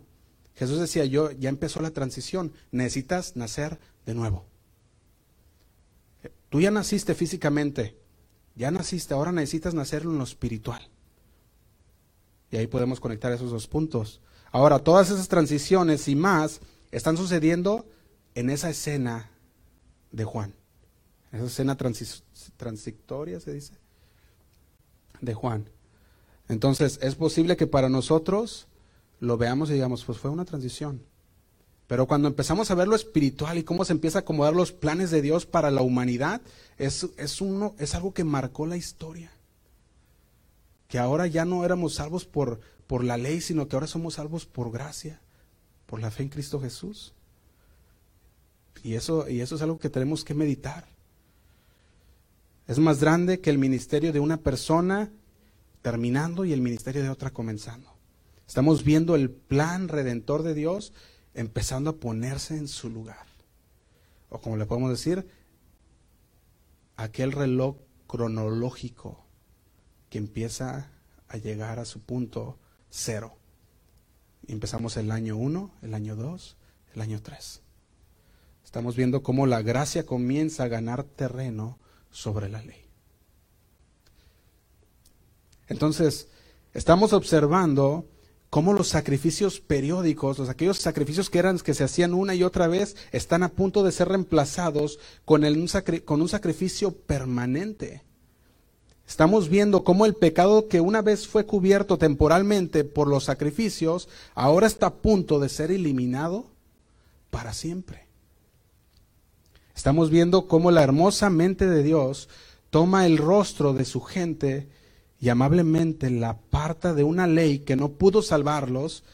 Jesús 0.54 0.78
decía, 0.78 1.06
yo 1.06 1.30
ya 1.30 1.48
empezó 1.48 1.80
la 1.80 1.90
transición, 1.90 2.52
necesitas 2.70 3.34
nacer 3.36 3.78
de 4.06 4.14
nuevo. 4.14 4.46
Tú 6.48 6.60
ya 6.60 6.70
naciste 6.70 7.14
físicamente, 7.14 7.96
ya 8.56 8.70
naciste, 8.70 9.14
ahora 9.14 9.32
necesitas 9.32 9.74
nacer 9.74 10.02
en 10.02 10.18
lo 10.18 10.24
espiritual. 10.24 10.82
Y 12.50 12.56
ahí 12.56 12.66
podemos 12.66 12.98
conectar 12.98 13.32
esos 13.32 13.52
dos 13.52 13.68
puntos. 13.68 14.20
Ahora, 14.50 14.80
todas 14.80 15.10
esas 15.10 15.28
transiciones 15.28 16.08
y 16.08 16.16
más 16.16 16.60
están 16.90 17.16
sucediendo 17.16 17.86
en 18.34 18.50
esa 18.50 18.68
escena 18.70 19.30
de 20.10 20.24
Juan. 20.24 20.54
Esa 21.30 21.44
escena 21.44 21.76
transitoria, 21.76 23.38
se 23.38 23.52
dice, 23.52 23.74
de 25.20 25.34
Juan. 25.34 25.70
Entonces, 26.48 26.98
es 27.00 27.14
posible 27.14 27.56
que 27.56 27.68
para 27.68 27.88
nosotros 27.88 28.66
lo 29.20 29.36
veamos 29.36 29.70
y 29.70 29.74
digamos, 29.74 30.04
pues 30.04 30.18
fue 30.18 30.32
una 30.32 30.44
transición. 30.44 31.02
Pero 31.90 32.06
cuando 32.06 32.28
empezamos 32.28 32.70
a 32.70 32.76
ver 32.76 32.86
lo 32.86 32.94
espiritual 32.94 33.58
y 33.58 33.64
cómo 33.64 33.84
se 33.84 33.90
empieza 33.92 34.18
a 34.18 34.20
acomodar 34.20 34.54
los 34.54 34.70
planes 34.70 35.10
de 35.10 35.22
Dios 35.22 35.44
para 35.44 35.72
la 35.72 35.82
humanidad, 35.82 36.40
es, 36.78 37.08
es, 37.16 37.40
uno, 37.40 37.74
es 37.80 37.96
algo 37.96 38.14
que 38.14 38.22
marcó 38.22 38.64
la 38.64 38.76
historia. 38.76 39.32
Que 40.86 41.00
ahora 41.00 41.26
ya 41.26 41.44
no 41.44 41.64
éramos 41.64 41.94
salvos 41.94 42.26
por, 42.26 42.60
por 42.86 43.02
la 43.02 43.16
ley, 43.16 43.40
sino 43.40 43.66
que 43.66 43.74
ahora 43.74 43.88
somos 43.88 44.14
salvos 44.14 44.46
por 44.46 44.70
gracia, 44.70 45.20
por 45.86 46.00
la 46.00 46.12
fe 46.12 46.22
en 46.22 46.28
Cristo 46.28 46.60
Jesús. 46.60 47.12
Y 48.84 48.94
eso, 48.94 49.28
y 49.28 49.40
eso 49.40 49.56
es 49.56 49.62
algo 49.62 49.80
que 49.80 49.90
tenemos 49.90 50.24
que 50.24 50.34
meditar. 50.34 50.86
Es 52.68 52.78
más 52.78 53.00
grande 53.00 53.40
que 53.40 53.50
el 53.50 53.58
ministerio 53.58 54.12
de 54.12 54.20
una 54.20 54.36
persona 54.36 55.10
terminando 55.82 56.44
y 56.44 56.52
el 56.52 56.60
ministerio 56.60 57.02
de 57.02 57.10
otra 57.10 57.30
comenzando. 57.30 57.90
Estamos 58.46 58.84
viendo 58.84 59.16
el 59.16 59.28
plan 59.28 59.88
redentor 59.88 60.44
de 60.44 60.54
Dios 60.54 60.92
empezando 61.34 61.90
a 61.90 61.96
ponerse 61.96 62.56
en 62.56 62.68
su 62.68 62.90
lugar. 62.90 63.26
O 64.28 64.40
como 64.40 64.56
le 64.56 64.66
podemos 64.66 64.90
decir, 64.90 65.28
aquel 66.96 67.32
reloj 67.32 67.76
cronológico 68.06 69.24
que 70.08 70.18
empieza 70.18 70.90
a 71.28 71.36
llegar 71.36 71.78
a 71.78 71.84
su 71.84 72.00
punto 72.00 72.58
cero. 72.90 73.36
Empezamos 74.48 74.96
el 74.96 75.10
año 75.10 75.36
1, 75.36 75.78
el 75.82 75.94
año 75.94 76.16
2, 76.16 76.56
el 76.94 77.00
año 77.00 77.22
3. 77.22 77.62
Estamos 78.64 78.96
viendo 78.96 79.22
cómo 79.22 79.46
la 79.46 79.62
gracia 79.62 80.04
comienza 80.04 80.64
a 80.64 80.68
ganar 80.68 81.04
terreno 81.04 81.78
sobre 82.10 82.48
la 82.48 82.62
ley. 82.62 82.84
Entonces, 85.68 86.28
estamos 86.74 87.12
observando 87.12 88.09
cómo 88.50 88.72
los 88.72 88.88
sacrificios 88.88 89.60
periódicos, 89.60 90.38
los 90.38 90.48
aquellos 90.48 90.78
sacrificios 90.78 91.30
que 91.30 91.38
eran 91.38 91.58
que 91.60 91.72
se 91.72 91.84
hacían 91.84 92.12
una 92.12 92.34
y 92.34 92.42
otra 92.42 92.66
vez, 92.66 92.96
están 93.12 93.44
a 93.44 93.48
punto 93.48 93.84
de 93.84 93.92
ser 93.92 94.08
reemplazados 94.08 94.98
con, 95.24 95.44
el, 95.44 95.70
con 96.04 96.20
un 96.20 96.28
sacrificio 96.28 96.90
permanente. 96.90 98.02
Estamos 99.06 99.48
viendo 99.48 99.82
cómo 99.84 100.04
el 100.04 100.14
pecado 100.14 100.68
que 100.68 100.80
una 100.80 101.00
vez 101.00 101.26
fue 101.26 101.46
cubierto 101.46 101.96
temporalmente 101.96 102.84
por 102.84 103.08
los 103.08 103.24
sacrificios, 103.24 104.08
ahora 104.34 104.66
está 104.66 104.86
a 104.86 104.94
punto 104.94 105.38
de 105.38 105.48
ser 105.48 105.70
eliminado 105.70 106.46
para 107.30 107.52
siempre. 107.52 108.06
Estamos 109.74 110.10
viendo 110.10 110.46
cómo 110.46 110.70
la 110.70 110.82
hermosa 110.82 111.30
mente 111.30 111.66
de 111.66 111.82
Dios 111.82 112.28
toma 112.70 113.06
el 113.06 113.16
rostro 113.16 113.72
de 113.72 113.84
su 113.84 114.00
gente 114.00 114.68
y 115.20 115.28
amablemente 115.28 116.08
la 116.10 116.30
aparta 116.30 116.94
de 116.94 117.04
una 117.04 117.26
ley 117.26 117.60
que 117.60 117.76
no 117.76 117.90
pudo 117.90 118.22
salvarlos 118.22 119.04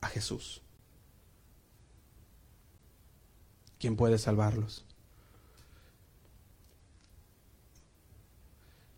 a 0.00 0.08
Jesús. 0.08 0.62
¿Quién 3.78 3.96
puede 3.96 4.16
salvarlos? 4.16 4.86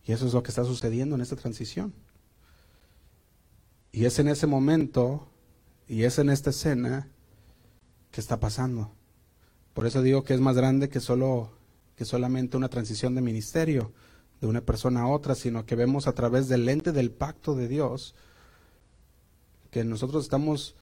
Y 0.04 0.12
eso 0.12 0.26
es 0.26 0.32
lo 0.32 0.42
que 0.42 0.50
está 0.50 0.64
sucediendo 0.64 1.16
en 1.16 1.20
esta 1.20 1.36
transición. 1.36 1.92
Y 3.90 4.04
es 4.04 4.18
en 4.18 4.28
ese 4.28 4.46
momento, 4.46 5.28
y 5.88 6.04
es 6.04 6.18
en 6.18 6.30
esta 6.30 6.50
escena 6.50 7.08
que 8.12 8.20
está 8.20 8.38
pasando. 8.38 8.92
Por 9.74 9.86
eso 9.86 10.02
digo 10.02 10.22
que 10.22 10.34
es 10.34 10.40
más 10.40 10.56
grande 10.56 10.88
que 10.88 11.00
solo 11.00 11.50
que 11.96 12.04
solamente 12.04 12.56
una 12.56 12.68
transición 12.68 13.14
de 13.14 13.20
ministerio 13.20 13.92
de 14.42 14.48
una 14.48 14.60
persona 14.60 15.02
a 15.02 15.06
otra, 15.06 15.36
sino 15.36 15.64
que 15.64 15.76
vemos 15.76 16.08
a 16.08 16.14
través 16.14 16.48
del 16.48 16.64
lente 16.66 16.90
del 16.90 17.12
pacto 17.12 17.54
de 17.54 17.68
Dios 17.68 18.16
que 19.70 19.84
nosotros 19.84 20.24
estamos 20.24 20.74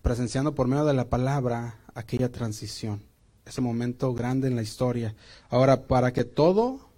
presenciando 0.00 0.54
por 0.54 0.66
medio 0.66 0.86
de 0.86 0.94
la 0.94 1.10
palabra 1.10 1.78
aquella 1.94 2.32
transición, 2.32 3.02
ese 3.44 3.60
momento 3.60 4.14
grande 4.14 4.48
en 4.48 4.56
la 4.56 4.62
historia. 4.62 5.14
Ahora, 5.50 5.86
para 5.86 6.14
que 6.14 6.24
todo 6.24 6.88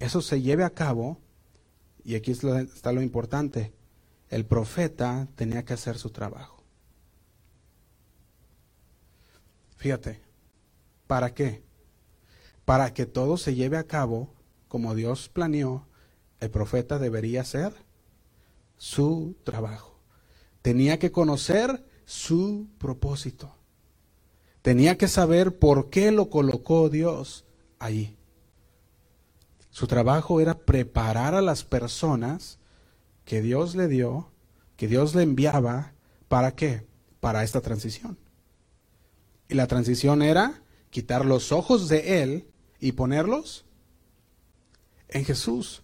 eso 0.00 0.20
se 0.20 0.42
lleve 0.42 0.64
a 0.64 0.70
cabo, 0.70 1.20
y 2.04 2.16
aquí 2.16 2.32
está 2.32 2.90
lo 2.90 3.00
importante, 3.00 3.72
el 4.30 4.44
profeta 4.44 5.28
tenía 5.36 5.64
que 5.64 5.74
hacer 5.74 5.96
su 5.96 6.10
trabajo. 6.10 6.64
Fíjate, 9.76 10.20
¿para 11.06 11.32
qué? 11.32 11.62
Para 12.64 12.92
que 12.92 13.06
todo 13.06 13.36
se 13.36 13.54
lleve 13.54 13.76
a 13.76 13.84
cabo 13.84 14.33
como 14.74 14.96
Dios 14.96 15.28
planeó, 15.28 15.86
el 16.40 16.50
profeta 16.50 16.98
debería 16.98 17.42
hacer 17.42 17.72
su 18.76 19.36
trabajo. 19.44 20.00
Tenía 20.62 20.98
que 20.98 21.12
conocer 21.12 21.86
su 22.06 22.66
propósito. 22.78 23.54
Tenía 24.62 24.98
que 24.98 25.06
saber 25.06 25.60
por 25.60 25.90
qué 25.90 26.10
lo 26.10 26.28
colocó 26.28 26.88
Dios 26.88 27.44
allí. 27.78 28.16
Su 29.70 29.86
trabajo 29.86 30.40
era 30.40 30.58
preparar 30.58 31.36
a 31.36 31.40
las 31.40 31.62
personas 31.62 32.58
que 33.24 33.42
Dios 33.42 33.76
le 33.76 33.86
dio, 33.86 34.32
que 34.76 34.88
Dios 34.88 35.14
le 35.14 35.22
enviaba, 35.22 35.92
¿para 36.26 36.56
qué? 36.56 36.84
Para 37.20 37.44
esta 37.44 37.60
transición. 37.60 38.18
Y 39.48 39.54
la 39.54 39.68
transición 39.68 40.20
era 40.20 40.64
quitar 40.90 41.24
los 41.24 41.52
ojos 41.52 41.88
de 41.88 42.24
Él 42.24 42.48
y 42.80 42.90
ponerlos 42.90 43.64
en 45.08 45.24
Jesús. 45.24 45.82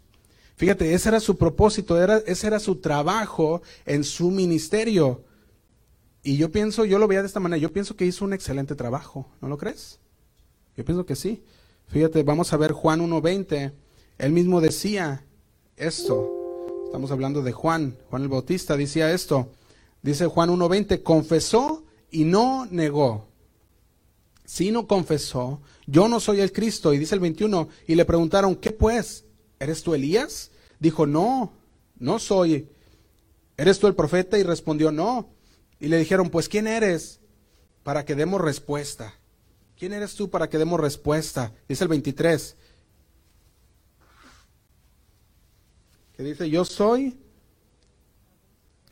Fíjate, 0.56 0.92
ese 0.92 1.08
era 1.08 1.20
su 1.20 1.38
propósito, 1.38 2.00
era, 2.00 2.18
ese 2.26 2.46
era 2.46 2.60
su 2.60 2.76
trabajo 2.76 3.62
en 3.86 4.04
su 4.04 4.30
ministerio. 4.30 5.24
Y 6.22 6.36
yo 6.36 6.50
pienso, 6.50 6.84
yo 6.84 6.98
lo 6.98 7.08
veía 7.08 7.22
de 7.22 7.28
esta 7.28 7.40
manera, 7.40 7.58
yo 7.58 7.72
pienso 7.72 7.96
que 7.96 8.04
hizo 8.04 8.24
un 8.26 8.34
excelente 8.34 8.74
trabajo, 8.74 9.26
¿no 9.40 9.48
lo 9.48 9.56
crees? 9.56 10.00
Yo 10.76 10.84
pienso 10.84 11.06
que 11.06 11.16
sí. 11.16 11.42
Fíjate, 11.88 12.22
vamos 12.22 12.52
a 12.52 12.58
ver 12.58 12.72
Juan 12.72 13.00
1.20. 13.00 13.72
Él 14.18 14.32
mismo 14.32 14.60
decía 14.60 15.24
esto. 15.76 16.30
Estamos 16.84 17.10
hablando 17.10 17.42
de 17.42 17.52
Juan, 17.52 17.96
Juan 18.10 18.22
el 18.22 18.28
Bautista 18.28 18.76
decía 18.76 19.12
esto. 19.12 19.48
Dice 20.02 20.26
Juan 20.26 20.50
1.20, 20.50 21.02
confesó 21.02 21.84
y 22.10 22.24
no 22.24 22.66
negó. 22.70 23.29
Si 24.50 24.72
no 24.72 24.88
confesó, 24.88 25.60
yo 25.86 26.08
no 26.08 26.18
soy 26.18 26.40
el 26.40 26.50
Cristo. 26.50 26.92
Y 26.92 26.98
dice 26.98 27.14
el 27.14 27.20
21, 27.20 27.68
y 27.86 27.94
le 27.94 28.04
preguntaron, 28.04 28.56
¿qué 28.56 28.72
pues? 28.72 29.24
¿Eres 29.60 29.84
tú 29.84 29.94
Elías? 29.94 30.50
Dijo, 30.80 31.06
no, 31.06 31.52
no 32.00 32.18
soy. 32.18 32.68
¿Eres 33.56 33.78
tú 33.78 33.86
el 33.86 33.94
profeta? 33.94 34.38
Y 34.38 34.42
respondió, 34.42 34.90
no. 34.90 35.28
Y 35.78 35.86
le 35.86 35.98
dijeron, 35.98 36.30
pues 36.30 36.48
¿quién 36.48 36.66
eres? 36.66 37.20
Para 37.84 38.04
que 38.04 38.16
demos 38.16 38.40
respuesta. 38.40 39.14
¿Quién 39.78 39.92
eres 39.92 40.16
tú 40.16 40.30
para 40.30 40.50
que 40.50 40.58
demos 40.58 40.80
respuesta? 40.80 41.52
Dice 41.68 41.84
el 41.84 41.88
23. 41.88 42.56
Que 46.16 46.22
dice, 46.24 46.50
yo 46.50 46.64
soy 46.64 47.16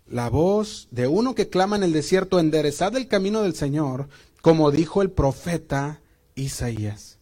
la 0.06 0.30
voz 0.30 0.86
de 0.92 1.08
uno 1.08 1.34
que 1.34 1.48
clama 1.48 1.74
en 1.74 1.82
el 1.82 1.92
desierto, 1.92 2.38
enderezad 2.38 2.96
el 2.96 3.08
camino 3.08 3.42
del 3.42 3.56
Señor, 3.56 4.08
como 4.48 4.70
dijo 4.70 5.02
el 5.02 5.10
profeta 5.10 6.00
Isaías. 6.34 7.18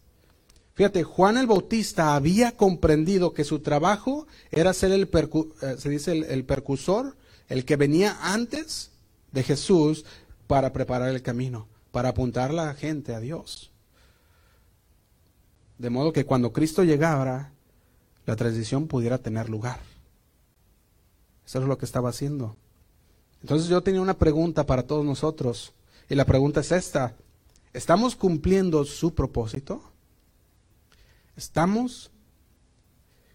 Fíjate, 0.75 1.03
Juan 1.03 1.35
el 1.37 1.45
Bautista 1.45 2.15
había 2.15 2.55
comprendido 2.55 3.33
que 3.33 3.43
su 3.43 3.59
trabajo 3.59 4.27
era 4.49 4.73
ser 4.73 4.93
el, 4.93 5.09
eh, 5.11 5.75
se 5.77 5.89
dice 5.89 6.13
el, 6.13 6.23
el 6.23 6.45
percusor, 6.45 7.17
el 7.49 7.65
que 7.65 7.75
venía 7.75 8.17
antes 8.21 8.91
de 9.33 9.43
Jesús 9.43 10.05
para 10.47 10.71
preparar 10.71 11.09
el 11.09 11.21
camino, 11.21 11.67
para 11.91 12.07
apuntar 12.07 12.51
a 12.51 12.53
la 12.53 12.73
gente 12.75 13.13
a 13.13 13.19
Dios. 13.19 13.71
De 15.79 15.89
modo 15.89 16.13
que 16.13 16.25
cuando 16.25 16.53
Cristo 16.53 16.85
llegara, 16.85 17.51
la 18.25 18.37
transición 18.37 18.87
pudiera 18.87 19.17
tener 19.17 19.49
lugar. 19.49 19.81
Eso 21.45 21.59
es 21.59 21.65
lo 21.65 21.77
que 21.77 21.83
estaba 21.83 22.07
haciendo. 22.07 22.55
Entonces 23.41 23.67
yo 23.67 23.83
tenía 23.83 23.99
una 23.99 24.17
pregunta 24.17 24.65
para 24.65 24.83
todos 24.83 25.03
nosotros. 25.03 25.73
Y 26.09 26.15
la 26.15 26.25
pregunta 26.25 26.61
es 26.61 26.71
esta. 26.71 27.15
¿Estamos 27.73 28.15
cumpliendo 28.15 28.85
su 28.85 29.13
propósito? 29.13 29.81
¿Estamos 31.35 32.11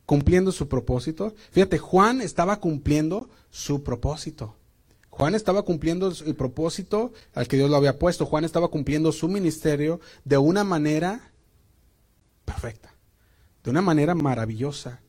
cumpliendo 0.06 0.52
su 0.52 0.68
propósito? 0.68 1.34
Fíjate, 1.50 1.78
Juan 1.78 2.20
estaba 2.20 2.58
cumpliendo 2.58 3.28
su 3.50 3.82
propósito. 3.82 4.56
Juan 5.10 5.34
estaba 5.34 5.62
cumpliendo 5.62 6.10
el 6.24 6.34
propósito 6.34 7.12
al 7.34 7.46
que 7.46 7.56
Dios 7.56 7.68
lo 7.70 7.76
había 7.76 7.98
puesto. 7.98 8.24
Juan 8.24 8.44
estaba 8.44 8.68
cumpliendo 8.68 9.12
su 9.12 9.28
ministerio 9.28 10.00
de 10.24 10.38
una 10.38 10.64
manera 10.64 11.32
perfecta, 12.46 12.94
de 13.62 13.70
una 13.70 13.82
manera 13.82 14.14
maravillosa. 14.14 15.02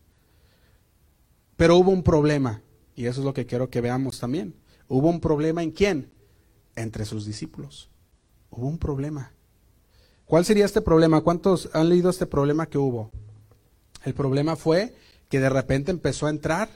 Pero 1.56 1.78
hubo 1.78 1.92
un 1.92 2.04
problema, 2.04 2.62
y 2.96 3.06
eso 3.06 3.22
es 3.22 3.26
lo 3.26 3.34
que 3.34 3.46
quiero 3.46 3.70
que 3.70 3.80
veamos 3.80 4.20
también. 4.20 4.56
Hubo 4.90 5.10
un 5.10 5.22
problema 5.22 5.64
en 5.64 5.72
quién? 5.72 6.12
Entre 6.76 7.06
sus 7.06 7.26
discípulos. 7.26 7.90
Hubo 8.50 8.68
un 8.68 8.78
problema. 8.78 9.32
¿Cuál 10.26 10.46
sería 10.46 10.66
este 10.66 10.82
problema? 10.82 11.22
¿Cuántos 11.22 11.70
han 11.74 11.90
leído 11.90 12.10
este 12.10 12.26
problema 12.26 12.68
que 12.68 12.78
hubo? 12.78 13.12
El 14.04 14.14
problema 14.14 14.56
fue 14.56 14.96
que 15.30 15.40
de 15.40 15.50
repente 15.50 15.92
empezó 15.92 16.28
a 16.28 16.30
entrar 16.30 16.70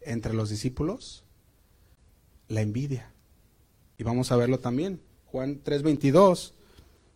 entre 0.00 0.32
los 0.34 0.50
discípulos 0.50 1.24
la 2.48 2.62
envidia. 2.62 3.12
Y 3.98 4.04
vamos 4.04 4.32
a 4.32 4.36
verlo 4.36 4.58
también. 4.58 5.00
Juan 5.26 5.62
3:22, 5.62 6.52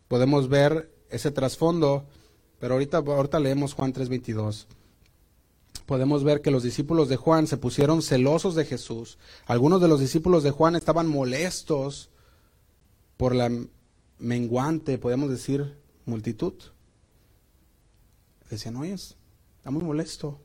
podemos 0.09 0.49
ver 0.49 0.93
ese 1.11 1.31
trasfondo, 1.31 2.07
pero 2.61 2.75
ahorita, 2.75 2.99
ahorita 2.99 3.41
leemos 3.41 3.75
Juan 3.75 3.93
3:22 3.93 4.67
podemos 5.93 6.25
ver 6.25 6.41
que 6.41 6.51
los 6.51 6.63
discípulos 6.63 7.11
de 7.11 7.19
Juan 7.19 7.47
se 7.47 7.59
pusieron 7.59 8.01
celosos 8.01 8.55
de 8.55 8.65
Jesús. 8.65 9.19
Algunos 9.45 9.79
de 9.83 9.89
los 9.89 10.01
discípulos 10.01 10.43
de 10.43 10.51
Juan 10.51 10.75
estaban 10.75 11.07
molestos 11.07 12.09
por 13.19 13.35
la 13.35 13.51
menguante, 14.19 14.97
podemos 14.97 15.29
decir, 15.29 15.77
multitud. 16.07 16.55
Decían, 18.49 18.77
oye, 18.77 18.95
estamos 18.95 19.83
molestos. 19.83 20.37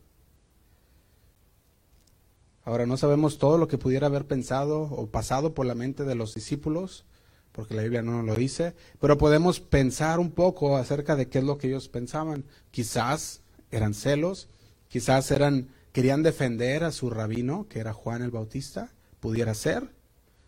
Ahora 2.66 2.86
no 2.86 2.98
sabemos 2.98 3.38
todo 3.38 3.58
lo 3.58 3.70
que 3.70 3.78
pudiera 3.78 4.08
haber 4.08 4.28
pensado 4.28 4.82
o 4.82 5.08
pasado 5.08 5.54
por 5.54 5.66
la 5.66 5.76
mente 5.76 6.04
de 6.04 6.16
los 6.16 6.34
discípulos, 6.34 7.06
porque 7.54 7.74
la 7.74 7.84
Biblia 7.84 8.02
no 8.02 8.18
nos 8.18 8.26
lo 8.26 8.36
dice, 8.36 8.76
pero 9.00 9.18
podemos 9.18 9.62
pensar 9.62 10.20
un 10.20 10.32
poco 10.32 10.76
acerca 10.76 11.16
de 11.16 11.30
qué 11.30 11.38
es 11.38 11.46
lo 11.46 11.58
que 11.58 11.68
ellos 11.68 11.88
pensaban. 11.88 12.44
Quizás 12.70 13.44
eran 13.72 13.94
celos, 13.94 14.50
Quizás 14.90 15.30
eran, 15.32 15.70
querían 15.92 16.24
defender 16.24 16.84
a 16.84 16.92
su 16.92 17.10
rabino, 17.10 17.68
que 17.70 17.80
era 17.80 17.94
Juan 17.94 18.22
el 18.22 18.32
Bautista, 18.32 18.92
pudiera 19.20 19.54
ser. 19.54 19.90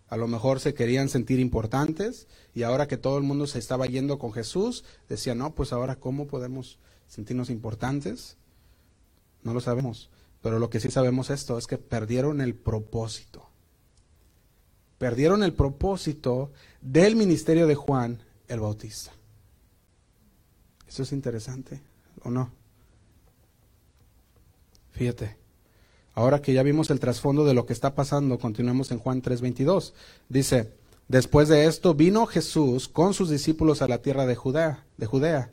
A 0.07 0.17
lo 0.17 0.27
mejor 0.27 0.59
se 0.59 0.73
querían 0.73 1.09
sentir 1.09 1.39
importantes 1.39 2.27
y 2.55 2.63
ahora 2.63 2.87
que 2.87 2.97
todo 2.97 3.17
el 3.17 3.23
mundo 3.23 3.45
se 3.45 3.59
estaba 3.59 3.85
yendo 3.85 4.17
con 4.17 4.33
Jesús, 4.33 4.83
decían, 5.07 5.37
no, 5.37 5.53
pues 5.53 5.71
ahora 5.71 5.97
¿cómo 5.97 6.27
podemos 6.27 6.79
sentirnos 7.07 7.49
importantes? 7.49 8.37
No 9.43 9.53
lo 9.53 9.61
sabemos. 9.61 10.09
Pero 10.41 10.57
lo 10.57 10.69
que 10.69 10.79
sí 10.79 10.89
sabemos 10.89 11.29
esto 11.29 11.57
es 11.57 11.67
que 11.67 11.77
perdieron 11.77 12.41
el 12.41 12.55
propósito. 12.55 13.49
Perdieron 14.97 15.43
el 15.43 15.53
propósito 15.53 16.51
del 16.81 17.15
ministerio 17.15 17.67
de 17.67 17.75
Juan 17.75 18.19
el 18.47 18.59
Bautista. 18.59 19.11
Eso 20.87 21.03
es 21.03 21.11
interesante, 21.11 21.81
¿o 22.23 22.31
no? 22.31 22.51
Fíjate. 24.99 25.37
Ahora 26.13 26.41
que 26.41 26.51
ya 26.51 26.61
vimos 26.61 26.89
el 26.89 26.99
trasfondo 26.99 27.45
de 27.45 27.53
lo 27.53 27.65
que 27.65 27.71
está 27.71 27.95
pasando, 27.95 28.37
continuemos 28.37 28.91
en 28.91 28.99
Juan 28.99 29.21
3:22. 29.21 29.93
Dice, 30.27 30.73
después 31.07 31.47
de 31.47 31.67
esto 31.67 31.93
vino 31.93 32.25
Jesús 32.25 32.89
con 32.89 33.13
sus 33.13 33.29
discípulos 33.29 33.81
a 33.81 33.87
la 33.87 34.01
tierra 34.01 34.25
de 34.25 34.35
Judea, 34.35 34.83
de 34.97 35.05
Judea, 35.05 35.51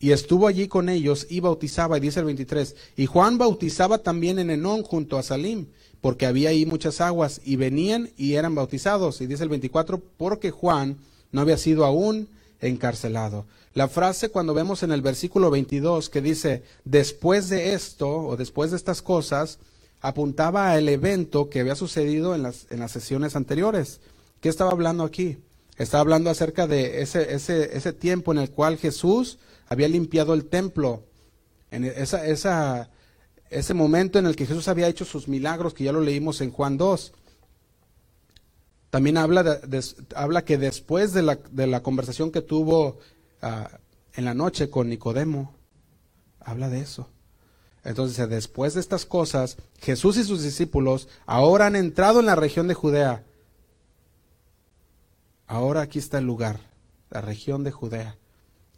y 0.00 0.10
estuvo 0.10 0.48
allí 0.48 0.66
con 0.66 0.88
ellos 0.88 1.28
y 1.30 1.38
bautizaba, 1.38 1.96
y 1.96 2.00
dice 2.00 2.18
el 2.18 2.26
23, 2.26 2.74
y 2.96 3.06
Juan 3.06 3.38
bautizaba 3.38 3.98
también 3.98 4.40
en 4.40 4.50
Enón 4.50 4.82
junto 4.82 5.16
a 5.16 5.22
Salim, 5.22 5.68
porque 6.00 6.26
había 6.26 6.48
ahí 6.48 6.66
muchas 6.66 7.00
aguas, 7.00 7.40
y 7.44 7.54
venían 7.54 8.10
y 8.16 8.32
eran 8.32 8.56
bautizados, 8.56 9.20
y 9.20 9.28
dice 9.28 9.44
el 9.44 9.48
24, 9.48 10.02
porque 10.16 10.50
Juan 10.50 10.96
no 11.30 11.40
había 11.40 11.56
sido 11.56 11.84
aún 11.84 12.26
encarcelado. 12.60 13.46
La 13.74 13.88
frase 13.88 14.28
cuando 14.28 14.52
vemos 14.52 14.82
en 14.82 14.92
el 14.92 15.00
versículo 15.00 15.50
22 15.50 16.10
que 16.10 16.20
dice, 16.20 16.62
después 16.84 17.48
de 17.48 17.74
esto 17.74 18.08
o 18.08 18.36
después 18.36 18.70
de 18.70 18.76
estas 18.76 19.00
cosas, 19.00 19.58
apuntaba 20.00 20.72
al 20.72 20.88
evento 20.88 21.48
que 21.48 21.60
había 21.60 21.74
sucedido 21.74 22.34
en 22.34 22.42
las, 22.42 22.66
en 22.70 22.80
las 22.80 22.90
sesiones 22.90 23.34
anteriores. 23.36 24.00
¿Qué 24.40 24.48
estaba 24.48 24.72
hablando 24.72 25.04
aquí? 25.04 25.38
Estaba 25.78 26.02
hablando 26.02 26.28
acerca 26.28 26.66
de 26.66 27.00
ese, 27.00 27.34
ese, 27.34 27.76
ese 27.76 27.92
tiempo 27.92 28.32
en 28.32 28.38
el 28.38 28.50
cual 28.50 28.76
Jesús 28.76 29.38
había 29.68 29.88
limpiado 29.88 30.34
el 30.34 30.44
templo, 30.44 31.04
en 31.70 31.84
esa, 31.84 32.26
esa, 32.26 32.90
ese 33.48 33.72
momento 33.72 34.18
en 34.18 34.26
el 34.26 34.36
que 34.36 34.44
Jesús 34.44 34.68
había 34.68 34.88
hecho 34.88 35.06
sus 35.06 35.28
milagros, 35.28 35.72
que 35.72 35.84
ya 35.84 35.92
lo 35.92 36.00
leímos 36.02 36.40
en 36.42 36.50
Juan 36.50 36.76
2. 36.76 37.12
También 38.90 39.16
habla, 39.16 39.60
habla 40.14 40.44
que 40.44 40.58
después 40.58 41.14
de 41.14 41.22
la, 41.22 41.38
de 41.50 41.66
la, 41.66 41.82
conversación 41.82 42.30
que 42.30 42.42
tuvo 42.42 42.98
ah, 43.42 43.78
en 44.14 44.24
la 44.24 44.34
noche 44.34 44.70
con 44.70 44.88
Nicodemo, 44.88 45.54
habla 46.40 46.68
de 46.68 46.80
eso. 46.80 47.08
Entonces, 47.84 48.28
después 48.28 48.74
de 48.74 48.80
estas 48.80 49.04
cosas, 49.04 49.56
Jesús 49.80 50.16
y 50.16 50.24
sus 50.24 50.42
discípulos 50.42 51.08
ahora 51.26 51.66
han 51.66 51.76
entrado 51.76 52.20
en 52.20 52.26
la 52.26 52.36
región 52.36 52.68
de 52.68 52.74
Judea. 52.74 53.24
Ahora 55.46 55.82
aquí 55.82 55.98
está 55.98 56.18
el 56.18 56.24
lugar, 56.24 56.60
la 57.10 57.20
región 57.20 57.64
de 57.64 57.72
Judea. 57.72 58.16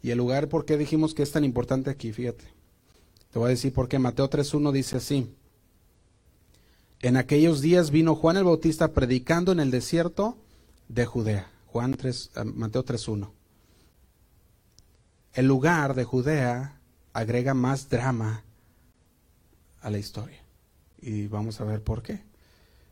Y 0.01 0.11
el 0.11 0.17
lugar, 0.17 0.49
¿por 0.49 0.65
qué 0.65 0.77
dijimos 0.77 1.13
que 1.13 1.23
es 1.23 1.31
tan 1.31 1.43
importante 1.43 1.89
aquí? 1.89 2.11
Fíjate. 2.11 2.45
Te 3.31 3.39
voy 3.39 3.47
a 3.47 3.49
decir 3.49 3.73
por 3.73 3.87
qué. 3.87 3.99
Mateo 3.99 4.29
3.1 4.29 4.71
dice 4.71 4.97
así. 4.97 5.35
En 7.01 7.17
aquellos 7.17 7.61
días 7.61 7.91
vino 7.91 8.15
Juan 8.15 8.37
el 8.37 8.45
Bautista 8.45 8.93
predicando 8.93 9.51
en 9.51 9.59
el 9.59 9.71
desierto 9.71 10.37
de 10.87 11.05
Judea. 11.05 11.51
Juan 11.67 11.93
3, 11.93 12.31
eh, 12.35 12.43
Mateo 12.45 12.85
3.1. 12.85 13.34
El 15.35 15.47
lugar 15.47 15.95
de 15.95 16.05
Judea 16.05 16.79
agrega 17.11 17.53
más 17.53 17.89
drama 17.89 18.45
a 19.81 19.89
la 19.89 19.97
historia. 19.97 20.41
Y 21.01 21.27
vamos 21.27 21.59
a 21.59 21.65
ver 21.65 21.83
por 21.83 22.01
qué. 22.01 22.23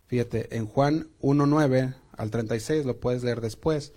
Fíjate, 0.07 0.57
en 0.57 0.67
Juan 0.67 1.07
1.9 1.21 1.95
al 2.17 2.31
36, 2.31 2.85
lo 2.85 2.99
puedes 2.99 3.23
leer 3.23 3.39
después, 3.39 3.93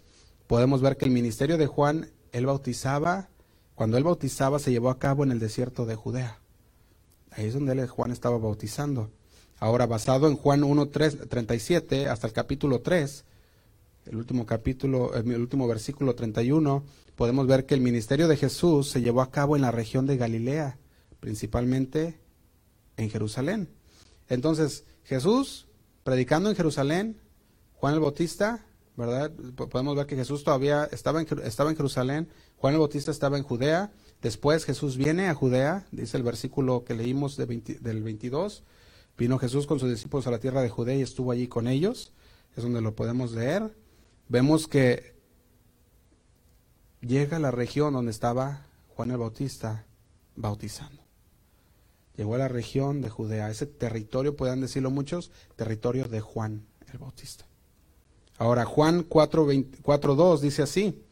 podemos 0.47 0.81
ver 0.81 0.97
que 0.97 1.07
el 1.07 1.11
ministerio 1.11 1.59
de 1.59 1.67
Juan, 1.67 2.09
él 2.31 2.47
bautizaba, 2.47 3.31
cuando 3.75 3.97
él 3.99 4.05
bautizaba 4.05 4.61
se 4.61 4.71
llevó 4.71 4.91
a 4.91 5.01
cabo 5.01 5.25
en 5.25 5.33
el 5.33 5.41
desierto 5.41 5.85
de 5.85 5.97
Judea. 5.97 6.39
Ahí 7.33 7.47
es 7.47 7.55
donde 7.55 7.73
él, 7.73 7.89
Juan 7.89 8.13
estaba 8.13 8.39
bautizando. 8.39 9.11
Ahora, 9.59 9.87
basado 9.87 10.29
en 10.29 10.37
Juan 10.37 10.63
1, 10.63 10.87
37 10.87 12.09
hasta 12.09 12.29
el 12.29 12.33
capítulo 12.33 12.81
3, 12.81 13.25
el 14.07 14.17
último 14.17 14.47
capítulo, 14.47 15.15
el 15.15 15.41
último 15.41 15.67
versículo 15.67 16.15
31, 16.15 16.85
podemos 17.15 17.47
ver 17.47 17.67
que 17.67 17.75
el 17.75 17.81
ministerio 17.81 18.29
de 18.29 18.37
Jesús 18.37 18.89
se 18.89 19.03
llevó 19.03 19.21
a 19.21 19.31
cabo 19.31 19.57
en 19.57 19.63
la 19.63 19.71
región 19.71 20.07
de 20.07 20.17
Galilea, 20.17 20.79
principalmente 21.21 22.21
en 22.97 23.11
Jerusalén. 23.11 23.69
Entonces, 24.29 24.85
Jesús 25.05 25.67
predicando 26.07 26.49
en 26.49 26.55
Jerusalén, 26.55 27.17
Juan 27.75 27.95
el 27.95 28.01
Bautista, 28.01 28.65
¿verdad? 28.97 29.33
Podemos 29.57 29.97
ver 29.97 30.07
que 30.07 30.15
Jesús 30.15 30.45
todavía 30.45 30.85
estaba 30.93 31.21
en, 31.21 31.27
estaba 31.43 31.71
en 31.71 31.77
Jerusalén, 31.77 32.29
Juan 32.57 32.75
el 32.75 32.79
Bautista 32.79 33.11
estaba 33.11 33.37
en 33.37 33.43
Judea, 33.43 33.91
después 34.23 34.65
Jesús 34.65 34.97
viene 34.97 35.29
a 35.29 35.35
Judea, 35.35 35.85
dice 35.91 36.17
el 36.17 36.23
versículo 36.23 36.85
que 36.85 36.95
leímos 36.95 37.37
del 37.37 38.03
22, 38.05 38.63
vino 39.19 39.39
Jesús 39.39 39.67
con 39.67 39.81
sus 39.81 39.91
discípulos 39.91 40.29
a 40.29 40.31
la 40.31 40.39
tierra 40.39 40.63
de 40.63 40.69
Judea 40.69 40.95
y 40.95 41.03
estuvo 41.03 41.33
allí 41.33 41.49
con 41.49 41.67
ellos, 41.67 42.13
es 42.57 42.63
donde 42.63 42.81
lo 42.81 42.95
podemos 42.95 43.33
leer. 43.33 43.75
Vemos 44.29 44.67
que 44.67 45.15
llega 47.01 47.37
a 47.37 47.41
la 47.41 47.51
región 47.51 47.93
donde 47.93 48.11
estaba 48.11 48.67
Juan 48.89 49.11
el 49.11 49.19
Bautista 49.19 49.87
bautizando. 50.35 51.03
Llegó 52.17 52.35
a 52.35 52.39
la 52.39 52.49
región 52.49 53.03
de 53.03 53.11
Judea, 53.11 53.51
ese 53.51 53.67
territorio, 53.67 54.37
puedan 54.37 54.61
decirlo 54.61 54.91
muchos, 54.91 55.31
territorio 55.55 56.09
de 56.09 56.21
Juan 56.21 56.67
el 56.91 56.99
Bautista. 56.99 57.47
Ahora, 58.39 58.65
Juan 58.65 59.09
4.2 59.09 60.41
dice 60.41 60.63
así. 60.63 61.03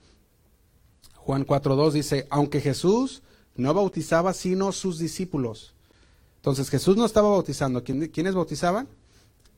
Juan 1.16 1.46
4.2 1.46 1.92
dice, 1.92 2.26
aunque 2.30 2.60
Jesús 2.60 3.22
no 3.54 3.72
bautizaba 3.72 4.32
sino 4.34 4.72
sus 4.72 4.98
discípulos. 4.98 5.74
Entonces 6.36 6.68
Jesús 6.68 6.96
no 6.96 7.06
estaba 7.06 7.30
bautizando. 7.30 7.82
¿Quiénes 7.82 8.34
bautizaban? 8.34 8.88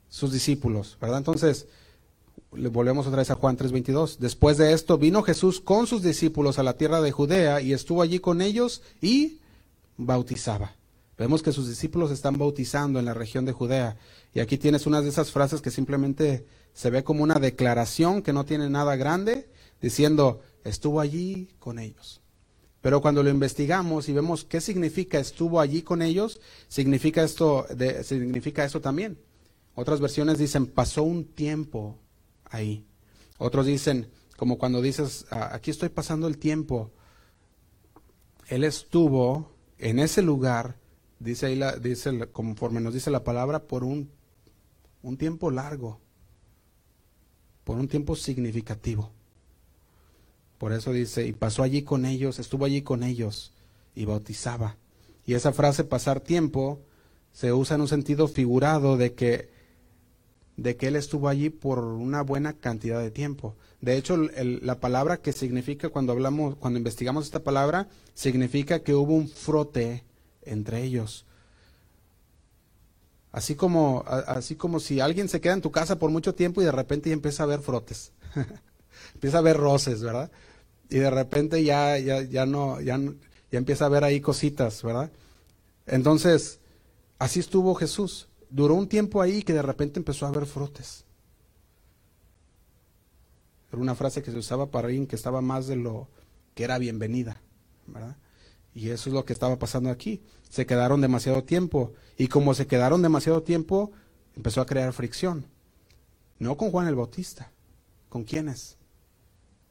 Sus 0.09 0.33
discípulos, 0.33 0.97
¿verdad? 1.01 1.19
Entonces, 1.19 1.67
volvemos 2.51 3.07
otra 3.07 3.19
vez 3.19 3.31
a 3.31 3.35
Juan 3.35 3.57
3:22. 3.57 4.19
Después 4.19 4.57
de 4.57 4.73
esto 4.73 4.99
vino 4.99 5.23
Jesús 5.23 5.61
con 5.61 5.87
sus 5.87 6.03
discípulos 6.03 6.59
a 6.59 6.63
la 6.63 6.77
tierra 6.77 7.01
de 7.01 7.13
Judea 7.13 7.61
y 7.61 7.73
estuvo 7.73 8.03
allí 8.03 8.19
con 8.19 8.41
ellos 8.41 8.83
y 9.01 9.41
bautizaba. 9.97 10.77
Vemos 11.19 11.43
que 11.43 11.53
sus 11.53 11.69
discípulos 11.69 12.11
están 12.11 12.37
bautizando 12.37 12.99
en 12.99 13.07
la 13.07 13.15
región 13.15 13.45
de 13.47 13.53
Judea. 13.53 13.97
Y 14.35 14.41
aquí 14.41 14.59
tienes 14.59 14.87
una 14.87 15.01
de 15.01 15.09
esas 15.09 15.31
frases 15.31 15.63
que 15.63 15.71
simplemente 15.71 16.47
se 16.75 16.91
ve 16.91 17.05
como 17.05 17.23
una 17.23 17.37
declaración 17.37 18.21
que 18.21 18.35
no 18.35 18.45
tiene 18.45 18.69
nada 18.69 18.97
grande, 18.97 19.49
diciendo, 19.81 20.43
estuvo 20.63 21.01
allí 21.01 21.49
con 21.59 21.79
ellos. 21.79 22.21
Pero 22.83 23.01
cuando 23.01 23.23
lo 23.23 23.31
investigamos 23.31 24.11
y 24.11 24.13
vemos 24.13 24.45
qué 24.45 24.61
significa 24.61 25.19
estuvo 25.19 25.59
allí 25.59 25.81
con 25.81 26.03
ellos, 26.03 26.41
significa 26.69 27.25
esto, 27.25 27.67
significa 28.03 28.65
esto 28.65 28.83
también. 28.83 29.19
Otras 29.75 30.01
versiones 30.01 30.39
dicen, 30.39 30.67
pasó 30.67 31.03
un 31.03 31.25
tiempo 31.25 31.99
ahí. 32.57 32.87
Otros 33.39 33.67
dicen, 33.67 34.09
como 34.37 34.59
cuando 34.59 34.83
dices, 34.83 35.27
ah, 35.31 35.51
aquí 35.53 35.71
estoy 35.71 35.89
pasando 35.89 36.27
el 36.27 36.39
tiempo. 36.39 36.91
Él 38.49 38.65
estuvo 38.65 39.53
en 39.79 39.99
ese 39.99 40.23
lugar, 40.23 40.79
dice 41.19 41.47
ahí, 41.47 41.57
la, 41.57 41.77
dice, 41.77 42.29
conforme 42.33 42.81
nos 42.81 42.95
dice 42.95 43.11
la 43.11 43.25
palabra, 43.25 43.65
por 43.65 43.85
un, 43.85 44.11
un 45.03 45.17
tiempo 45.17 45.51
largo, 45.51 46.01
por 47.65 47.79
un 47.79 47.89
tiempo 47.89 48.17
significativo. 48.17 49.13
Por 50.59 50.73
eso 50.73 50.93
dice, 50.93 51.27
y 51.27 51.33
pasó 51.33 51.63
allí 51.63 51.83
con 51.83 52.07
ellos, 52.07 52.39
estuvo 52.39 52.65
allí 52.65 52.83
con 52.83 53.03
ellos 53.03 53.53
y 53.95 54.05
bautizaba. 54.05 54.77
Y 55.27 55.35
esa 55.35 55.53
frase 55.53 55.85
pasar 55.85 56.21
tiempo 56.21 56.81
se 57.33 57.53
usa 57.53 57.75
en 57.75 57.83
un 57.83 57.89
sentido 57.89 58.29
figurado 58.29 58.97
de 58.97 59.15
que 59.15 59.51
de 60.57 60.77
que 60.77 60.89
él 60.89 60.97
estuvo 60.97 61.29
allí 61.29 61.51
por 61.51 61.81
una 61.81 62.23
buena 62.23 62.55
cantidad 62.55 63.01
de 63.01 63.11
tiempo. 63.11 63.57
De 63.81 63.97
hecho, 63.97 64.17
la 64.17 64.81
palabra 64.81 65.19
que 65.19 65.33
significa 65.33 65.91
cuando 65.91 66.13
hablamos, 66.13 66.57
cuando 66.57 66.79
investigamos 66.79 67.27
esta 67.27 67.45
palabra, 67.45 67.89
significa 68.15 68.81
que 68.81 68.95
hubo 68.95 69.15
un 69.15 69.29
frote 69.29 70.05
entre 70.43 70.83
ellos. 70.83 71.27
Así 73.33 73.55
como, 73.55 74.03
así 74.07 74.57
como 74.57 74.81
si 74.81 75.01
alguien 75.01 75.29
se 75.29 75.43
queda 75.43 75.53
en 75.53 75.61
tu 75.61 75.71
casa 75.71 75.99
por 75.99 76.11
mucho 76.11 76.35
tiempo 76.35 76.63
y 76.63 76.65
de 76.65 76.73
repente 76.73 77.11
ya 77.11 77.15
empieza 77.15 77.43
a 77.43 77.47
ver 77.47 77.61
frotes, 77.61 78.13
empieza 79.15 79.39
a 79.39 79.43
ver 79.43 79.59
roces, 79.59 80.01
¿verdad? 80.01 80.31
Y 80.89 80.99
de 80.99 81.11
repente 81.11 81.63
ya, 81.63 81.99
ya, 81.99 82.23
ya 82.23 82.47
no, 82.47 82.81
ya, 82.81 82.99
ya 82.99 83.59
empieza 83.59 83.85
a 83.85 83.91
ver 83.91 84.05
ahí 84.05 84.23
cositas, 84.23 84.83
¿verdad? 84.83 85.11
Entonces, 85.87 86.61
así 87.19 87.41
estuvo 87.41 87.75
Jesús 87.75 88.29
duró 88.57 88.75
un 88.75 88.89
tiempo 88.89 89.21
ahí 89.21 89.43
que 89.43 89.53
de 89.53 89.61
repente 89.61 90.01
empezó 90.01 90.25
a 90.25 90.31
haber 90.31 90.47
frotes. 90.47 91.05
Era 93.71 93.83
una 93.83 93.95
frase 93.95 94.23
que 94.23 94.31
se 94.31 94.39
usaba 94.39 94.71
para 94.71 94.89
alguien 94.89 95.07
que 95.07 95.15
estaba 95.15 95.43
más 95.43 95.67
de 95.67 95.77
lo 95.77 96.09
que 96.55 96.65
era 96.65 96.79
bienvenida, 96.79 97.43
¿verdad? 97.87 98.17
Y 98.75 98.89
eso 98.89 99.11
es 99.11 99.15
lo 99.15 99.27
que 99.27 99.35
estaba 99.35 99.59
pasando 99.59 99.91
aquí. 99.91 100.23
Se 100.49 100.65
quedaron 100.65 101.03
demasiado 101.03 101.45
tiempo. 101.45 101.93
Y 102.17 102.29
como 102.29 102.55
se 102.55 102.67
quedaron 102.67 103.03
demasiado 103.03 103.43
tiempo, 103.43 103.93
empezó 104.35 104.63
a 104.63 104.67
crear 104.67 104.91
fricción. 104.95 105.45
No 106.39 106.57
con 106.57 106.71
Juan 106.71 106.89
el 106.89 106.95
Bautista. 106.95 107.53
¿Con 108.09 108.25
quiénes? 108.25 108.79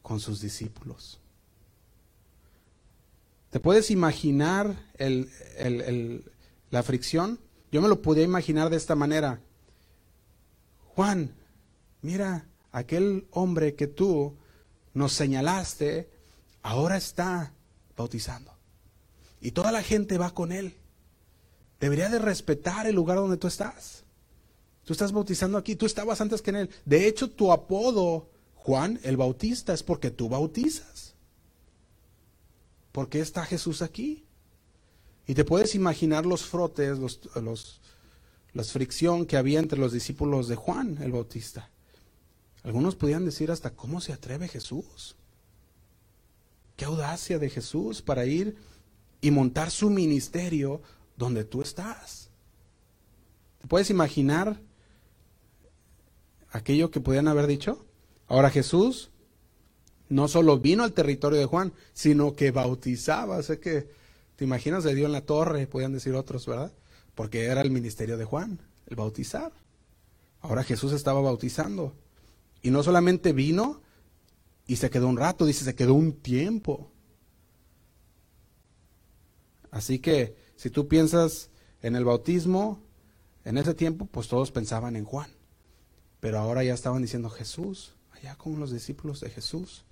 Con 0.04 0.20
sus 0.20 0.42
discípulos. 0.42 1.20
¿Te 3.50 3.60
puedes 3.60 3.90
imaginar 3.90 4.76
la 6.70 6.84
fricción? 6.84 7.40
Yo 7.76 7.82
me 7.82 7.90
lo 7.90 8.02
podía 8.02 8.24
imaginar 8.24 8.70
de 8.70 8.78
esta 8.78 8.96
manera. 8.96 9.42
Juan, 10.96 11.36
mira, 12.02 12.48
aquel 12.72 13.28
hombre 13.32 13.76
que 13.76 13.86
tú 13.86 14.38
nos 14.94 15.12
señalaste, 15.12 16.10
ahora 16.62 16.96
está 16.96 17.52
bautizando. 17.98 18.54
Y 19.42 19.52
toda 19.52 19.74
la 19.74 19.84
gente 19.84 20.18
va 20.18 20.34
con 20.34 20.54
él. 20.54 20.78
Debería 21.82 22.08
de 22.08 22.20
respetar 22.20 22.88
el 22.88 22.96
lugar 22.96 23.18
donde 23.18 23.36
tú 23.36 23.48
estás. 23.48 24.06
Tú 24.86 24.94
estás 24.94 25.12
bautizando 25.12 25.58
aquí, 25.58 25.76
tú 25.76 25.86
estabas 25.86 26.22
antes 26.22 26.42
que 26.42 26.52
en 26.52 26.56
él. 26.56 26.70
De 26.86 27.10
hecho, 27.10 27.30
tu 27.30 27.52
apodo, 27.52 28.30
Juan 28.54 29.02
el 29.04 29.18
Bautista, 29.18 29.74
es 29.74 29.84
porque 29.84 30.12
tú 30.12 30.30
bautizas. 30.30 31.14
¿Por 32.94 33.10
qué 33.10 33.20
está 33.20 33.44
Jesús 33.44 33.82
aquí? 33.82 34.25
Y 35.28 35.34
te 35.34 35.46
puedes 35.46 35.76
imaginar 35.76 36.26
los 36.26 36.44
frotes, 36.44 37.00
los, 37.00 37.20
los, 37.36 37.82
las 38.54 38.72
fricción 38.72 39.26
que 39.26 39.38
había 39.38 39.60
entre 39.60 39.80
los 39.80 39.92
discípulos 39.92 40.48
de 40.48 40.56
Juan 40.56 40.98
el 41.02 41.12
Bautista. 41.12 41.70
Algunos 42.64 42.96
podían 42.96 43.26
decir 43.26 43.52
hasta 43.52 43.72
cómo 43.72 44.02
se 44.02 44.14
atreve 44.14 44.48
Jesús. 44.48 45.16
Qué 46.76 46.86
audacia 46.86 47.40
de 47.40 47.50
Jesús 47.50 48.02
para 48.02 48.26
ir 48.26 48.58
y 49.22 49.32
montar 49.32 49.72
su 49.72 49.90
ministerio 49.90 50.82
donde 51.18 51.44
tú 51.44 51.62
estás. 51.62 52.30
¿Te 53.62 53.68
puedes 53.68 53.90
imaginar 53.90 54.60
aquello 56.52 56.92
que 56.92 57.02
podían 57.02 57.28
haber 57.28 57.48
dicho? 57.48 57.86
Ahora 58.28 58.50
Jesús 58.50 59.10
no 60.10 60.28
solo 60.28 60.60
vino 60.60 60.84
al 60.84 60.94
territorio 60.94 61.40
de 61.40 61.46
Juan, 61.46 61.74
sino 61.94 62.36
que 62.36 62.52
bautizaba. 62.52 63.42
Sé 63.42 63.60
que 63.60 63.90
¿Te 64.36 64.44
imaginas? 64.44 64.84
Le 64.86 64.96
dio 64.96 65.06
en 65.06 65.12
la 65.12 65.22
torre, 65.22 65.68
podían 65.68 65.94
decir 65.94 66.14
otros, 66.14 66.46
¿verdad? 66.46 66.74
Porque 67.14 67.46
era 67.46 67.62
el 67.62 67.72
ministerio 67.72 68.18
de 68.18 68.26
Juan, 68.26 68.60
el 68.88 68.96
bautizar. 68.96 69.54
Ahora 70.42 70.64
Jesús 70.64 70.92
estaba 70.92 71.22
bautizando. 71.22 71.96
Y 72.62 72.72
no 72.72 72.84
solamente 72.84 73.32
vino 73.32 73.82
y 74.68 74.78
se 74.78 74.90
quedó 74.90 75.08
un 75.08 75.18
rato, 75.18 75.46
dice, 75.46 75.64
se 75.64 75.76
quedó 75.76 75.94
un 75.94 76.14
tiempo. 76.14 76.92
Así 79.72 80.00
que 80.00 80.36
si 80.56 80.70
tú 80.70 80.88
piensas 80.88 81.50
en 81.82 81.96
el 81.96 82.06
bautismo, 82.06 82.82
en 83.44 83.58
ese 83.58 83.74
tiempo, 83.74 84.08
pues 84.08 84.28
todos 84.28 84.52
pensaban 84.52 84.96
en 84.96 85.06
Juan. 85.06 85.30
Pero 86.20 86.40
ahora 86.40 86.64
ya 86.64 86.74
estaban 86.74 87.02
diciendo 87.02 87.30
Jesús, 87.30 87.94
allá 88.12 88.36
con 88.36 88.60
los 88.60 88.72
discípulos 88.72 89.20
de 89.20 89.30
Jesús. 89.30 89.86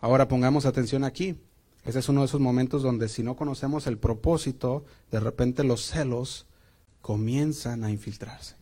Ahora 0.00 0.28
pongamos 0.28 0.66
atención 0.66 1.04
aquí. 1.04 1.40
Ese 1.88 2.00
es 2.00 2.08
uno 2.10 2.20
de 2.20 2.26
esos 2.26 2.42
momentos 2.42 2.82
donde 2.82 3.08
si 3.08 3.22
no 3.22 3.34
conocemos 3.34 3.86
el 3.86 3.96
propósito, 3.96 4.84
de 5.10 5.20
repente 5.20 5.64
los 5.64 5.86
celos 5.86 6.46
comienzan 7.00 7.82
a 7.82 7.90
infiltrarse. 7.90 8.56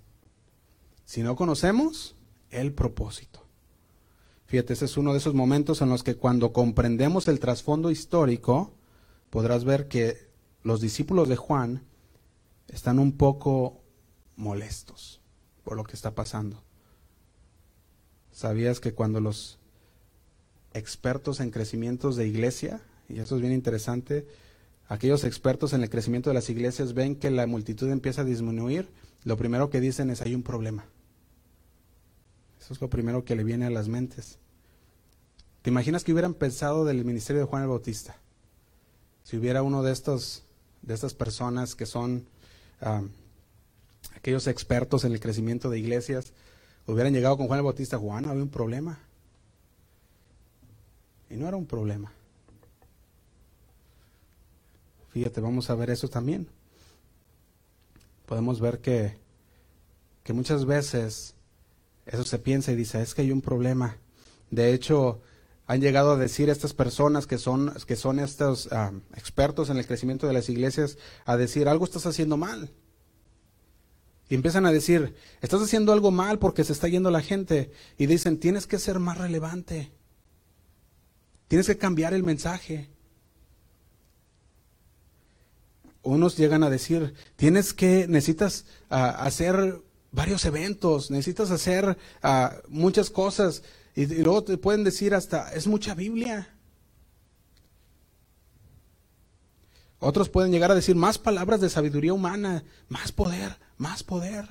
Si 1.05 1.24
no 1.24 1.35
conocemos 1.35 2.14
el 2.51 2.72
propósito. 2.72 3.45
Fíjate, 4.45 4.74
ese 4.74 4.85
es 4.85 4.97
uno 4.97 5.11
de 5.11 5.18
esos 5.18 5.35
momentos 5.35 5.83
en 5.83 5.89
los 5.89 6.05
que 6.05 6.14
cuando 6.14 6.53
comprendemos 6.53 7.27
el 7.27 7.41
trasfondo 7.41 7.91
histórico, 7.91 8.74
podrás 9.29 9.64
ver 9.64 9.89
que 9.89 10.31
los 10.62 10.81
discípulos 10.81 11.29
de 11.29 11.35
Juan 11.35 11.83
están 12.68 13.01
un 13.01 13.11
poco 13.11 13.83
molestos 14.37 15.20
por 15.64 15.77
lo 15.77 15.83
que 15.83 15.95
está 15.95 16.14
pasando. 16.14 16.62
¿Sabías 18.31 18.79
que 18.79 18.95
cuando 18.95 19.20
los 19.20 19.59
expertos 20.74 21.41
en 21.41 21.51
crecimientos 21.51 22.14
de 22.14 22.29
iglesia 22.29 22.85
y 23.09 23.21
esto 23.21 23.37
es 23.37 23.41
bien 23.41 23.53
interesante, 23.53 24.27
aquellos 24.89 25.25
expertos 25.25 25.73
en 25.73 25.83
el 25.83 25.91
crecimiento 25.91 26.31
de 26.31 26.35
las 26.35 26.51
iglesias 26.51 26.95
ven 26.95 27.17
que 27.17 27.31
la 27.31 27.47
multitud 27.47 27.91
empieza 27.91 28.23
a 28.23 28.25
disminuir, 28.25 28.89
lo 29.25 29.37
primero 29.37 29.71
que 29.71 29.81
dicen 29.81 30.11
es 30.11 30.23
hay 30.23 30.35
un 30.35 30.43
problema. 30.43 30.87
Eso 32.61 32.75
es 32.75 32.81
lo 32.81 32.91
primero 32.91 33.25
que 33.25 33.37
le 33.37 33.45
viene 33.45 33.67
a 33.67 33.71
las 33.71 33.89
mentes. 33.89 34.39
¿Te 35.63 35.71
imaginas 35.71 36.05
que 36.05 36.13
hubieran 36.13 36.35
pensado 36.35 36.85
del 36.85 37.05
ministerio 37.05 37.43
de 37.43 37.47
Juan 37.47 37.63
el 37.63 37.69
Bautista? 37.69 38.17
Si 39.25 39.37
hubiera 39.37 39.63
uno 39.63 39.83
de 39.83 39.93
estos, 39.93 40.45
de 40.83 40.95
estas 40.95 41.15
personas 41.15 41.75
que 41.75 41.87
son 41.87 42.27
ah, 42.81 43.03
aquellos 44.15 44.47
expertos 44.47 45.05
en 45.05 45.13
el 45.13 45.21
crecimiento 45.21 45.71
de 45.71 45.79
iglesias, 45.79 46.33
hubieran 46.87 47.13
llegado 47.13 47.37
con 47.37 47.49
Juan 47.49 47.59
el 47.59 47.65
Bautista, 47.65 47.99
Juan, 47.99 48.27
había 48.27 48.43
un 48.43 48.49
problema. 48.49 49.01
Y 51.29 51.35
no 51.37 51.49
era 51.49 51.57
un 51.57 51.67
problema. 51.67 52.13
Fíjate, 55.17 55.41
vamos 55.41 55.71
a 55.71 55.75
ver 55.75 55.89
eso 55.89 56.09
también. 56.09 56.47
Podemos 58.27 58.61
ver 58.61 58.81
que, 58.83 59.17
que 60.23 60.35
muchas 60.35 60.67
veces 60.67 61.35
eso 62.05 62.23
se 62.23 62.39
piensa 62.39 62.71
y 62.71 62.77
dice, 62.77 63.01
es 63.01 63.14
que 63.14 63.23
hay 63.23 63.33
un 63.33 63.41
problema. 63.41 63.97
De 64.51 64.75
hecho, 64.75 65.23
han 65.67 65.81
llegado 65.81 66.11
a 66.11 66.17
decir 66.19 66.51
estas 66.51 66.75
personas 66.75 67.27
que 67.27 67.39
son, 67.39 67.73
que 67.87 67.97
son 67.97 68.19
estos 68.19 68.69
expertos 69.14 69.71
en 69.71 69.79
el 69.79 69.87
crecimiento 69.87 70.27
de 70.27 70.35
las 70.35 70.51
iglesias, 70.51 70.99
a 71.25 71.39
decir, 71.39 71.67
algo 71.67 71.87
estás 71.87 72.05
haciendo 72.05 72.37
mal. 72.37 72.71
Y 74.29 74.35
empiezan 74.35 74.67
a 74.67 74.71
decir, 74.71 75.14
estás 75.41 75.62
haciendo 75.62 75.95
algo 75.95 76.11
mal 76.11 76.39
porque 76.39 76.62
se 76.62 76.75
está 76.75 76.89
yendo 76.89 77.11
la 77.11 77.23
gente. 77.23 77.73
Y 77.97 78.05
dicen, 78.05 78.39
tienes 78.39 78.67
que 78.67 78.79
ser 78.79 78.99
más 78.99 79.17
relevante. 79.17 79.93
Tienes 81.49 81.69
que 81.69 81.79
cambiar 81.79 82.12
el 82.12 82.23
mensaje. 82.23 82.91
Unos 86.07 86.37
llegan 86.37 86.63
a 86.63 86.71
decir, 86.71 87.15
tienes 87.35 87.75
que, 87.75 88.07
necesitas 88.07 88.65
ah, 88.91 89.09
hacer 89.09 89.83
varios 90.13 90.45
eventos, 90.45 91.11
necesitas 91.11 91.51
hacer 91.51 91.99
ah, 92.23 92.59
muchas 92.69 93.11
cosas. 93.11 93.65
Y, 93.97 94.07
luego 94.07 94.45
te 94.45 94.57
pueden 94.57 94.85
decir 94.85 95.17
hasta, 95.17 95.53
es 95.53 95.67
mucha 95.67 95.97
Biblia. 95.97 96.55
Otros 99.99 100.29
pueden 100.29 100.53
llegar 100.53 100.71
a 100.71 100.77
decir 100.77 100.95
más 100.95 101.19
palabras 101.19 101.61
de 101.61 101.71
sabiduría 101.71 102.13
humana, 102.13 102.63
más 102.89 103.11
poder, 103.11 103.59
más 103.77 104.05
poder, 104.05 104.49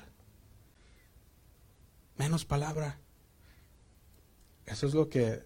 menos 2.18 2.44
palabra. 2.44 2.98
Eso 4.66 4.86
es 4.86 4.92
lo 4.92 5.08
que, 5.08 5.42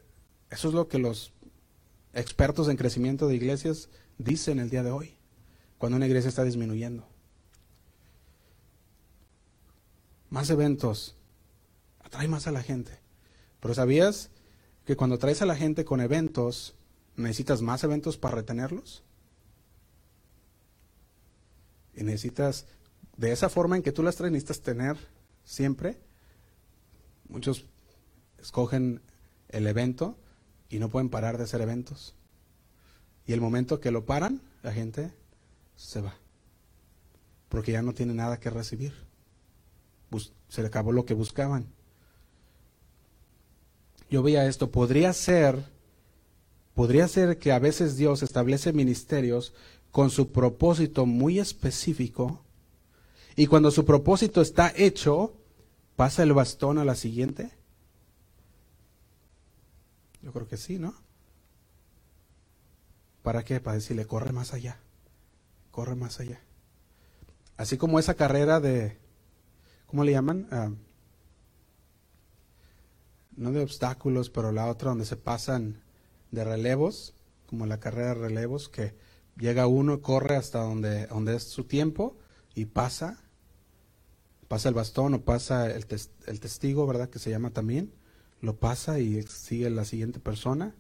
eso 0.50 0.68
es 0.68 0.74
lo 0.74 0.88
que 0.88 0.98
los 0.98 1.32
expertos 2.14 2.68
en 2.68 2.76
crecimiento 2.76 3.28
de 3.28 3.36
iglesias 3.36 3.90
dicen 4.18 4.58
el 4.58 4.70
día 4.70 4.82
de 4.82 4.90
hoy, 4.90 5.19
cuando 5.80 5.96
una 5.96 6.06
iglesia 6.06 6.28
está 6.28 6.44
disminuyendo. 6.44 7.08
Más 10.28 10.50
eventos, 10.50 11.16
atrae 12.00 12.28
más 12.28 12.46
a 12.46 12.52
la 12.52 12.62
gente. 12.62 12.92
Pero 13.60 13.72
¿sabías 13.72 14.28
que 14.84 14.94
cuando 14.94 15.16
traes 15.16 15.40
a 15.40 15.46
la 15.46 15.56
gente 15.56 15.86
con 15.86 16.02
eventos, 16.02 16.74
necesitas 17.16 17.62
más 17.62 17.82
eventos 17.82 18.18
para 18.18 18.34
retenerlos? 18.34 19.04
Y 21.94 22.04
necesitas, 22.04 22.66
de 23.16 23.32
esa 23.32 23.48
forma 23.48 23.74
en 23.74 23.82
que 23.82 23.90
tú 23.90 24.02
las 24.02 24.16
traes, 24.16 24.32
necesitas 24.32 24.60
tener 24.60 24.98
siempre. 25.44 25.98
Muchos 27.26 27.64
escogen 28.38 29.00
el 29.48 29.66
evento 29.66 30.18
y 30.68 30.78
no 30.78 30.90
pueden 30.90 31.08
parar 31.08 31.38
de 31.38 31.44
hacer 31.44 31.62
eventos. 31.62 32.14
Y 33.24 33.32
el 33.32 33.40
momento 33.40 33.80
que 33.80 33.90
lo 33.90 34.04
paran, 34.04 34.42
la 34.62 34.74
gente 34.74 35.18
se 35.82 36.00
va. 36.00 36.14
Porque 37.48 37.72
ya 37.72 37.82
no 37.82 37.92
tiene 37.92 38.14
nada 38.14 38.38
que 38.38 38.50
recibir. 38.50 38.94
se 40.48 40.62
le 40.62 40.68
acabó 40.68 40.92
lo 40.92 41.04
que 41.04 41.14
buscaban 41.14 41.72
yo 44.10 44.22
veía 44.22 44.46
esto, 44.46 44.70
podría 44.70 45.12
ser, 45.12 45.64
podría 46.74 47.06
ser 47.06 47.38
que 47.38 47.52
a 47.52 47.58
veces 47.58 47.96
Dios 47.96 48.22
establece 48.22 48.72
ministerios 48.72 49.54
con 49.92 50.10
su 50.10 50.32
propósito 50.32 51.06
muy 51.06 51.38
específico 51.38 52.42
y 53.36 53.46
cuando 53.46 53.70
su 53.70 53.84
propósito 53.84 54.42
está 54.42 54.72
hecho, 54.76 55.32
pasa 55.96 56.24
el 56.24 56.32
bastón 56.32 56.78
a 56.78 56.84
la 56.84 56.96
siguiente. 56.96 57.52
Yo 60.22 60.32
creo 60.32 60.48
que 60.48 60.56
sí, 60.56 60.78
¿no? 60.78 60.94
¿Para 63.22 63.44
qué? 63.44 63.60
Para 63.60 63.76
decirle, 63.76 64.06
corre 64.06 64.32
más 64.32 64.52
allá, 64.52 64.80
corre 65.70 65.94
más 65.94 66.20
allá. 66.20 66.40
Así 67.56 67.76
como 67.76 67.98
esa 67.98 68.14
carrera 68.14 68.60
de, 68.60 68.96
¿cómo 69.86 70.04
le 70.04 70.12
llaman? 70.12 70.48
Ah, 70.50 70.70
no 73.36 73.52
de 73.52 73.62
obstáculos, 73.62 74.30
pero 74.30 74.52
la 74.52 74.66
otra 74.66 74.90
donde 74.90 75.04
se 75.04 75.16
pasan 75.16 75.82
de 76.30 76.44
relevos, 76.44 77.14
como 77.46 77.66
la 77.66 77.80
carrera 77.80 78.14
de 78.14 78.28
relevos, 78.28 78.68
que 78.68 78.94
llega 79.36 79.66
uno, 79.66 80.00
corre 80.00 80.36
hasta 80.36 80.60
donde, 80.60 81.06
donde 81.06 81.36
es 81.36 81.44
su 81.44 81.64
tiempo 81.64 82.16
y 82.54 82.66
pasa, 82.66 83.18
pasa 84.48 84.68
el 84.68 84.74
bastón 84.74 85.14
o 85.14 85.22
pasa 85.22 85.70
el, 85.70 85.86
el 86.26 86.40
testigo, 86.40 86.86
¿verdad? 86.86 87.10
Que 87.10 87.18
se 87.18 87.30
llama 87.30 87.50
también, 87.50 87.92
lo 88.40 88.56
pasa 88.56 89.00
y 89.00 89.22
sigue 89.22 89.70
la 89.70 89.84
siguiente 89.84 90.20
persona. 90.20 90.74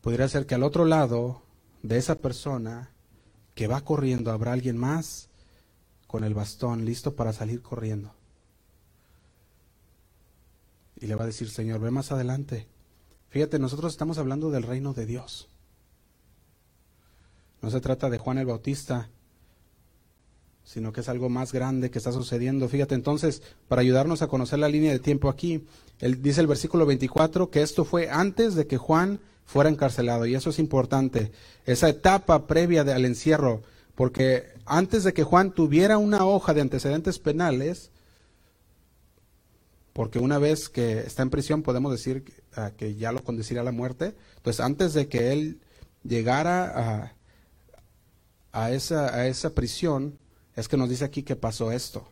Podría 0.00 0.28
ser 0.28 0.46
que 0.46 0.54
al 0.54 0.62
otro 0.62 0.84
lado 0.84 1.42
de 1.82 1.98
esa 1.98 2.16
persona 2.16 2.90
que 3.54 3.66
va 3.66 3.80
corriendo 3.82 4.30
habrá 4.30 4.52
alguien 4.52 4.76
más 4.76 5.28
con 6.06 6.24
el 6.24 6.34
bastón 6.34 6.84
listo 6.84 7.14
para 7.14 7.32
salir 7.32 7.62
corriendo 7.62 8.14
y 11.00 11.06
le 11.06 11.14
va 11.14 11.24
a 11.24 11.26
decir, 11.26 11.48
Señor, 11.50 11.80
ve 11.80 11.90
más 11.90 12.12
adelante. 12.12 12.66
Fíjate, 13.30 13.58
nosotros 13.58 13.92
estamos 13.92 14.18
hablando 14.18 14.50
del 14.50 14.62
reino 14.62 14.92
de 14.92 15.06
Dios. 15.06 15.48
No 17.62 17.70
se 17.70 17.80
trata 17.80 18.10
de 18.10 18.18
Juan 18.18 18.38
el 18.38 18.46
Bautista, 18.46 19.08
sino 20.62 20.92
que 20.92 21.00
es 21.00 21.08
algo 21.08 21.28
más 21.30 21.52
grande 21.52 21.90
que 21.90 21.98
está 21.98 22.12
sucediendo. 22.12 22.68
Fíjate 22.68 22.94
entonces, 22.94 23.42
para 23.66 23.80
ayudarnos 23.80 24.20
a 24.22 24.28
conocer 24.28 24.58
la 24.58 24.68
línea 24.68 24.92
de 24.92 24.98
tiempo 24.98 25.30
aquí, 25.30 25.64
él 26.00 26.22
dice 26.22 26.42
el 26.42 26.46
versículo 26.46 26.84
24 26.86 27.50
que 27.50 27.62
esto 27.62 27.84
fue 27.84 28.10
antes 28.10 28.54
de 28.54 28.66
que 28.66 28.76
Juan 28.76 29.20
fuera 29.44 29.70
encarcelado, 29.70 30.26
y 30.26 30.34
eso 30.34 30.50
es 30.50 30.58
importante, 30.58 31.32
esa 31.66 31.88
etapa 31.88 32.46
previa 32.46 32.82
al 32.82 33.04
encierro, 33.04 33.62
porque 33.94 34.52
antes 34.64 35.04
de 35.04 35.12
que 35.12 35.24
Juan 35.24 35.52
tuviera 35.52 35.98
una 35.98 36.24
hoja 36.24 36.54
de 36.54 36.60
antecedentes 36.60 37.18
penales, 37.18 37.90
porque 39.92 40.18
una 40.18 40.38
vez 40.38 40.68
que 40.68 41.00
está 41.00 41.22
en 41.22 41.30
prisión 41.30 41.62
podemos 41.62 41.92
decir 41.92 42.24
que 42.76 42.94
ya 42.94 43.12
lo 43.12 43.22
conduciría 43.24 43.60
a 43.60 43.64
la 43.64 43.72
muerte. 43.72 44.14
Entonces, 44.36 44.60
antes 44.60 44.94
de 44.94 45.08
que 45.08 45.32
él 45.32 45.60
llegara 46.04 46.64
a, 46.64 47.12
a, 48.52 48.70
esa, 48.70 49.14
a 49.14 49.26
esa 49.26 49.50
prisión, 49.50 50.18
es 50.54 50.68
que 50.68 50.76
nos 50.76 50.88
dice 50.88 51.04
aquí 51.04 51.22
que 51.22 51.36
pasó 51.36 51.72
esto. 51.72 52.08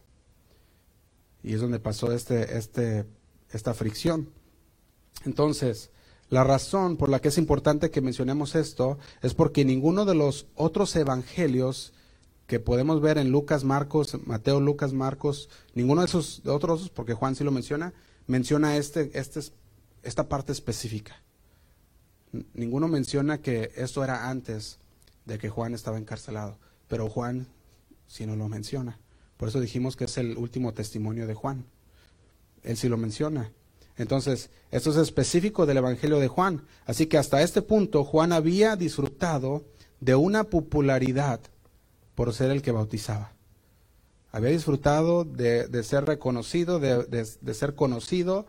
Y 1.42 1.54
es 1.54 1.60
donde 1.60 1.78
pasó 1.78 2.12
este, 2.12 2.58
este, 2.58 3.06
esta 3.50 3.74
fricción. 3.74 4.28
Entonces, 5.24 5.90
la 6.30 6.44
razón 6.44 6.96
por 6.96 7.08
la 7.08 7.20
que 7.20 7.28
es 7.28 7.38
importante 7.38 7.90
que 7.90 8.00
mencionemos 8.00 8.54
esto 8.54 8.98
es 9.22 9.34
porque 9.34 9.64
ninguno 9.64 10.04
de 10.04 10.14
los 10.14 10.46
otros 10.54 10.94
evangelios 10.96 11.92
que 12.46 12.60
podemos 12.60 13.00
ver 13.00 13.18
en 13.18 13.30
Lucas, 13.30 13.64
Marcos, 13.64 14.16
Mateo, 14.26 14.60
Lucas, 14.60 14.92
Marcos, 14.92 15.48
ninguno 15.74 16.00
de 16.00 16.06
esos 16.06 16.42
otros, 16.46 16.90
porque 16.90 17.14
Juan 17.14 17.34
sí 17.34 17.44
lo 17.44 17.50
menciona, 17.50 17.92
menciona 18.26 18.76
este, 18.76 19.10
este, 19.18 19.40
esta 20.02 20.28
parte 20.28 20.52
específica. 20.52 21.22
Ninguno 22.54 22.88
menciona 22.88 23.38
que 23.38 23.70
esto 23.76 24.04
era 24.04 24.28
antes 24.28 24.78
de 25.24 25.38
que 25.38 25.50
Juan 25.50 25.74
estaba 25.74 25.98
encarcelado, 25.98 26.58
pero 26.88 27.08
Juan 27.08 27.48
sí 28.06 28.26
no 28.26 28.34
lo 28.34 28.48
menciona. 28.48 28.98
Por 29.36 29.48
eso 29.48 29.60
dijimos 29.60 29.96
que 29.96 30.04
es 30.04 30.18
el 30.18 30.36
último 30.36 30.72
testimonio 30.72 31.26
de 31.26 31.34
Juan. 31.34 31.66
Él 32.62 32.76
sí 32.76 32.88
lo 32.88 32.96
menciona. 32.96 33.52
Entonces, 33.98 34.50
esto 34.70 34.90
es 34.90 34.96
específico 34.96 35.66
del 35.66 35.78
Evangelio 35.78 36.20
de 36.20 36.28
Juan. 36.28 36.64
Así 36.86 37.06
que 37.06 37.18
hasta 37.18 37.42
este 37.42 37.62
punto 37.62 38.04
Juan 38.04 38.32
había 38.32 38.76
disfrutado 38.76 39.64
de 40.00 40.14
una 40.14 40.44
popularidad 40.44 41.40
por 42.14 42.32
ser 42.32 42.52
el 42.52 42.62
que 42.62 42.70
bautizaba. 42.70 43.32
Había 44.30 44.50
disfrutado 44.50 45.24
de, 45.24 45.82
ser 45.82 46.04
reconocido, 46.04 46.78
de, 46.78 47.54
ser 47.54 47.74
conocido, 47.74 48.46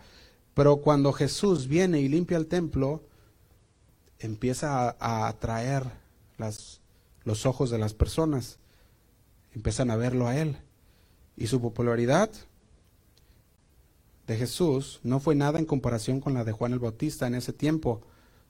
pero 0.54 0.78
cuando 0.78 1.14
Jesús 1.14 1.68
viene 1.68 2.00
y 2.00 2.10
limpia 2.10 2.38
el 2.38 2.48
templo, 2.48 3.02
empieza 4.20 4.96
a, 5.00 5.28
atraer 5.28 5.84
las, 6.38 6.82
los 7.24 7.48
ojos 7.48 7.72
de 7.72 7.80
las 7.80 7.96
personas, 7.96 8.60
empiezan 9.56 9.90
a 9.90 9.96
verlo 9.96 10.28
a 10.28 10.38
Él. 10.38 10.58
Y 11.38 11.48
su 11.48 11.60
popularidad 11.60 12.30
de 14.30 14.38
Jesús 14.38 15.00
no 15.04 15.20
fue 15.20 15.36
nada 15.36 15.60
en 15.60 15.66
comparación 15.66 16.22
con 16.22 16.34
la 16.34 16.44
de 16.44 16.52
Juan 16.52 16.74
el 16.74 16.80
Bautista 16.80 17.28
en 17.28 17.36
ese 17.36 17.52
tiempo, 17.52 18.02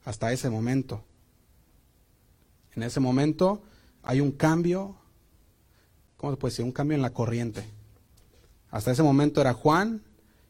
hasta 0.06 0.32
ese 0.32 0.50
momento. 0.50 1.04
En 2.76 2.84
ese 2.84 3.00
momento 3.00 3.62
hay 4.04 4.22
un 4.22 4.32
cambio 4.32 5.00
¿cómo 6.20 6.34
se 6.34 6.38
puede 6.38 6.52
decir? 6.52 6.66
Un 6.66 6.74
cambio 6.74 6.96
en 6.96 7.02
la 7.02 7.14
corriente. 7.14 7.64
Hasta 8.72 8.92
ese 8.92 9.04
momento 9.04 9.40
era 9.40 9.54
Juan. 9.54 10.04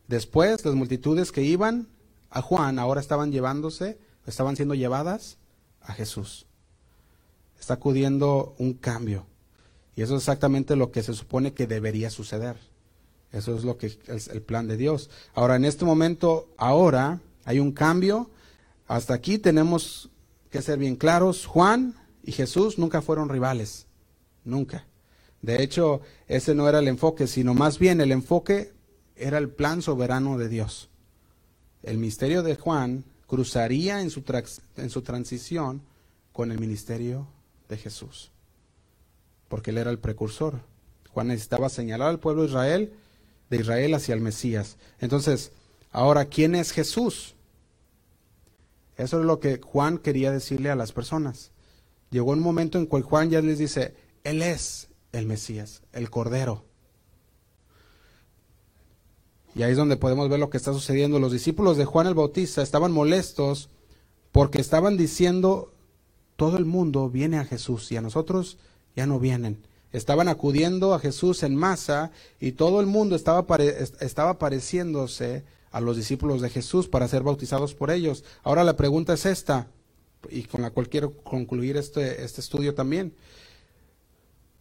Después, 0.08 0.66
las 0.66 0.74
multitudes 0.74 1.32
que 1.32 1.44
iban 1.44 1.88
a 2.32 2.42
Juan 2.42 2.80
ahora 2.80 3.00
estaban 3.00 3.32
llevándose, 3.32 4.00
estaban 4.26 4.56
siendo 4.56 4.74
llevadas 4.74 5.38
a 5.82 5.94
Jesús. 5.94 6.48
Está 7.60 7.76
acudiendo 7.76 8.56
un 8.58 8.74
cambio. 8.74 9.28
Y 9.96 10.02
eso 10.02 10.16
es 10.16 10.24
exactamente 10.24 10.76
lo 10.76 10.92
que 10.92 11.04
se 11.04 11.14
supone 11.14 11.54
que 11.54 11.68
debería 11.68 12.10
suceder. 12.10 12.58
Eso 13.32 13.56
es 13.56 13.64
lo 13.64 13.78
que 13.78 13.98
es 14.08 14.28
el 14.28 14.42
plan 14.42 14.68
de 14.68 14.78
Dios. 14.78 15.10
Ahora, 15.34 15.56
en 15.56 15.66
este 15.66 15.86
momento, 15.86 16.50
ahora 16.58 17.22
hay 17.46 17.60
un 17.60 17.72
cambio. 17.72 18.30
Hasta 18.88 19.14
aquí 19.14 19.38
tenemos 19.38 20.10
que 20.50 20.62
ser 20.62 20.80
bien 20.80 20.96
claros. 20.96 21.46
Juan 21.46 21.96
y 22.24 22.32
Jesús 22.32 22.80
nunca 22.80 23.02
fueron 23.02 23.30
rivales. 23.30 23.86
Nunca. 24.44 24.86
De 25.42 25.64
hecho, 25.64 26.02
ese 26.28 26.56
no 26.56 26.68
era 26.68 26.80
el 26.80 26.88
enfoque, 26.88 27.28
sino 27.28 27.54
más 27.54 27.80
bien 27.80 28.02
el 28.02 28.12
enfoque 28.12 28.74
era 29.16 29.38
el 29.38 29.50
plan 29.50 29.82
soberano 29.82 30.38
de 30.38 30.50
Dios. 30.50 30.90
El 31.84 31.98
misterio 31.98 32.44
de 32.44 32.56
Juan 32.56 33.06
cruzaría 33.28 34.02
en 34.02 34.10
su, 34.10 34.24
en 34.78 34.90
su 34.90 35.02
transición 35.02 35.82
con 36.34 36.52
el 36.52 36.60
ministerio 36.60 37.28
de 37.68 37.78
Jesús, 37.78 38.32
porque 39.48 39.72
él 39.72 39.78
era 39.78 39.92
el 39.92 40.00
precursor. 40.00 40.62
Juan 41.12 41.28
necesitaba 41.28 41.70
señalar 41.70 42.10
al 42.10 42.20
pueblo 42.20 42.42
de 42.42 42.50
Israel, 42.50 42.94
de 43.50 43.58
Israel 43.58 43.94
hacia 43.94 44.14
el 44.14 44.22
Mesías. 44.22 44.78
Entonces, 45.00 45.52
ahora, 45.92 46.26
¿quién 46.26 46.56
es 46.56 46.72
Jesús? 46.72 47.36
Eso 48.98 49.20
es 49.20 49.26
lo 49.26 49.40
que 49.40 49.60
Juan 49.62 49.98
quería 49.98 50.32
decirle 50.32 50.70
a 50.70 50.76
las 50.76 50.92
personas. 50.92 51.52
Llegó 52.12 52.32
un 52.32 52.42
momento 52.42 52.78
en 52.78 52.88
que 52.88 53.02
Juan 53.02 53.30
ya 53.30 53.42
les 53.42 53.58
dice, 53.58 53.96
Él 54.24 54.42
es 54.42 54.90
el 55.12 55.26
Mesías, 55.26 55.82
el 55.94 56.10
Cordero. 56.10 56.66
Y 59.56 59.64
ahí 59.64 59.72
es 59.72 59.78
donde 59.78 59.98
podemos 59.98 60.30
ver 60.30 60.40
lo 60.40 60.50
que 60.50 60.58
está 60.58 60.74
sucediendo. 60.74 61.20
Los 61.20 61.32
discípulos 61.32 61.78
de 61.78 61.86
Juan 61.86 62.08
el 62.08 62.14
Bautista 62.14 62.62
estaban 62.62 62.92
molestos 62.92 63.70
porque 64.32 64.62
estaban 64.62 64.96
diciendo, 64.96 65.74
todo 66.36 66.58
el 66.58 66.66
mundo 66.66 67.10
viene 67.10 67.40
a 67.40 67.46
Jesús 67.46 67.92
y 67.92 67.98
a 67.98 68.02
nosotros 68.02 68.58
ya 68.96 69.06
no 69.06 69.20
vienen. 69.20 69.66
Estaban 69.92 70.28
acudiendo 70.28 70.94
a 70.94 71.00
Jesús 71.00 71.44
en 71.44 71.56
masa 71.56 72.12
y 72.40 72.52
todo 72.52 72.80
el 72.80 72.86
mundo 72.86 73.16
estaba, 73.16 73.46
estaba 74.00 74.38
pareciéndose 74.38 75.44
a 75.72 75.82
los 75.82 75.98
discípulos 75.98 76.42
de 76.42 76.50
Jesús 76.50 76.88
para 76.88 77.08
ser 77.08 77.24
bautizados 77.24 77.74
por 77.74 77.92
ellos. 77.92 78.24
Ahora 78.44 78.64
la 78.64 78.76
pregunta 78.76 79.14
es 79.14 79.26
esta, 79.26 79.68
y 80.30 80.44
con 80.44 80.62
la 80.62 80.72
cual 80.72 80.90
quiero 80.90 81.14
concluir 81.18 81.78
este, 81.78 82.24
este 82.24 82.42
estudio 82.42 82.76
también. 82.76 83.14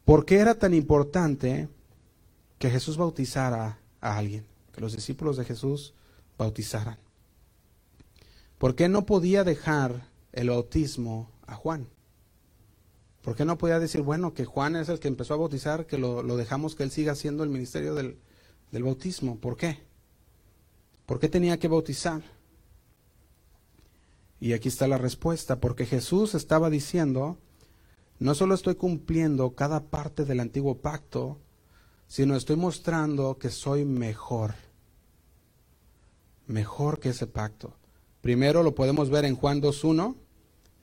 ¿Por 0.05 0.25
qué 0.25 0.37
era 0.37 0.55
tan 0.55 0.73
importante 0.73 1.69
que 2.59 2.71
Jesús 2.71 2.97
bautizara 2.97 3.79
a 4.01 4.17
alguien? 4.17 4.47
Que 4.73 4.81
los 4.81 4.95
discípulos 4.95 5.37
de 5.37 5.45
Jesús 5.45 5.95
bautizaran. 6.39 6.99
¿Por 8.59 8.75
qué 8.75 8.89
no 8.89 9.05
podía 9.07 9.45
dejar 9.45 10.07
el 10.33 10.51
bautismo 10.51 11.31
a 11.47 11.55
Juan? 11.55 11.87
¿Por 13.29 13.37
qué 13.37 13.45
no 13.45 13.59
podía 13.59 13.79
decir, 13.79 14.01
bueno, 14.01 14.33
que 14.33 14.47
Juan 14.47 14.75
es 14.75 14.89
el 14.89 15.01
que 15.01 15.09
empezó 15.09 15.35
a 15.35 15.37
bautizar, 15.37 15.85
que 15.85 15.99
lo, 15.99 16.23
dejamos 16.39 16.75
que 16.75 16.83
él 16.83 16.91
siga 16.91 17.13
haciendo 17.13 17.45
el 17.45 17.51
ministerio 17.51 17.95
del, 17.95 18.17
del 18.73 18.85
bautismo? 18.85 19.39
¿Por 19.39 19.59
qué? 19.59 19.81
¿Por 21.05 21.21
qué 21.21 21.29
tenía 21.29 21.59
que 21.59 21.69
bautizar? 21.69 22.23
Y 24.41 24.55
aquí 24.55 24.69
está 24.69 24.89
la 24.89 24.97
respuesta, 24.97 25.61
porque 25.61 25.85
Jesús 25.85 26.35
estaba 26.35 26.71
diciendo 26.71 27.37
no 28.19 28.35
solo 28.35 28.55
estoy 28.55 28.77
cumpliendo 28.77 29.55
cada 29.55 29.81
parte 29.91 30.25
del 30.25 30.41
antiguo 30.41 30.79
pacto, 30.79 31.39
sino 32.07 32.35
estoy 32.35 32.57
mostrando 32.57 33.37
que 33.37 33.51
soy 33.51 33.85
mejor. 33.85 34.55
Mejor 36.47 36.99
que 36.99 37.11
ese 37.11 37.27
pacto. 37.27 37.77
Primero 38.23 38.63
lo 38.63 38.75
podemos 38.75 39.11
ver 39.11 39.27
en 39.27 39.37
Juan 39.37 39.61
2.1. 39.61 40.17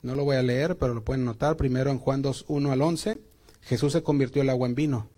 No 0.02 0.14
lo 0.14 0.24
voy 0.24 0.36
a 0.36 0.42
leer, 0.42 0.76
pero 0.76 0.94
lo 0.94 1.04
pueden 1.04 1.24
notar. 1.24 1.56
Primero 1.56 1.90
en 1.90 1.98
Juan 1.98 2.22
2.1 2.22 2.70
al 2.70 2.82
11. 2.82 3.20
Jesús 3.62 3.92
se 3.92 4.02
convirtió 4.02 4.42
el 4.42 4.50
agua 4.50 4.68
en 4.68 4.74
vino. 4.74 5.08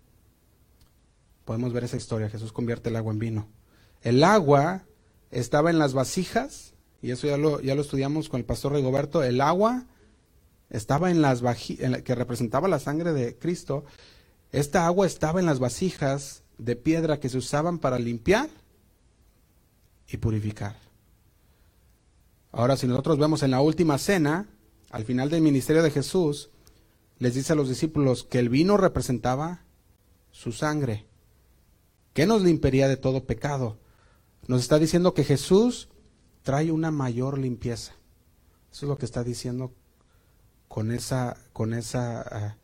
Podemos 1.45 1.73
ver 1.73 1.83
esa 1.83 1.97
historia. 1.97 2.29
Jesús 2.29 2.51
convierte 2.51 2.89
el 2.89 2.95
agua 2.95 3.13
en 3.13 3.19
vino. 3.19 3.47
El 4.01 4.23
agua 4.23 4.83
estaba 5.31 5.69
en 5.69 5.79
las 5.79 5.93
vasijas, 5.93 6.73
y 7.01 7.11
eso 7.11 7.27
ya 7.27 7.37
lo, 7.37 7.61
ya 7.61 7.75
lo 7.75 7.81
estudiamos 7.81 8.29
con 8.29 8.39
el 8.39 8.45
pastor 8.45 8.73
Rigoberto. 8.73 9.23
El 9.23 9.41
agua 9.41 9.85
estaba 10.69 11.11
en 11.11 11.21
las 11.21 11.41
vasijas, 11.41 12.01
que 12.03 12.15
representaba 12.15 12.67
la 12.67 12.79
sangre 12.79 13.13
de 13.13 13.37
Cristo, 13.37 13.85
esta 14.51 14.87
agua 14.87 15.05
estaba 15.05 15.39
en 15.39 15.45
las 15.45 15.59
vasijas 15.59 16.43
de 16.57 16.75
piedra 16.75 17.19
que 17.19 17.29
se 17.29 17.37
usaban 17.37 17.77
para 17.77 17.99
limpiar 17.99 18.49
y 20.07 20.17
purificar. 20.17 20.75
Ahora, 22.51 22.75
si 22.75 22.87
nosotros 22.87 23.19
vemos 23.19 23.43
en 23.43 23.51
la 23.51 23.61
última 23.61 23.97
cena, 23.99 24.47
al 24.89 25.05
final 25.05 25.29
del 25.29 25.41
ministerio 25.41 25.83
de 25.83 25.91
Jesús, 25.91 26.49
les 27.17 27.35
dice 27.35 27.53
a 27.53 27.55
los 27.55 27.69
discípulos 27.69 28.23
que 28.23 28.39
el 28.39 28.49
vino 28.49 28.77
representaba 28.77 29.65
su 30.31 30.51
sangre, 30.51 31.05
que 32.13 32.25
nos 32.25 32.41
limpiaría 32.41 32.87
de 32.87 32.97
todo 32.97 33.25
pecado. 33.25 33.77
Nos 34.47 34.61
está 34.61 34.79
diciendo 34.79 35.13
que 35.13 35.23
Jesús 35.23 35.89
trae 36.43 36.71
una 36.71 36.91
mayor 36.91 37.37
limpieza. 37.37 37.93
Eso 38.71 38.85
es 38.85 38.89
lo 38.89 38.97
que 38.97 39.05
está 39.05 39.23
diciendo 39.23 39.73
con 40.67 40.91
esa, 40.91 41.37
con 41.53 41.73
esa, 41.73 42.21
ah, 42.21 42.57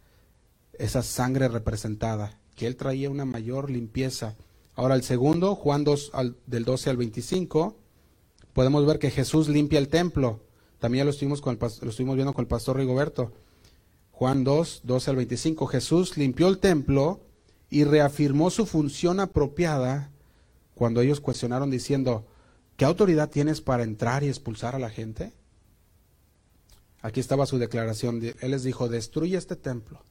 esa 0.74 1.04
sangre 1.04 1.48
representada, 1.48 2.40
que 2.56 2.68
él 2.68 2.76
traía 2.76 3.10
una 3.10 3.26
mayor 3.26 3.70
limpieza. 3.70 4.36
Ahora 4.76 4.96
el 4.96 5.04
segundo, 5.04 5.56
Juan 5.56 5.84
2, 5.84 6.12
del 6.46 6.66
12 6.66 6.90
al 6.90 6.98
25, 6.98 7.78
podemos 8.54 8.86
ver 8.86 9.00
que 9.00 9.12
Jesús 9.12 9.50
limpia 9.50 9.80
el 9.80 9.90
templo. 9.90 10.42
También 10.80 11.02
ya 11.02 11.06
lo 11.06 11.12
estuvimos, 11.12 11.42
con 11.42 11.58
lo 11.60 11.90
estuvimos 11.90 12.16
viendo 12.16 12.34
con 12.34 12.44
el 12.44 12.48
pastor 12.48 12.78
Rigoberto. 12.78 13.32
Juan 14.12 14.44
2, 14.44 14.82
12 14.84 15.10
al 15.10 15.16
25, 15.18 15.68
Jesús 15.68 16.18
limpió 16.18 16.48
el 16.48 16.60
templo 16.60 17.20
y 17.70 17.84
reafirmó 17.84 18.50
su 18.50 18.66
función 18.66 19.20
apropiada 19.20 20.12
cuando 20.74 21.02
ellos 21.02 21.20
cuestionaron 21.20 21.70
diciendo, 21.70 22.26
¿qué 22.78 22.86
autoridad 22.86 23.30
tienes 23.30 23.62
para 23.62 23.84
entrar 23.84 24.24
y 24.24 24.30
expulsar 24.30 24.76
a 24.76 24.80
la 24.80 24.90
gente? 24.90 25.34
Aquí 27.02 27.20
estaba 27.20 27.46
su 27.46 27.58
declaración. 27.58 28.22
Él 28.24 28.52
les 28.52 28.64
dijo, 28.64 28.90
destruye 28.90 29.38
este 29.38 29.56
templo. 29.56 30.02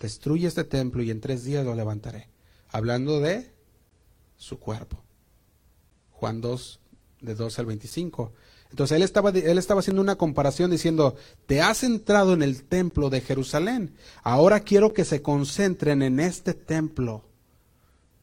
Destruye 0.00 0.48
este 0.48 0.64
templo 0.64 1.02
y 1.02 1.10
en 1.10 1.20
tres 1.20 1.44
días 1.44 1.64
lo 1.64 1.74
levantaré. 1.74 2.28
Hablando 2.68 3.20
de 3.20 3.52
su 4.36 4.58
cuerpo. 4.58 4.98
Juan 6.10 6.40
2, 6.40 6.80
de 7.20 7.34
12 7.34 7.60
al 7.60 7.66
25. 7.66 8.32
Entonces 8.72 8.96
él 8.96 9.02
estaba, 9.02 9.30
él 9.30 9.58
estaba 9.58 9.80
haciendo 9.80 10.02
una 10.02 10.16
comparación 10.16 10.70
diciendo, 10.70 11.14
te 11.46 11.60
has 11.60 11.84
entrado 11.84 12.32
en 12.32 12.42
el 12.42 12.64
templo 12.64 13.08
de 13.08 13.20
Jerusalén. 13.20 13.94
Ahora 14.24 14.60
quiero 14.60 14.92
que 14.92 15.04
se 15.04 15.22
concentren 15.22 16.02
en 16.02 16.18
este 16.18 16.54
templo 16.54 17.22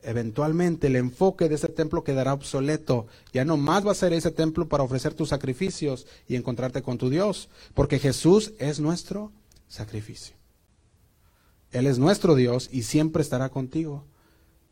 eventualmente 0.02 0.88
el 0.88 0.96
enfoque 0.96 1.50
de 1.50 1.56
ese 1.56 1.68
templo 1.68 2.04
quedará 2.04 2.34
obsoleto. 2.34 3.08
Ya 3.34 3.46
no 3.46 3.58
más 3.58 3.86
va 3.86 3.92
a 3.92 3.96
ser 3.96 4.14
ese 4.14 4.32
templo 4.32 4.68
para 4.68 4.84
ofrecer 4.84 5.14
tus 5.14 5.30
sacrificios 5.30 6.08
y 6.28 6.36
encontrarte 6.36 6.82
con 6.82 6.98
tu 6.98 7.10
Dios, 7.10 7.50
porque 7.74 8.00
Jesús 8.00 8.54
es 8.60 8.80
nuestro 8.80 9.32
sacrificio. 9.68 10.36
Él 11.72 11.86
es 11.86 12.00
nuestro 12.00 12.36
Dios 12.36 12.70
y 12.72 12.84
siempre 12.84 13.22
estará 13.22 13.50
contigo. 13.50 14.06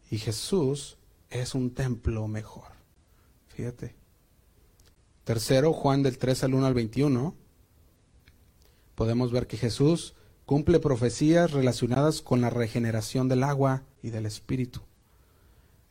Y 0.10 0.18
Jesús 0.18 0.98
es 1.30 1.54
un 1.54 1.72
templo 1.72 2.28
mejor. 2.28 2.72
Fíjate. 3.50 3.97
Tercero, 5.28 5.74
Juan 5.74 6.04
del 6.04 6.18
3 6.18 6.46
al 6.46 6.54
1 6.54 6.68
al 6.68 6.74
21. 6.74 7.36
Podemos 8.96 9.34
ver 9.34 9.46
que 9.46 9.58
Jesús 9.58 10.14
cumple 10.46 10.80
profecías 10.80 11.52
relacionadas 11.52 12.22
con 12.22 12.40
la 12.40 12.50
regeneración 12.50 13.28
del 13.28 13.44
agua 13.44 13.84
y 14.02 14.12
del 14.12 14.26
espíritu. 14.26 14.80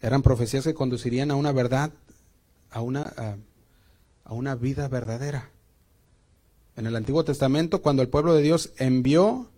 Eran 0.00 0.22
profecías 0.22 0.64
que 0.64 0.72
conducirían 0.72 1.30
a 1.30 1.34
una 1.34 1.52
verdad, 1.52 1.92
a 2.70 2.80
una, 2.80 3.36
a, 4.24 4.32
una 4.32 4.54
vida 4.54 4.88
verdadera. 4.88 5.50
En 6.74 6.86
el 6.86 6.96
Antiguo 6.96 7.22
Testamento, 7.22 7.82
cuando 7.82 8.00
el 8.00 8.08
pueblo 8.08 8.32
de 8.32 8.40
Dios 8.40 8.72
envió, 8.78 9.50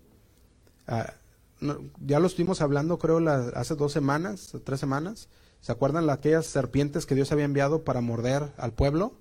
ya 2.05 2.19
lo 2.19 2.27
estuvimos 2.27 2.61
hablando 2.63 2.99
creo 2.99 3.21
hace 3.55 3.77
dos 3.77 3.93
semanas, 3.93 4.57
tres 4.65 4.81
semanas, 4.81 5.29
¿se 5.61 5.71
acuerdan 5.71 6.09
de 6.09 6.15
aquellas 6.15 6.47
serpientes 6.47 7.07
que 7.07 7.15
Dios 7.15 7.31
había 7.31 7.45
enviado 7.45 7.85
para 7.85 8.01
morder 8.01 8.53
al 8.57 8.73
pueblo? 8.73 9.13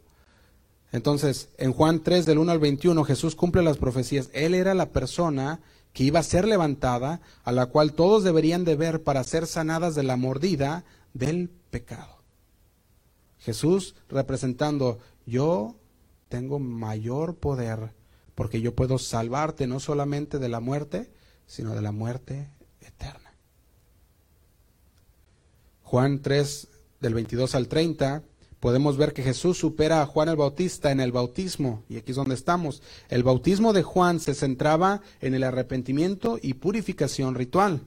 Entonces, 0.92 1.50
en 1.58 1.74
Juan 1.74 2.02
3 2.02 2.26
del 2.26 2.38
1 2.38 2.52
al 2.52 2.60
21, 2.60 3.04
Jesús 3.04 3.36
cumple 3.36 3.62
las 3.62 3.78
profecías. 3.78 4.30
Él 4.34 4.54
era 4.54 4.74
la 4.74 4.90
persona 4.90 5.60
que 5.94 6.04
iba 6.04 6.20
a 6.20 6.24
ser 6.24 6.48
levantada, 6.48 7.22
a 7.44 7.52
la 7.52 7.68
cual 7.68 7.94
todos 7.94 8.24
deberían 8.24 8.64
de 8.64 8.76
ver 8.76 9.04
para 9.04 9.24
ser 9.24 9.48
sanadas 9.48 9.96
de 9.96 10.04
la 10.04 10.16
mordida 10.16 10.86
del 11.14 11.50
pecado. 11.72 12.18
Jesús 13.40 13.96
representando, 14.10 15.00
yo 15.26 15.76
tengo 16.30 16.60
mayor 16.60 17.36
poder 17.36 17.94
porque 18.36 18.62
yo 18.62 18.76
puedo 18.76 19.00
salvarte 19.00 19.66
no 19.66 19.80
solamente 19.80 20.38
de 20.38 20.50
la 20.50 20.60
muerte, 20.60 21.12
sino 21.48 21.74
de 21.74 21.82
la 21.82 21.92
muerte 21.92 22.52
eterna. 22.82 23.34
Juan 25.82 26.22
3 26.22 26.68
del 27.00 27.14
22 27.16 27.56
al 27.56 27.68
30, 27.68 28.24
podemos 28.60 28.98
ver 28.98 29.14
que 29.14 29.24
Jesús 29.24 29.58
supera 29.58 30.02
a 30.02 30.06
Juan 30.06 30.30
el 30.30 30.36
Bautista 30.36 30.92
en 30.92 31.00
el 31.00 31.12
bautismo, 31.12 31.84
y 31.90 31.98
aquí 31.98 32.12
es 32.12 32.18
donde 32.18 32.36
estamos. 32.36 32.82
El 33.10 33.24
bautismo 33.24 33.74
de 33.74 33.84
Juan 33.84 34.20
se 34.20 34.34
centraba 34.34 35.02
en 35.22 35.36
el 35.36 35.44
arrepentimiento 35.44 36.40
y 36.42 36.56
purificación 36.56 37.36
ritual, 37.36 37.82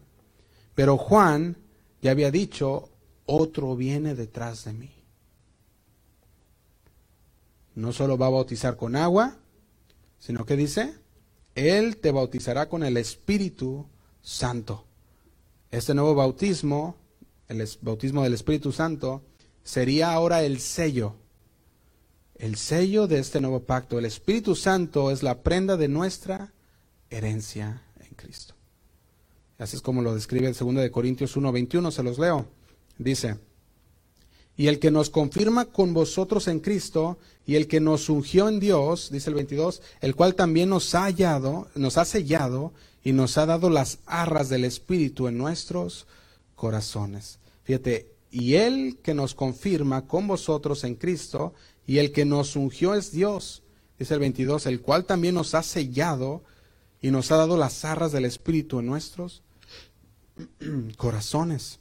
pero 0.75 0.97
Juan 0.97 1.57
ya 2.03 2.13
había 2.13 2.31
dicho, 2.31 2.89
otro 3.27 3.77
viene 3.77 4.15
detrás 4.15 4.65
de 4.65 4.73
mí. 4.73 4.91
No 7.75 7.93
solo 7.93 8.19
va 8.19 8.27
a 8.27 8.31
bautizar 8.31 8.77
con 8.77 8.97
agua, 8.97 9.37
sino 10.19 10.45
que 10.45 10.57
dice, 10.57 10.95
Él 11.55 11.97
te 11.97 12.11
bautizará 12.11 12.69
con 12.69 12.83
el 12.85 12.97
Espíritu 12.97 13.87
Santo. 14.23 14.85
Este 15.71 15.95
nuevo 15.95 16.15
bautismo, 16.15 16.97
el 17.49 17.69
bautismo 17.81 18.23
del 18.23 18.35
Espíritu 18.35 18.73
Santo, 18.73 19.23
sería 19.63 20.13
ahora 20.13 20.43
el 20.43 20.61
sello, 20.61 21.17
el 22.37 22.57
sello 22.57 23.07
de 23.07 23.19
este 23.19 23.41
nuevo 23.41 23.61
pacto. 23.61 23.99
El 23.99 24.05
Espíritu 24.05 24.55
Santo 24.55 25.11
es 25.11 25.23
la 25.23 25.43
prenda 25.43 25.77
de 25.77 25.89
nuestra 25.89 26.53
herencia 27.11 27.83
en 28.01 28.15
Cristo. 28.15 28.55
Así 29.59 29.77
es 29.77 29.83
como 29.83 30.01
lo 30.01 30.15
describe 30.15 30.49
el 30.49 30.55
2 30.55 30.75
de 30.77 30.91
Corintios 30.91 31.37
1:21, 31.37 31.91
se 31.91 32.03
los 32.03 32.19
leo. 32.19 32.47
Dice, 32.97 33.37
y 34.57 34.69
el 34.69 34.79
que 34.79 34.91
nos 34.91 35.11
confirma 35.11 35.67
con 35.67 35.95
vosotros 35.95 36.49
en 36.49 36.61
Cristo 36.61 37.19
y 37.47 37.57
el 37.57 37.67
que 37.67 37.81
nos 37.81 38.09
ungió 38.09 38.49
en 38.49 38.61
Dios, 38.61 39.11
dice 39.11 39.31
el 39.31 39.37
22, 39.37 39.81
el 40.01 40.15
cual 40.15 40.35
también 40.35 40.69
nos 40.69 40.95
ha 40.95 41.05
hallado, 41.05 41.69
nos 41.75 41.97
ha 41.97 42.05
sellado 42.05 42.73
y 43.03 43.13
nos 43.13 43.39
ha 43.39 43.47
dado 43.47 43.71
las 43.71 43.99
arras 44.05 44.49
del 44.49 44.65
Espíritu 44.65 45.29
en 45.29 45.39
nuestros 45.39 46.07
corazones. 46.57 47.39
Fíjate, 47.65 48.13
y 48.31 48.55
el 48.55 48.99
que 49.03 49.15
nos 49.15 49.35
confirma 49.35 50.07
con 50.07 50.27
vosotros 50.27 50.85
en 50.85 50.95
Cristo 50.95 51.55
y 51.87 51.99
el 51.99 52.13
que 52.13 52.25
nos 52.25 52.57
ungió 52.57 52.95
es 52.95 53.13
Dios, 53.13 53.63
dice 53.99 54.15
el 54.15 54.21
22, 54.21 54.67
el 54.67 54.81
cual 54.81 55.05
también 55.05 55.35
nos 55.35 55.55
ha 55.55 55.63
sellado 55.63 56.43
y 57.01 57.11
nos 57.11 57.33
ha 57.33 57.37
dado 57.37 57.57
las 57.57 57.85
arras 57.85 58.13
del 58.13 58.25
Espíritu 58.25 58.79
en 58.79 58.87
nuestros 58.87 59.43
corazones. 60.97 61.81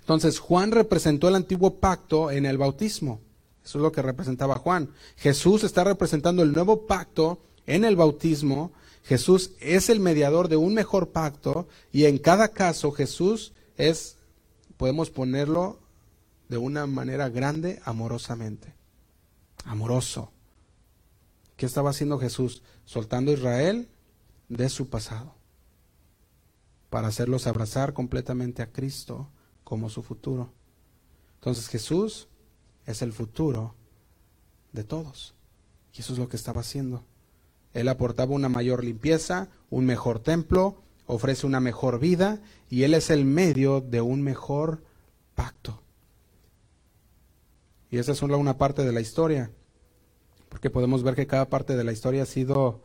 Entonces, 0.00 0.38
Juan 0.38 0.70
representó 0.70 1.28
el 1.28 1.34
antiguo 1.34 1.78
pacto 1.80 2.30
en 2.30 2.46
el 2.46 2.58
bautismo. 2.58 3.20
Eso 3.64 3.78
es 3.78 3.82
lo 3.82 3.90
que 3.90 4.02
representaba 4.02 4.54
Juan. 4.54 4.90
Jesús 5.16 5.64
está 5.64 5.82
representando 5.82 6.44
el 6.44 6.52
nuevo 6.52 6.86
pacto 6.86 7.40
en 7.66 7.84
el 7.84 7.96
bautismo. 7.96 8.72
Jesús 9.02 9.50
es 9.60 9.90
el 9.90 9.98
mediador 9.98 10.48
de 10.48 10.56
un 10.56 10.74
mejor 10.74 11.08
pacto 11.08 11.66
y 11.92 12.04
en 12.04 12.18
cada 12.18 12.48
caso 12.48 12.92
Jesús 12.92 13.52
es, 13.76 14.15
podemos 14.76 15.10
ponerlo 15.10 15.78
de 16.48 16.58
una 16.58 16.86
manera 16.86 17.28
grande, 17.28 17.80
amorosamente. 17.84 18.74
Amoroso. 19.64 20.32
¿Qué 21.56 21.66
estaba 21.66 21.90
haciendo 21.90 22.18
Jesús? 22.18 22.62
Soltando 22.84 23.30
a 23.30 23.34
Israel 23.34 23.88
de 24.48 24.68
su 24.68 24.88
pasado 24.88 25.34
para 26.90 27.08
hacerlos 27.08 27.46
abrazar 27.46 27.92
completamente 27.92 28.62
a 28.62 28.72
Cristo 28.72 29.28
como 29.64 29.90
su 29.90 30.02
futuro. 30.02 30.52
Entonces 31.34 31.68
Jesús 31.68 32.28
es 32.86 33.02
el 33.02 33.12
futuro 33.12 33.74
de 34.72 34.84
todos. 34.84 35.34
Y 35.92 36.00
eso 36.00 36.12
es 36.12 36.18
lo 36.18 36.28
que 36.28 36.36
estaba 36.36 36.60
haciendo. 36.60 37.04
Él 37.72 37.88
aportaba 37.88 38.34
una 38.34 38.48
mayor 38.48 38.84
limpieza, 38.84 39.48
un 39.68 39.86
mejor 39.86 40.20
templo, 40.20 40.82
ofrece 41.06 41.46
una 41.46 41.60
mejor 41.60 41.98
vida 41.98 42.40
y 42.68 42.82
Él 42.82 42.94
es 42.94 43.10
el 43.10 43.24
medio 43.24 43.80
de 43.80 44.00
un 44.00 44.22
mejor 44.22 44.82
pacto. 45.34 45.82
Y 47.90 47.98
esa 47.98 48.12
es 48.12 48.18
solo 48.18 48.38
una 48.38 48.58
parte 48.58 48.84
de 48.84 48.92
la 48.92 49.00
historia, 49.00 49.50
porque 50.48 50.70
podemos 50.70 51.02
ver 51.02 51.14
que 51.14 51.26
cada 51.26 51.48
parte 51.48 51.76
de 51.76 51.84
la 51.84 51.92
historia 51.92 52.24
ha 52.24 52.26
sido 52.26 52.82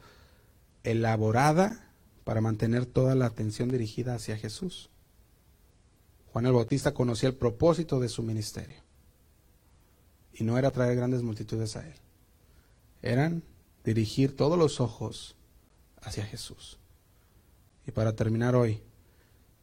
elaborada 0.84 1.92
para 2.24 2.42
mantener 2.42 2.86
toda 2.86 3.16
la 3.16 3.26
atención 3.26 3.70
dirigida 3.70 4.16
hacia 4.16 4.38
Jesús. 4.38 4.90
Juan 6.32 6.46
el 6.46 6.54
Bautista 6.54 6.94
conocía 6.94 7.30
el 7.30 7.36
propósito 7.36 8.00
de 8.00 8.10
su 8.10 8.24
ministerio. 8.24 8.82
Y 10.34 10.44
no 10.44 10.58
era 10.58 10.72
traer 10.72 10.96
grandes 10.96 11.24
multitudes 11.24 11.76
a 11.76 11.86
él. 11.86 11.96
Eran 13.02 13.44
dirigir 13.84 14.36
todos 14.36 14.58
los 14.58 14.80
ojos 14.80 15.36
hacia 16.02 16.26
Jesús. 16.26 16.81
Para 17.94 18.16
terminar 18.16 18.56
hoy, 18.56 18.82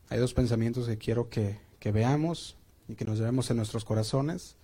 hay 0.08 0.18
dos 0.18 0.34
pensamientos 0.34 0.86
que 0.86 0.98
quiero 0.98 1.28
que, 1.28 1.60
que 1.78 1.92
veamos 1.92 2.56
y 2.88 2.94
que 2.94 3.04
nos 3.04 3.18
llevemos 3.18 3.50
en 3.50 3.58
nuestros 3.58 3.84
corazones. 3.84 4.56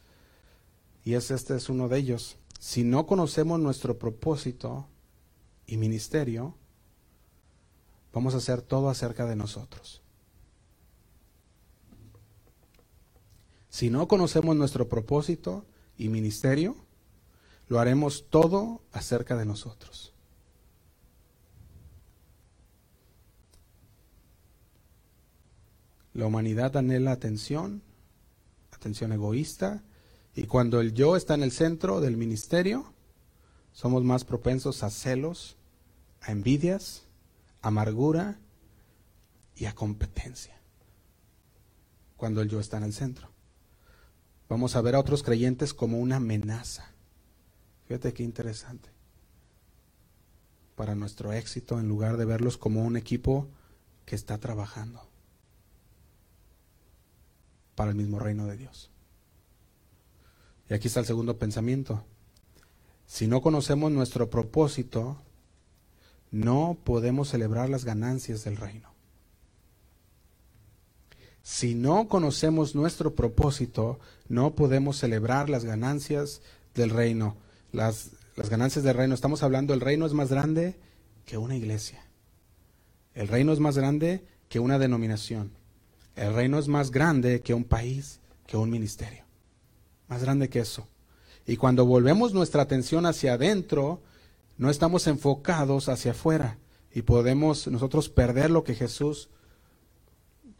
Y 1.04 1.14
es, 1.14 1.30
este 1.30 1.56
es 1.56 1.68
uno 1.68 1.88
de 1.88 1.98
ellos. 1.98 2.36
Si 2.58 2.82
no 2.84 3.06
conocemos 3.06 3.60
nuestro 3.60 3.98
propósito 3.98 4.86
y 5.66 5.76
ministerio, 5.76 6.54
vamos 8.12 8.34
a 8.34 8.38
hacer 8.38 8.62
todo 8.62 8.88
acerca 8.88 9.26
de 9.26 9.36
nosotros. 9.36 10.02
Si 13.68 13.90
no 13.90 14.08
conocemos 14.08 14.56
nuestro 14.56 14.88
propósito 14.88 15.66
y 15.98 16.08
ministerio, 16.08 16.76
lo 17.68 17.80
haremos 17.80 18.26
todo 18.30 18.82
acerca 18.92 19.36
de 19.36 19.44
nosotros. 19.44 20.13
La 26.14 26.26
humanidad 26.26 26.76
anhela 26.76 27.10
atención, 27.10 27.82
atención 28.70 29.12
egoísta, 29.12 29.82
y 30.36 30.44
cuando 30.44 30.80
el 30.80 30.94
yo 30.94 31.16
está 31.16 31.34
en 31.34 31.42
el 31.42 31.50
centro 31.50 32.00
del 32.00 32.16
ministerio, 32.16 32.94
somos 33.72 34.04
más 34.04 34.24
propensos 34.24 34.84
a 34.84 34.90
celos, 34.90 35.56
a 36.20 36.30
envidias, 36.30 37.02
amargura 37.62 38.38
y 39.56 39.64
a 39.64 39.74
competencia. 39.74 40.54
Cuando 42.16 42.42
el 42.42 42.48
yo 42.48 42.60
está 42.60 42.76
en 42.76 42.84
el 42.84 42.92
centro. 42.92 43.30
Vamos 44.48 44.76
a 44.76 44.82
ver 44.82 44.94
a 44.94 45.00
otros 45.00 45.24
creyentes 45.24 45.74
como 45.74 45.98
una 45.98 46.16
amenaza. 46.16 46.92
Fíjate 47.86 48.12
qué 48.12 48.22
interesante. 48.22 48.88
Para 50.76 50.94
nuestro 50.94 51.32
éxito, 51.32 51.80
en 51.80 51.88
lugar 51.88 52.16
de 52.16 52.24
verlos 52.24 52.56
como 52.56 52.84
un 52.84 52.96
equipo 52.96 53.48
que 54.04 54.14
está 54.14 54.38
trabajando 54.38 55.13
para 57.74 57.90
el 57.90 57.96
mismo 57.96 58.18
reino 58.18 58.46
de 58.46 58.56
Dios. 58.56 58.90
Y 60.68 60.74
aquí 60.74 60.88
está 60.88 61.00
el 61.00 61.06
segundo 61.06 61.38
pensamiento. 61.38 62.04
Si 63.06 63.26
no 63.26 63.42
conocemos 63.42 63.92
nuestro 63.92 64.30
propósito, 64.30 65.18
no 66.30 66.78
podemos 66.84 67.28
celebrar 67.28 67.68
las 67.68 67.84
ganancias 67.84 68.44
del 68.44 68.56
reino. 68.56 68.94
Si 71.42 71.74
no 71.74 72.08
conocemos 72.08 72.74
nuestro 72.74 73.14
propósito, 73.14 74.00
no 74.28 74.54
podemos 74.54 74.96
celebrar 74.96 75.50
las 75.50 75.64
ganancias 75.64 76.40
del 76.74 76.88
reino. 76.88 77.36
Las, 77.70 78.12
ganancias 78.50 78.82
del 78.82 78.96
reino, 78.96 79.14
estamos 79.14 79.42
hablando, 79.42 79.74
el 79.74 79.82
reino 79.82 80.06
es 80.06 80.14
más 80.14 80.30
grande 80.30 80.76
que 81.26 81.36
una 81.36 81.54
iglesia. 81.54 82.02
El 83.12 83.28
reino 83.28 83.52
es 83.52 83.60
más 83.60 83.76
grande 83.76 84.24
que 84.48 84.58
una 84.58 84.78
denominación. 84.78 85.52
El 86.16 86.34
reino 86.34 86.58
es 86.58 86.68
más 86.68 86.90
grande 86.90 87.40
que 87.40 87.54
un 87.54 87.64
país, 87.64 88.20
que 88.46 88.56
un 88.56 88.70
ministerio. 88.70 89.24
Más 90.08 90.22
grande 90.22 90.48
que 90.48 90.60
eso. 90.60 90.88
Y 91.46 91.56
cuando 91.56 91.86
volvemos 91.86 92.32
nuestra 92.32 92.62
atención 92.62 93.06
hacia 93.06 93.34
adentro, 93.34 94.00
no 94.56 94.70
estamos 94.70 95.06
enfocados 95.06 95.88
hacia 95.88 96.12
afuera 96.12 96.58
y 96.92 97.02
podemos 97.02 97.66
nosotros 97.66 98.08
perder 98.08 98.50
lo 98.50 98.64
que 98.64 98.74
Jesús 98.74 99.28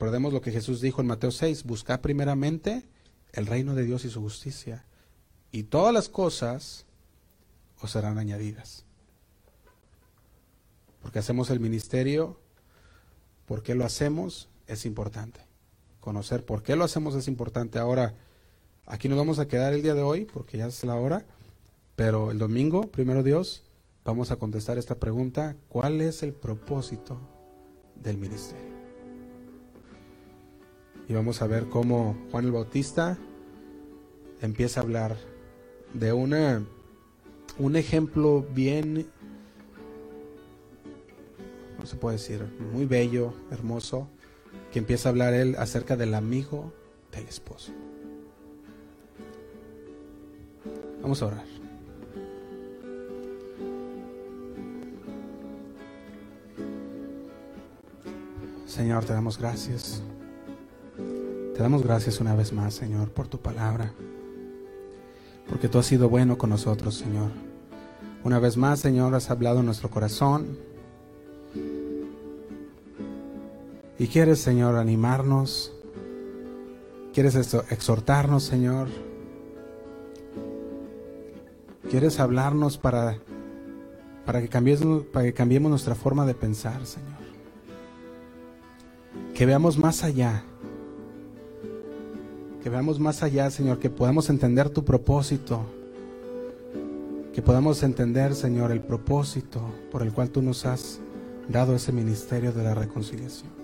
Recordemos 0.05 0.35
lo 0.35 0.43
que 0.43 0.53
Jesús 0.53 0.83
dijo 0.83 1.01
en 1.01 1.07
Mateo 1.07 1.31
6, 1.31 1.65
buscad 1.65 2.03
primeramente 2.03 2.87
el 3.33 3.47
reino 3.47 3.75
de 3.75 3.85
Dios 3.85 4.05
y 4.05 4.11
su 4.11 4.21
justicia, 4.21 4.85
y 5.51 5.63
todas 5.63 5.95
las 5.95 6.11
cosas 6.11 6.85
os 7.81 7.93
serán 7.93 8.19
añadidas. 8.19 8.85
Porque 11.01 11.21
hacemos 11.21 11.49
el 11.49 11.59
ministerio, 11.59 12.39
por 13.47 13.63
qué 13.63 13.75
lo 13.75 13.87
hacemos, 13.87 14.51
es 14.67 14.85
importante. 14.85 15.41
Conocer 16.05 16.45
por 16.45 16.63
qué 16.63 16.77
lo 16.77 16.85
hacemos 16.85 17.15
es 17.15 17.29
importante. 17.29 17.79
Ahora, 17.79 18.15
aquí 18.85 19.09
nos 19.09 19.17
vamos 19.17 19.39
a 19.39 19.49
quedar 19.49 19.73
el 19.73 19.83
día 19.83 19.95
de 19.95 20.03
hoy, 20.03 20.27
porque 20.27 20.59
ya 20.59 20.67
es 20.67 20.85
la 20.85 20.97
hora, 20.97 21.25
pero 21.97 22.31
el 22.31 22.39
domingo, 22.39 22.91
primero 22.91 23.23
Dios, 23.23 23.63
vamos 24.05 24.31
a 24.31 24.37
contestar 24.37 24.77
esta 24.77 24.97
pregunta, 24.97 25.57
¿cuál 25.69 26.03
es 26.03 26.23
el 26.23 26.35
propósito 26.35 27.19
del 27.97 28.19
ministerio? 28.19 28.75
y 31.09 31.13
vamos 31.13 31.43
a 31.43 31.47
ver 31.47 31.69
cómo 31.69 32.17
Juan 32.31 32.47
el 32.47 32.53
Bautista 32.53 33.19
empieza 34.41 34.81
a 34.81 34.83
hablar 34.83 35.17
de 35.93 36.13
una 36.13 36.65
un 37.59 37.77
ejemplo 37.77 38.45
bien 38.55 39.07
no 41.79 41.87
se 41.87 41.97
puede 41.97 42.17
decir 42.17 42.43
muy 42.73 42.87
bello, 42.87 43.35
hermoso, 43.51 44.09
que 44.75 44.81
empieza 44.81 45.09
a 45.09 45.11
hablar 45.11 45.35
él 45.35 45.55
acerca 45.57 45.97
del 45.97 46.15
amigo 46.15 46.73
del 47.13 47.29
esposo. 47.29 47.71
Vamos 51.01 51.23
a 51.23 51.27
orar. 51.27 51.45
Señor, 58.67 59.05
te 59.05 59.13
damos 59.13 59.39
gracias. 59.39 60.03
Te 60.97 61.63
damos 61.63 61.85
gracias 61.85 62.19
una 62.19 62.35
vez 62.35 62.53
más, 62.53 62.75
Señor, 62.75 63.13
por 63.13 63.29
tu 63.29 63.39
palabra. 63.39 63.93
Porque 65.49 65.69
tú 65.69 65.79
has 65.79 65.87
sido 65.87 66.09
bueno 66.09 66.37
con 66.37 66.51
nosotros, 66.51 66.97
Señor. 66.97 67.31
Una 68.25 68.41
vez 68.41 68.57
más, 68.57 68.81
Señor, 68.81 69.15
has 69.15 69.31
hablado 69.31 69.61
en 69.61 69.67
nuestro 69.67 69.89
corazón. 69.89 70.74
Y 73.99 74.09
quieres, 74.09 74.41
Señor, 74.41 74.77
animarnos. 74.77 75.73
Quieres 77.13 77.37
exhortarnos, 77.37 78.43
Señor. 78.43 78.89
Quieres 81.89 82.19
hablarnos 82.19 82.77
para, 82.77 83.19
para, 84.27 84.43
que 84.43 84.49
para 85.13 85.25
que 85.27 85.33
cambiemos 85.33 85.71
nuestra 85.71 85.95
forma 85.95 86.27
de 86.27 86.35
pensar, 86.35 86.85
Señor. 86.85 87.15
Que 89.33 89.47
veamos 89.47 89.79
más 89.79 90.03
allá. 90.03 90.43
Que 92.63 92.71
veamos 92.71 92.99
más 92.99 93.23
allá, 93.23 93.49
Señor. 93.51 93.79
Que 93.79 93.91
podamos 93.91 94.29
entender 94.29 94.71
tu 94.71 94.85
propósito. 94.85 95.65
Que 97.33 97.43
podamos 97.43 97.83
entender, 97.85 98.35
Señor, 98.35 98.73
el 98.73 98.81
propósito 98.81 99.61
por 99.93 100.03
el 100.03 100.13
cual 100.13 100.31
tú 100.31 100.43
nos 100.43 100.67
has 100.67 100.99
dado 101.49 101.77
ese 101.77 101.93
ministerio 101.93 102.53
de 102.53 102.65
la 102.65 102.75
reconciliación. 102.75 103.64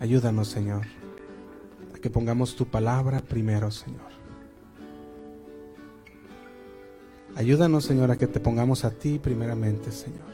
Ayúdanos, 0.00 0.48
Señor, 0.48 0.86
a 1.94 1.98
que 1.98 2.08
pongamos 2.08 2.56
tu 2.56 2.64
palabra 2.64 3.20
primero, 3.20 3.70
Señor. 3.70 4.08
Ayúdanos, 7.36 7.84
Señor, 7.84 8.10
a 8.10 8.16
que 8.16 8.26
te 8.26 8.40
pongamos 8.40 8.86
a 8.86 8.92
ti 8.92 9.18
primeramente, 9.18 9.92
Señor. 9.92 10.30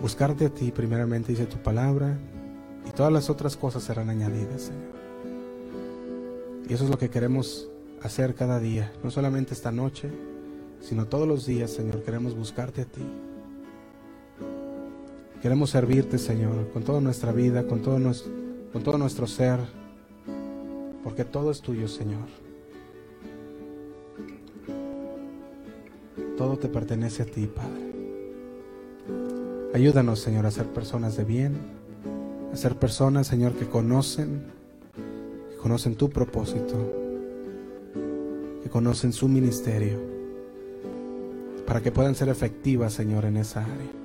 Buscarte 0.00 0.46
a 0.46 0.50
ti 0.50 0.70
primeramente, 0.70 1.32
dice 1.32 1.46
tu 1.46 1.56
palabra, 1.58 2.16
y 2.86 2.92
todas 2.92 3.12
las 3.12 3.28
otras 3.28 3.56
cosas 3.56 3.82
serán 3.82 4.08
añadidas, 4.08 4.62
Señor. 4.62 4.94
Y 6.68 6.74
eso 6.74 6.84
es 6.84 6.90
lo 6.90 6.98
que 6.98 7.10
queremos 7.10 7.68
hacer 8.02 8.36
cada 8.36 8.60
día, 8.60 8.92
no 9.02 9.10
solamente 9.10 9.52
esta 9.52 9.72
noche, 9.72 10.10
sino 10.80 11.06
todos 11.06 11.26
los 11.26 11.44
días, 11.44 11.72
Señor. 11.72 12.04
Queremos 12.04 12.36
buscarte 12.36 12.82
a 12.82 12.84
ti. 12.84 13.02
Queremos 15.44 15.68
servirte, 15.68 16.16
Señor, 16.16 16.70
con 16.72 16.84
toda 16.84 17.02
nuestra 17.02 17.30
vida, 17.30 17.66
con 17.66 17.82
todo 17.82 17.98
nuestro, 17.98 18.32
con 18.72 18.82
todo 18.82 18.96
nuestro 18.96 19.26
ser, 19.26 19.60
porque 21.02 21.26
todo 21.26 21.50
es 21.50 21.60
tuyo, 21.60 21.86
Señor. 21.86 22.28
Todo 26.38 26.56
te 26.56 26.70
pertenece 26.70 27.24
a 27.24 27.26
ti, 27.26 27.46
Padre. 27.46 27.92
Ayúdanos, 29.74 30.20
Señor, 30.20 30.46
a 30.46 30.50
ser 30.50 30.64
personas 30.68 31.14
de 31.18 31.24
bien, 31.24 31.58
a 32.50 32.56
ser 32.56 32.76
personas, 32.76 33.26
Señor, 33.26 33.52
que 33.52 33.66
conocen, 33.66 34.46
que 35.50 35.56
conocen 35.58 35.94
tu 35.94 36.08
propósito, 36.08 36.74
que 38.62 38.70
conocen 38.70 39.12
su 39.12 39.28
ministerio, 39.28 40.00
para 41.66 41.82
que 41.82 41.92
puedan 41.92 42.14
ser 42.14 42.30
efectivas, 42.30 42.94
Señor, 42.94 43.26
en 43.26 43.36
esa 43.36 43.60
área. 43.62 44.03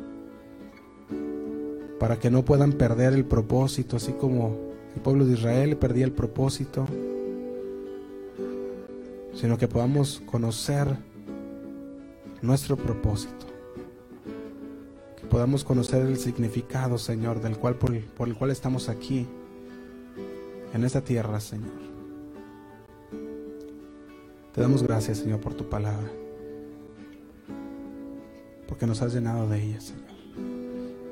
Para 1.99 2.17
que 2.17 2.29
no 2.29 2.45
puedan 2.45 2.73
perder 2.73 3.13
el 3.13 3.25
propósito, 3.25 3.97
así 3.97 4.13
como 4.13 4.55
el 4.95 5.01
pueblo 5.01 5.25
de 5.25 5.33
Israel 5.33 5.77
perdía 5.77 6.05
el 6.05 6.11
propósito, 6.11 6.85
sino 9.33 9.57
que 9.57 9.67
podamos 9.67 10.21
conocer 10.25 10.97
nuestro 12.41 12.77
propósito. 12.77 13.45
Que 15.19 15.27
podamos 15.27 15.63
conocer 15.63 16.05
el 16.05 16.17
significado, 16.17 16.97
Señor, 16.97 17.41
del 17.41 17.57
cual 17.57 17.75
por, 17.75 17.93
el 17.93 18.35
cual 18.35 18.51
estamos 18.51 18.89
aquí, 18.89 19.27
en 20.73 20.83
esta 20.83 21.01
tierra, 21.01 21.39
Señor. 21.39 21.89
Te 24.53 24.61
damos 24.61 24.83
gracias, 24.83 25.19
Señor, 25.19 25.39
por 25.39 25.53
tu 25.53 25.69
palabra, 25.69 26.09
porque 28.67 28.85
nos 28.85 29.01
has 29.01 29.13
llenado 29.13 29.47
de 29.47 29.63
ella, 29.63 29.81
Señor. 29.81 29.98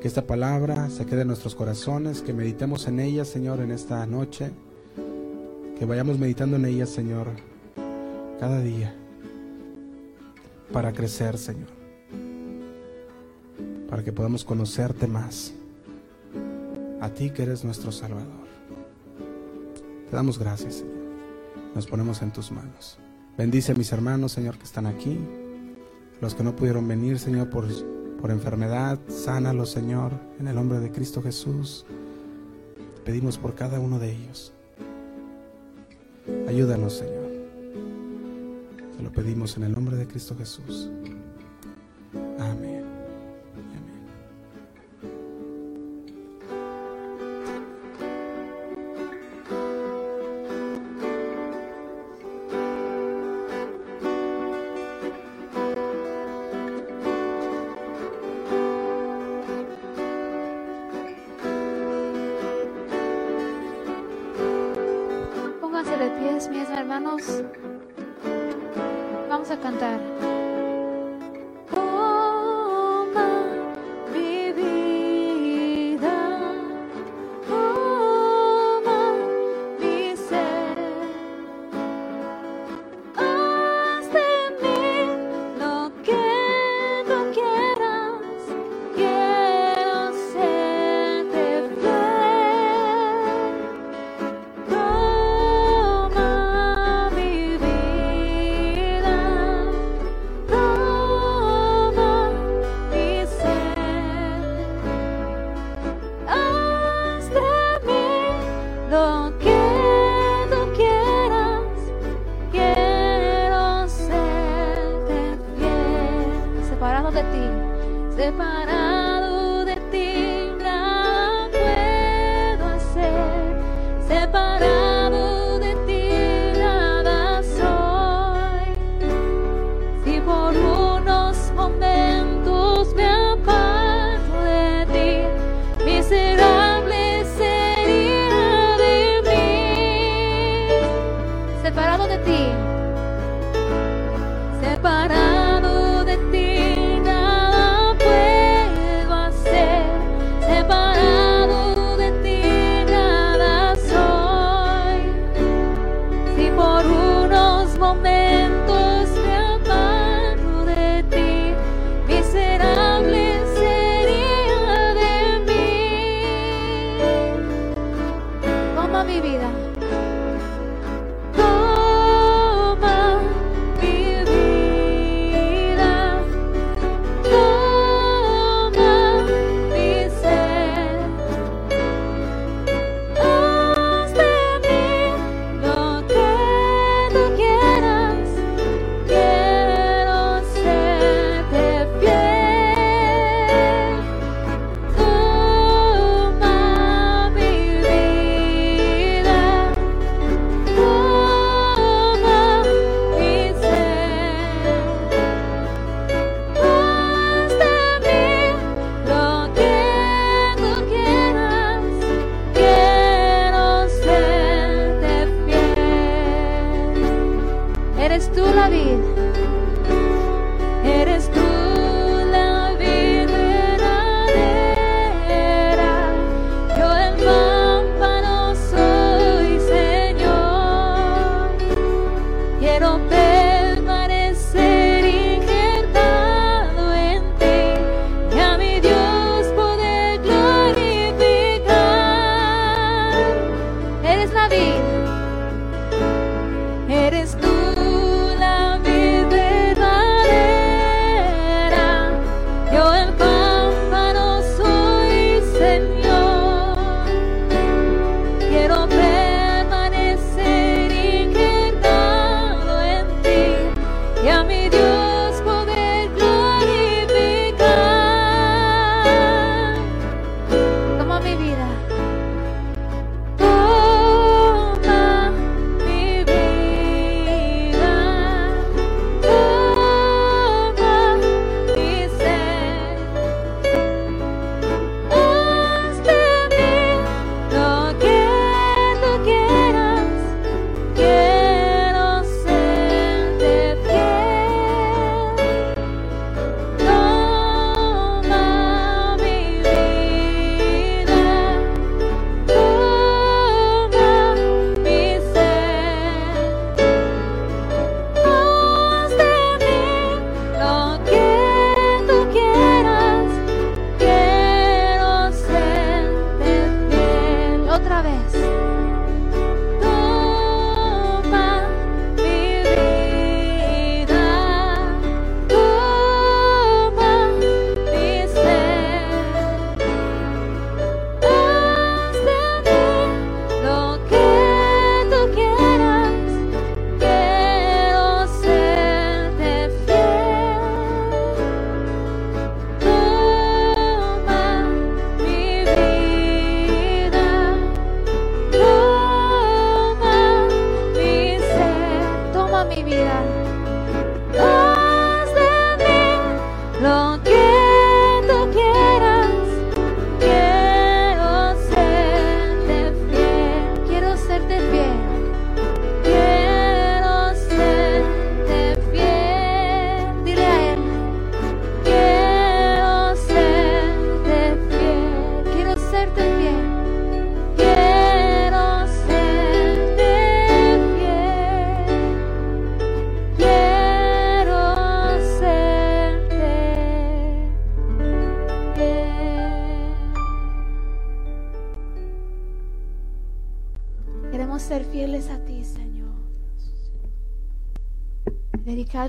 Que 0.01 0.07
esta 0.07 0.27
palabra 0.27 0.89
se 0.89 1.05
quede 1.05 1.21
en 1.21 1.27
nuestros 1.27 1.55
corazones, 1.55 2.21
que 2.21 2.33
meditemos 2.33 2.87
en 2.87 2.99
ella, 2.99 3.25
Señor, 3.25 3.61
en 3.61 3.71
esta 3.71 4.05
noche, 4.05 4.51
que 5.77 5.85
vayamos 5.85 6.19
meditando 6.19 6.55
en 6.57 6.65
ella, 6.65 6.85
Señor, 6.85 7.27
cada 8.39 8.61
día 8.61 8.95
para 10.71 10.93
crecer, 10.93 11.37
Señor. 11.37 11.69
Para 13.89 14.03
que 14.03 14.11
podamos 14.11 14.43
conocerte 14.43 15.07
más. 15.07 15.53
A 16.99 17.09
ti 17.09 17.29
que 17.29 17.43
eres 17.43 17.63
nuestro 17.63 17.91
Salvador. 17.91 18.47
Te 20.09 20.15
damos 20.15 20.37
gracias, 20.37 20.75
Señor. 20.75 20.95
Nos 21.75 21.87
ponemos 21.87 22.21
en 22.21 22.31
tus 22.31 22.51
manos. 22.51 22.97
Bendice 23.37 23.71
a 23.71 23.75
mis 23.75 23.91
hermanos, 23.91 24.31
Señor, 24.31 24.57
que 24.57 24.63
están 24.63 24.87
aquí. 24.87 25.17
Los 26.21 26.33
que 26.33 26.43
no 26.43 26.55
pudieron 26.55 26.87
venir, 26.87 27.19
Señor, 27.19 27.49
por, 27.49 27.67
por 28.17 28.31
enfermedad, 28.31 28.99
sánalos, 29.07 29.69
Señor, 29.71 30.11
en 30.39 30.47
el 30.47 30.55
nombre 30.55 30.79
de 30.79 30.91
Cristo 30.91 31.21
Jesús. 31.21 31.85
pedimos 33.05 33.37
por 33.37 33.55
cada 33.55 33.79
uno 33.79 33.99
de 33.99 34.11
ellos. 34.11 34.51
Ayúdanos, 36.47 36.93
Señor. 36.93 37.31
Te 38.97 39.03
lo 39.03 39.11
pedimos 39.11 39.55
en 39.55 39.63
el 39.63 39.71
nombre 39.71 39.95
de 39.95 40.07
Cristo 40.07 40.35
Jesús. 40.37 40.89
Amén. 42.39 42.76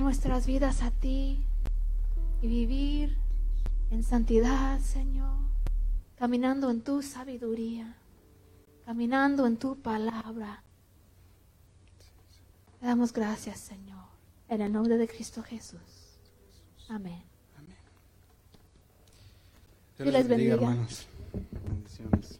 Nuestras 0.09 0.47
vidas 0.47 0.81
a 0.81 0.91
ti 0.91 1.45
y 2.41 2.49
vivir 2.49 3.19
en 3.91 4.03
santidad, 4.03 4.81
Señor. 4.81 5.37
Caminando 6.17 6.71
en 6.71 6.81
tu 6.81 7.03
sabiduría. 7.03 7.95
Caminando 8.87 9.47
en 9.47 9.59
tu 9.59 9.77
palabra. 9.77 10.65
Te 12.81 12.87
damos 12.87 13.13
gracias, 13.13 13.61
Señor. 13.61 14.07
En 14.49 14.63
el 14.63 14.73
nombre 14.73 14.97
de 14.97 15.07
Cristo 15.07 15.43
Jesús. 15.43 16.17
Amén. 16.89 17.23
Dios 19.99 20.07
Dios 20.07 20.13
les 20.15 20.27
bendiga. 20.27 20.55
hermanos. 20.55 21.07
Bendiciones. 21.65 22.38